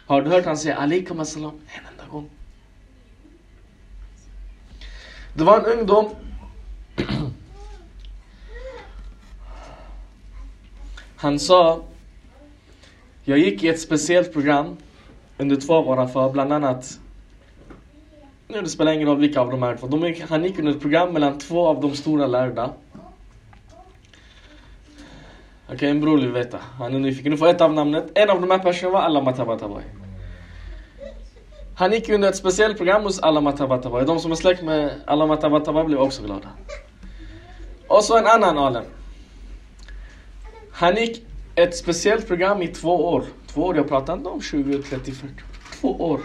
Har 0.06 0.22
du 0.22 0.30
hört 0.30 0.44
han 0.44 0.56
säga 0.56 0.76
alaikum 0.76 1.20
assalam 1.20 1.60
en 1.66 1.86
enda 1.92 2.12
gång? 2.12 2.30
Det 5.34 5.44
var 5.44 5.60
en 5.60 5.78
ungdom 5.78 6.10
Han 11.16 11.38
sa 11.38 11.84
Jag 13.24 13.38
gick 13.38 13.64
i 13.64 13.68
ett 13.68 13.80
speciellt 13.80 14.32
program 14.32 14.76
under 15.38 15.56
två 15.56 15.74
av 15.74 15.84
våra 15.84 16.08
för 16.08 16.30
bland 16.30 16.52
annat 16.52 17.00
nu 18.48 18.62
det 18.62 18.68
spelar 18.68 18.92
ingen 18.92 19.08
roll 19.08 19.18
vilka 19.18 19.40
av 19.40 19.50
de 19.50 19.62
här 19.62 19.76
två. 19.76 19.86
De, 19.86 20.14
han 20.28 20.44
gick 20.44 20.58
under 20.58 20.72
ett 20.72 20.80
program 20.80 21.12
mellan 21.12 21.38
två 21.38 21.66
av 21.66 21.80
de 21.80 21.96
stora 21.96 22.26
lärda. 22.26 22.70
Okej, 25.64 25.74
okay, 25.74 25.88
en 25.88 26.00
bror 26.00 26.18
vill 26.18 26.32
veta. 26.32 26.58
Han 26.78 26.94
är 26.94 26.98
nyfiken. 26.98 27.32
Du 27.32 27.38
får 27.38 27.48
ett 27.48 27.60
av 27.60 27.74
namnet. 27.74 28.10
En 28.14 28.30
av 28.30 28.40
de 28.40 28.50
här 28.50 28.58
personerna 28.58 28.98
var 28.98 29.04
Allama 29.04 29.32
Tabatabai. 29.32 29.84
Han 31.76 31.92
gick 31.92 32.08
under 32.08 32.28
ett 32.28 32.36
speciellt 32.36 32.76
program 32.76 33.02
hos 33.02 33.18
Allama 33.18 33.52
Tabatabai. 33.52 34.04
De 34.04 34.20
som 34.20 34.32
är 34.32 34.36
släkt 34.36 34.62
med 34.62 34.90
Allama 35.06 35.36
Tabatabai 35.36 35.84
blev 35.84 36.00
också 36.00 36.22
glada. 36.22 36.48
Och 37.88 38.04
så 38.04 38.18
en 38.18 38.26
annan 38.26 38.58
alem. 38.58 38.84
Han 40.72 40.96
gick 40.96 41.26
ett 41.56 41.76
speciellt 41.76 42.26
program 42.26 42.62
i 42.62 42.68
två 42.68 43.08
år. 43.08 43.24
Två 43.46 43.62
år, 43.62 43.76
jag 43.76 43.88
pratar 43.88 44.12
inte 44.12 44.28
om 44.28 44.42
20, 44.42 44.82
30, 44.82 45.12
40. 45.12 45.34
Två 45.80 45.88
år. 45.88 46.20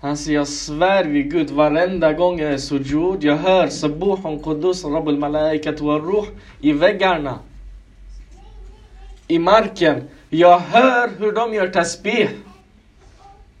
Han 0.00 0.16
säger, 0.16 0.38
jag 0.38 0.48
svär 0.48 1.04
vid 1.04 1.30
Gud, 1.30 1.50
varenda 1.50 2.12
gång 2.12 2.40
jag 2.40 2.52
är 2.52 2.58
sujud, 2.58 3.24
jag 3.24 3.36
hör 3.36 3.68
Sabuhun 3.68 4.42
Qudus 4.42 4.84
Rabbul 4.84 5.18
Malaikat 5.18 5.80
wa 5.80 5.98
Ruh 5.98 6.26
i 6.60 6.72
väggarna. 6.72 7.38
I 9.28 9.38
marken. 9.38 10.08
Jag 10.28 10.58
hör 10.58 11.10
hur 11.18 11.32
de 11.32 11.54
gör 11.54 11.68
tasbih. 11.68 12.28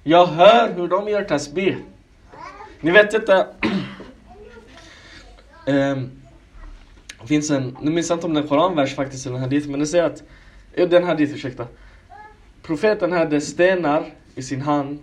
Jag 0.02 0.26
hör 0.26 0.74
hur 0.74 0.88
de 0.88 1.08
gör 1.08 1.24
tasbih. 1.24 1.76
Ni 2.80 2.90
vet 2.90 3.14
inte. 3.14 3.46
um, 5.66 5.74
ehm, 5.74 6.10
det 7.20 7.26
finns 7.26 7.50
en, 7.50 7.76
nu 7.80 7.90
minns 7.90 8.10
jag 8.10 8.16
inte 8.16 8.26
om 8.26 8.34
det 8.34 8.40
är 8.40 8.42
en 8.42 8.48
koranvers 8.48 8.94
faktiskt 8.94 9.26
eller 9.26 9.36
en 9.36 9.42
hadith, 9.42 9.68
men 9.68 9.80
det 9.80 9.86
säger 9.86 10.04
att, 10.04 10.22
Ja, 10.74 10.86
den 10.86 11.04
här 11.04 11.14
dit, 11.14 11.34
ursäkta. 11.34 11.66
Profeten 12.62 13.12
hade 13.12 13.40
stenar 13.40 14.04
i 14.34 14.42
sin 14.42 14.60
hand 14.60 14.98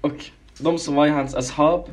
och 0.00 0.24
de 0.58 0.78
som 0.78 0.94
var 0.94 1.06
i 1.06 1.10
hans 1.10 1.34
ashab, 1.34 1.88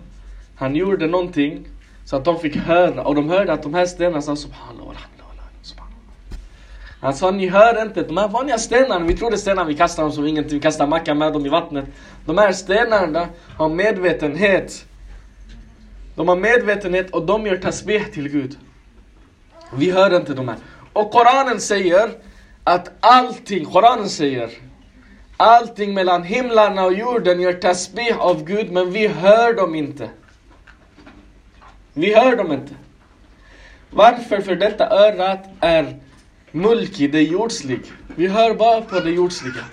han 0.56 0.76
gjorde 0.76 1.08
någonting 1.08 1.68
så 2.06 2.16
att 2.16 2.26
de 2.26 2.40
fick 2.40 2.56
höra, 2.56 3.04
och 3.04 3.16
de 3.16 3.30
hörde 3.30 3.54
att 3.54 3.64
de 3.64 3.74
här 3.74 3.86
stenarna 3.86 4.22
sa 4.22 4.36
subhanallah, 4.36 5.02
subhanallah. 5.62 5.96
Han 7.02 7.14
sa, 7.14 7.32
ni 7.32 7.48
hör 7.48 7.82
inte, 7.82 8.04
de 8.04 8.18
här 8.18 8.28
vanliga 8.28 8.58
stenarna, 8.58 9.06
vi 9.06 9.18
tror 9.18 9.30
det 9.30 9.36
är 9.36 9.38
stenar 9.38 9.66
vi 9.66 9.76
kastar 9.76 10.04
dem 10.04 10.12
som 10.12 10.28
ingenting, 10.28 10.54
vi 10.54 10.60
kastar 10.60 10.88
macka 10.88 11.14
med 11.14 11.34
dem 11.34 11.46
i 11.46 11.50
vattnet. 11.50 11.86
De 12.26 12.38
här 12.38 12.52
stenarna 12.52 13.28
har 13.58 13.70
medvetenhet. 13.70 14.86
De 16.16 16.28
har 16.28 16.36
medvetenhet 16.36 17.10
och 17.10 17.26
de 17.26 17.46
gör 17.46 17.58
tasbih 17.58 18.04
till 18.14 18.30
Gud. 18.30 18.58
Vi 19.74 19.92
hör 19.92 20.16
inte 20.16 20.34
de 20.34 20.48
här. 20.48 20.58
Och 20.94 21.12
Koranen 21.12 21.62
säger 21.62 22.10
att 22.66 22.92
allting, 23.00 23.66
Koranen 23.66 24.10
säger 24.10 24.50
Allting 25.38 25.94
mellan 25.94 26.24
himlarna 26.24 26.86
och 26.86 26.94
jorden 26.94 27.42
gör 27.42 27.54
tasbih 27.54 28.18
av 28.20 28.44
Gud, 28.44 28.72
men 28.72 28.92
vi 28.92 29.08
hör 29.08 29.54
dem 29.54 29.76
inte. 29.76 30.10
Vi 31.94 32.16
hör 32.16 32.36
dem 32.36 32.52
inte. 32.52 32.74
Varför? 33.90 34.42
För 34.42 34.56
detta 34.56 34.90
örat 34.90 35.46
är 35.60 36.00
mulki, 36.52 37.08
det 37.08 37.18
är 37.18 37.24
jordslig. 37.24 37.82
Vi 38.16 38.28
hör 38.28 38.54
bara 38.54 38.82
på 38.82 39.00
det 39.00 39.12
jordsliga. 39.12 39.64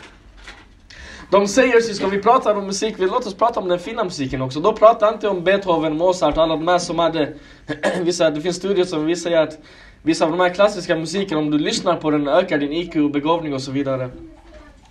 De 1.31 1.49
säger, 1.49 1.81
syskon, 1.81 2.11
vi 2.11 2.23
pratar 2.23 2.55
om 2.55 2.67
musik, 2.67 2.95
vi 2.99 3.07
låt 3.07 3.27
oss 3.27 3.35
prata 3.35 3.61
om 3.61 3.69
den 3.69 3.79
fina 3.79 4.05
musiken 4.05 4.43
också. 4.43 4.61
Då 4.61 4.73
pratar 4.73 5.09
inte 5.15 5.29
om 5.29 5.45
Beethoven, 5.45 5.97
Mozart 5.97 6.39
alla 6.39 6.57
de 6.57 6.69
här 6.69 6.79
som 6.79 6.99
hade, 6.99 7.33
vissa, 8.01 8.31
det 8.31 8.41
finns 8.41 8.57
studier 8.57 8.85
som 8.85 9.07
visar 9.07 9.33
att 9.33 9.59
vissa 10.03 10.25
av 10.25 10.31
de 10.31 10.41
här 10.41 10.55
klassiska 10.55 10.97
musiken, 10.97 11.39
om 11.39 11.51
du 11.51 11.59
lyssnar 11.59 11.97
på 11.97 12.11
den 12.11 12.29
ökar 12.29 12.59
din 12.59 12.73
IQ, 12.73 13.13
begåvning 13.13 13.55
och 13.55 13.63
så 13.63 13.71
vidare. 13.71 14.11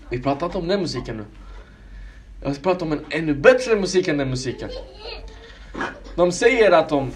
Vi 0.09 0.21
pratar 0.21 0.45
inte 0.45 0.57
om 0.57 0.67
den 0.67 0.81
musiken 0.81 1.17
nu. 1.17 1.23
Jag 2.43 2.63
pratar 2.63 2.85
om 2.85 2.91
en 2.91 3.05
ännu 3.09 3.33
bättre 3.33 3.75
musik 3.75 4.07
än 4.07 4.17
den 4.17 4.29
musiken. 4.29 4.69
De 6.15 6.31
säger 6.31 6.71
att 6.71 6.91
om 6.91 7.11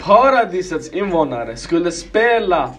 paradisets 0.00 0.88
invånare 0.88 1.56
skulle 1.56 1.92
spela 1.92 2.74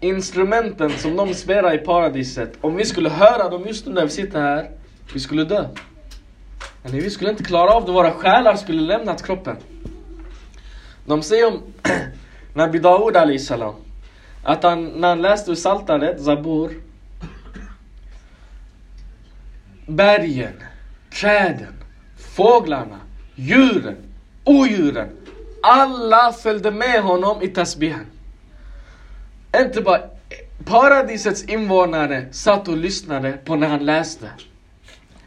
instrumenten 0.00 0.90
som 0.90 1.16
de 1.16 1.34
spelar 1.34 1.74
i 1.74 1.78
paradiset, 1.78 2.52
om 2.60 2.76
vi 2.76 2.84
skulle 2.84 3.08
höra 3.08 3.48
dem 3.48 3.66
just 3.66 3.86
nu 3.86 3.92
när 3.92 4.04
vi 4.04 4.10
sitter 4.10 4.40
här, 4.40 4.70
vi 5.14 5.20
skulle 5.20 5.44
dö. 5.44 5.64
Eller 6.84 7.00
vi 7.00 7.10
skulle 7.10 7.30
inte 7.30 7.44
klara 7.44 7.70
av 7.70 7.86
det, 7.86 7.92
våra 7.92 8.12
själar 8.12 8.56
skulle 8.56 8.80
lämnat 8.80 9.26
kroppen. 9.26 9.56
De 11.06 11.22
säger 11.22 11.46
om 11.46 11.62
Nabi 12.54 12.78
Daoud 12.78 13.40
salam 13.40 13.74
att 14.42 14.62
han, 14.62 14.84
när 14.84 15.08
han 15.08 15.22
läste 15.22 15.50
ur 15.50 15.54
Saltaret, 15.54 16.20
Zabur, 16.20 16.70
bergen, 19.86 20.62
träden, 21.20 21.74
fåglarna, 22.36 23.00
djuren, 23.34 23.96
odjuren. 24.44 25.08
Alla 25.62 26.32
följde 26.32 26.70
med 26.70 27.02
honom 27.02 27.42
i 27.42 27.48
tasbihen. 27.48 28.06
Inte 29.56 29.80
bara 29.80 30.00
paradisets 30.64 31.44
invånare 31.44 32.26
satt 32.30 32.68
och 32.68 32.76
lyssnade 32.76 33.32
på 33.32 33.56
när 33.56 33.68
han 33.68 33.84
läste. 33.84 34.30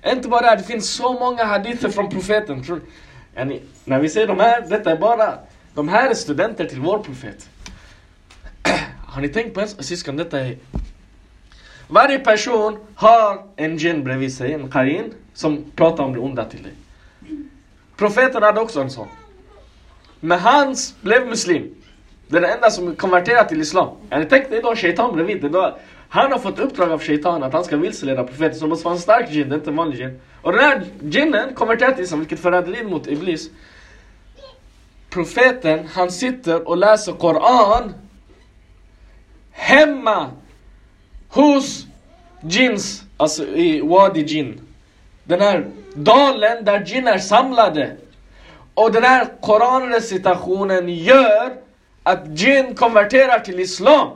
Inte 0.05 0.29
bara 0.29 0.41
det, 0.49 0.55
det 0.55 0.63
finns 0.63 0.89
så 0.89 1.13
många 1.13 1.43
hadither 1.43 1.89
från 1.89 2.09
profeten. 2.09 2.81
Yani, 3.35 3.61
när 3.85 3.99
vi 3.99 4.09
säger 4.09 4.27
de 4.27 4.39
här, 4.39 4.61
detta 4.69 4.91
är 4.91 4.97
bara, 4.97 5.39
de 5.73 5.89
här 5.89 6.09
är 6.09 6.13
studenter 6.13 6.65
till 6.65 6.79
vår 6.79 6.99
profet. 6.99 7.49
Har 9.13 9.21
ni 9.21 9.29
tänkt 9.29 9.53
på 9.53 9.61
en 9.61 9.67
syskon, 9.67 10.17
detta 10.17 10.39
är 10.39 10.57
varje 11.87 12.19
person 12.19 12.77
har 12.95 13.43
en 13.55 13.77
djinn 13.77 14.03
bredvid 14.03 14.33
sig, 14.33 14.53
en 14.53 14.71
karin, 14.71 15.13
som 15.33 15.65
pratar 15.75 16.03
om 16.03 16.13
det 16.13 16.19
onda 16.19 16.45
till 16.45 16.63
dig. 16.63 16.73
Profeten 17.97 18.43
hade 18.43 18.59
också 18.59 18.81
en 18.81 18.89
sån. 18.89 19.07
Men 20.19 20.39
han 20.39 20.75
blev 21.01 21.27
muslim. 21.27 21.75
Det 22.27 22.37
är 22.37 22.41
den 22.41 22.51
enda 22.51 22.71
som 22.71 22.95
konverterat 22.95 23.49
till 23.49 23.61
islam. 23.61 23.97
Eller 24.09 24.25
tänk 24.25 24.49
dig 24.49 24.61
då, 24.61 24.75
shaitan 24.75 25.15
bredvid. 25.15 25.45
Idag, 25.45 25.75
han 26.09 26.31
har 26.31 26.39
fått 26.39 26.59
uppdrag 26.59 26.91
av 26.91 27.01
shaitan 27.01 27.43
att 27.43 27.53
han 27.53 27.63
ska 27.63 27.77
vilseleda 27.77 28.23
profeten. 28.23 28.55
Så 28.55 28.65
det 28.65 28.69
måste 28.69 28.85
vara 28.85 28.95
en 28.95 29.01
stark 29.01 29.31
djinn, 29.31 29.49
det 29.49 29.55
är 29.55 29.57
inte 29.57 29.69
en 29.69 29.75
vanlig 29.75 29.99
djinn. 29.99 30.19
Och 30.41 30.51
den 30.51 30.61
här 30.61 30.83
djinnen 31.01 31.53
konverterar 31.53 31.91
till 31.91 32.03
islam, 32.03 32.19
vilket 32.19 32.39
förräderi 32.39 32.83
mot 32.83 33.07
iblis. 33.07 33.49
Profeten, 35.09 35.87
han 35.93 36.11
sitter 36.11 36.67
och 36.67 36.77
läser 36.77 37.13
Koran 37.13 37.93
hemma 39.53 40.31
hos 41.29 41.85
Jins, 42.41 43.03
alltså 43.17 43.43
i 43.45 43.81
Wadi 43.81 44.21
Jin. 44.21 44.61
Den 45.23 45.41
här 45.41 45.65
dalen 45.95 46.65
där 46.65 46.85
Jin 46.85 47.07
är 47.07 47.17
samlade. 47.17 47.97
Och 48.73 48.91
den 48.91 49.03
här 49.03 49.27
koranrecitationen 49.41 50.89
gör 50.89 51.53
att 52.03 52.39
Jin 52.39 52.75
konverterar 52.75 53.39
till 53.39 53.59
islam. 53.59 54.09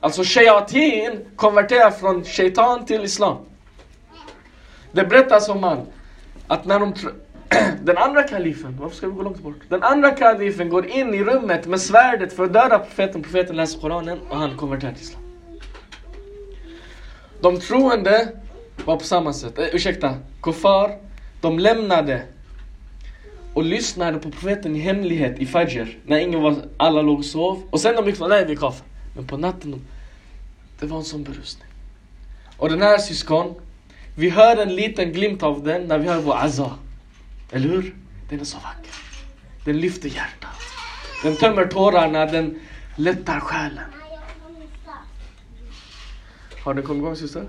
Alltså 0.00 0.22
shayatin 0.24 1.24
konverterar 1.36 1.90
från 1.90 2.24
shaitan 2.24 2.86
till 2.86 3.04
islam. 3.04 3.36
Det 4.92 5.04
berättas 5.04 5.48
om 5.48 5.60
man 5.60 5.86
att 6.46 6.64
när 6.64 6.78
de 6.80 6.94
den 7.82 7.98
andra 7.98 8.22
kalifen, 8.22 8.76
varför 8.80 8.96
ska 8.96 9.06
vi 9.06 9.12
gå 9.12 9.22
långt 9.22 9.42
bort? 9.42 9.56
Den 9.68 9.82
andra 9.82 10.10
kalifen 10.10 10.68
går 10.68 10.86
in 10.86 11.14
i 11.14 11.24
rummet 11.24 11.66
med 11.66 11.80
svärdet 11.80 12.32
för 12.32 12.44
att 12.44 12.52
döda 12.52 12.78
profeten. 12.78 13.22
Profeten 13.22 13.56
läser 13.56 13.80
Koranen 13.80 14.18
och 14.28 14.36
han 14.36 14.56
konverterar 14.56 14.92
till 14.92 15.02
islam. 15.02 15.22
De 17.40 17.60
troende 17.60 18.28
var 18.84 18.96
på 18.96 19.04
samma 19.04 19.32
sätt. 19.32 19.58
Eh, 19.58 19.74
ursäkta, 19.74 20.14
kuffar. 20.42 20.98
De 21.40 21.58
lämnade 21.58 22.22
och 23.54 23.64
lyssnade 23.64 24.18
på 24.18 24.30
profeten 24.30 24.76
i 24.76 24.78
hemlighet 24.78 25.38
i 25.38 25.46
Fajr. 25.46 25.98
När 26.06 26.18
ingen 26.18 26.42
var, 26.42 26.56
alla 26.76 27.02
låg 27.02 27.18
och 27.18 27.24
sov. 27.24 27.62
Och 27.70 27.80
sen 27.80 27.96
de 27.96 28.06
gick 28.06 28.20
nej 28.20 28.44
vi 28.44 28.56
kaffe. 28.56 28.84
Men 29.16 29.26
på 29.26 29.36
natten, 29.36 29.86
det 30.80 30.86
var 30.86 30.98
en 30.98 31.04
sån 31.04 31.22
berusning. 31.22 31.68
Och 32.56 32.68
den 32.68 32.82
här 32.82 32.98
syskon, 32.98 33.54
vi 34.16 34.30
hör 34.30 34.56
en 34.56 34.76
liten 34.76 35.12
glimt 35.12 35.42
av 35.42 35.64
den 35.64 35.82
när 35.82 35.98
vi 35.98 36.08
hör 36.08 36.20
vår 36.20 36.36
azah. 36.36 36.72
Eller 37.50 37.68
hur? 37.68 37.96
Den 38.28 38.40
är 38.40 38.44
så 38.44 38.58
vacker. 38.58 38.92
Den 39.64 39.80
lyfter 39.80 40.08
hjärtat. 40.08 40.50
Den 41.22 41.36
tömmer 41.36 41.66
tårarna, 41.66 42.26
den 42.26 42.60
lättar 42.96 43.40
själen. 43.40 43.90
Har 46.64 46.74
den 46.74 46.84
kommit 46.84 47.00
igång 47.00 47.16
syster? 47.16 47.46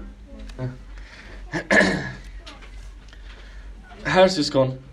Ja. 0.58 0.68
Här 4.04 4.28
syskon. 4.28 4.84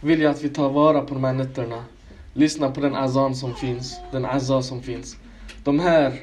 Vill 0.00 0.20
jag 0.20 0.30
att 0.30 0.42
vi 0.42 0.48
tar 0.48 0.70
vara 0.70 1.00
på 1.00 1.14
de 1.14 1.24
här 1.24 1.32
nätterna. 1.32 1.84
Lyssna 2.32 2.70
på 2.70 2.80
den 2.80 2.94
azan 2.94 3.34
som 3.36 3.54
finns. 3.54 3.96
Den 4.12 4.24
azza 4.24 4.62
som 4.62 4.82
finns. 4.82 5.16
De 5.64 5.80
här... 5.80 6.20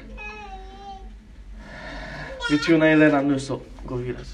Vi 2.50 2.58
tunar 2.58 2.86
in 2.86 2.98
redan 2.98 3.28
nu 3.28 3.40
så 3.40 3.60
går 3.86 3.96
vi 3.96 4.04
vidare. 4.04 4.24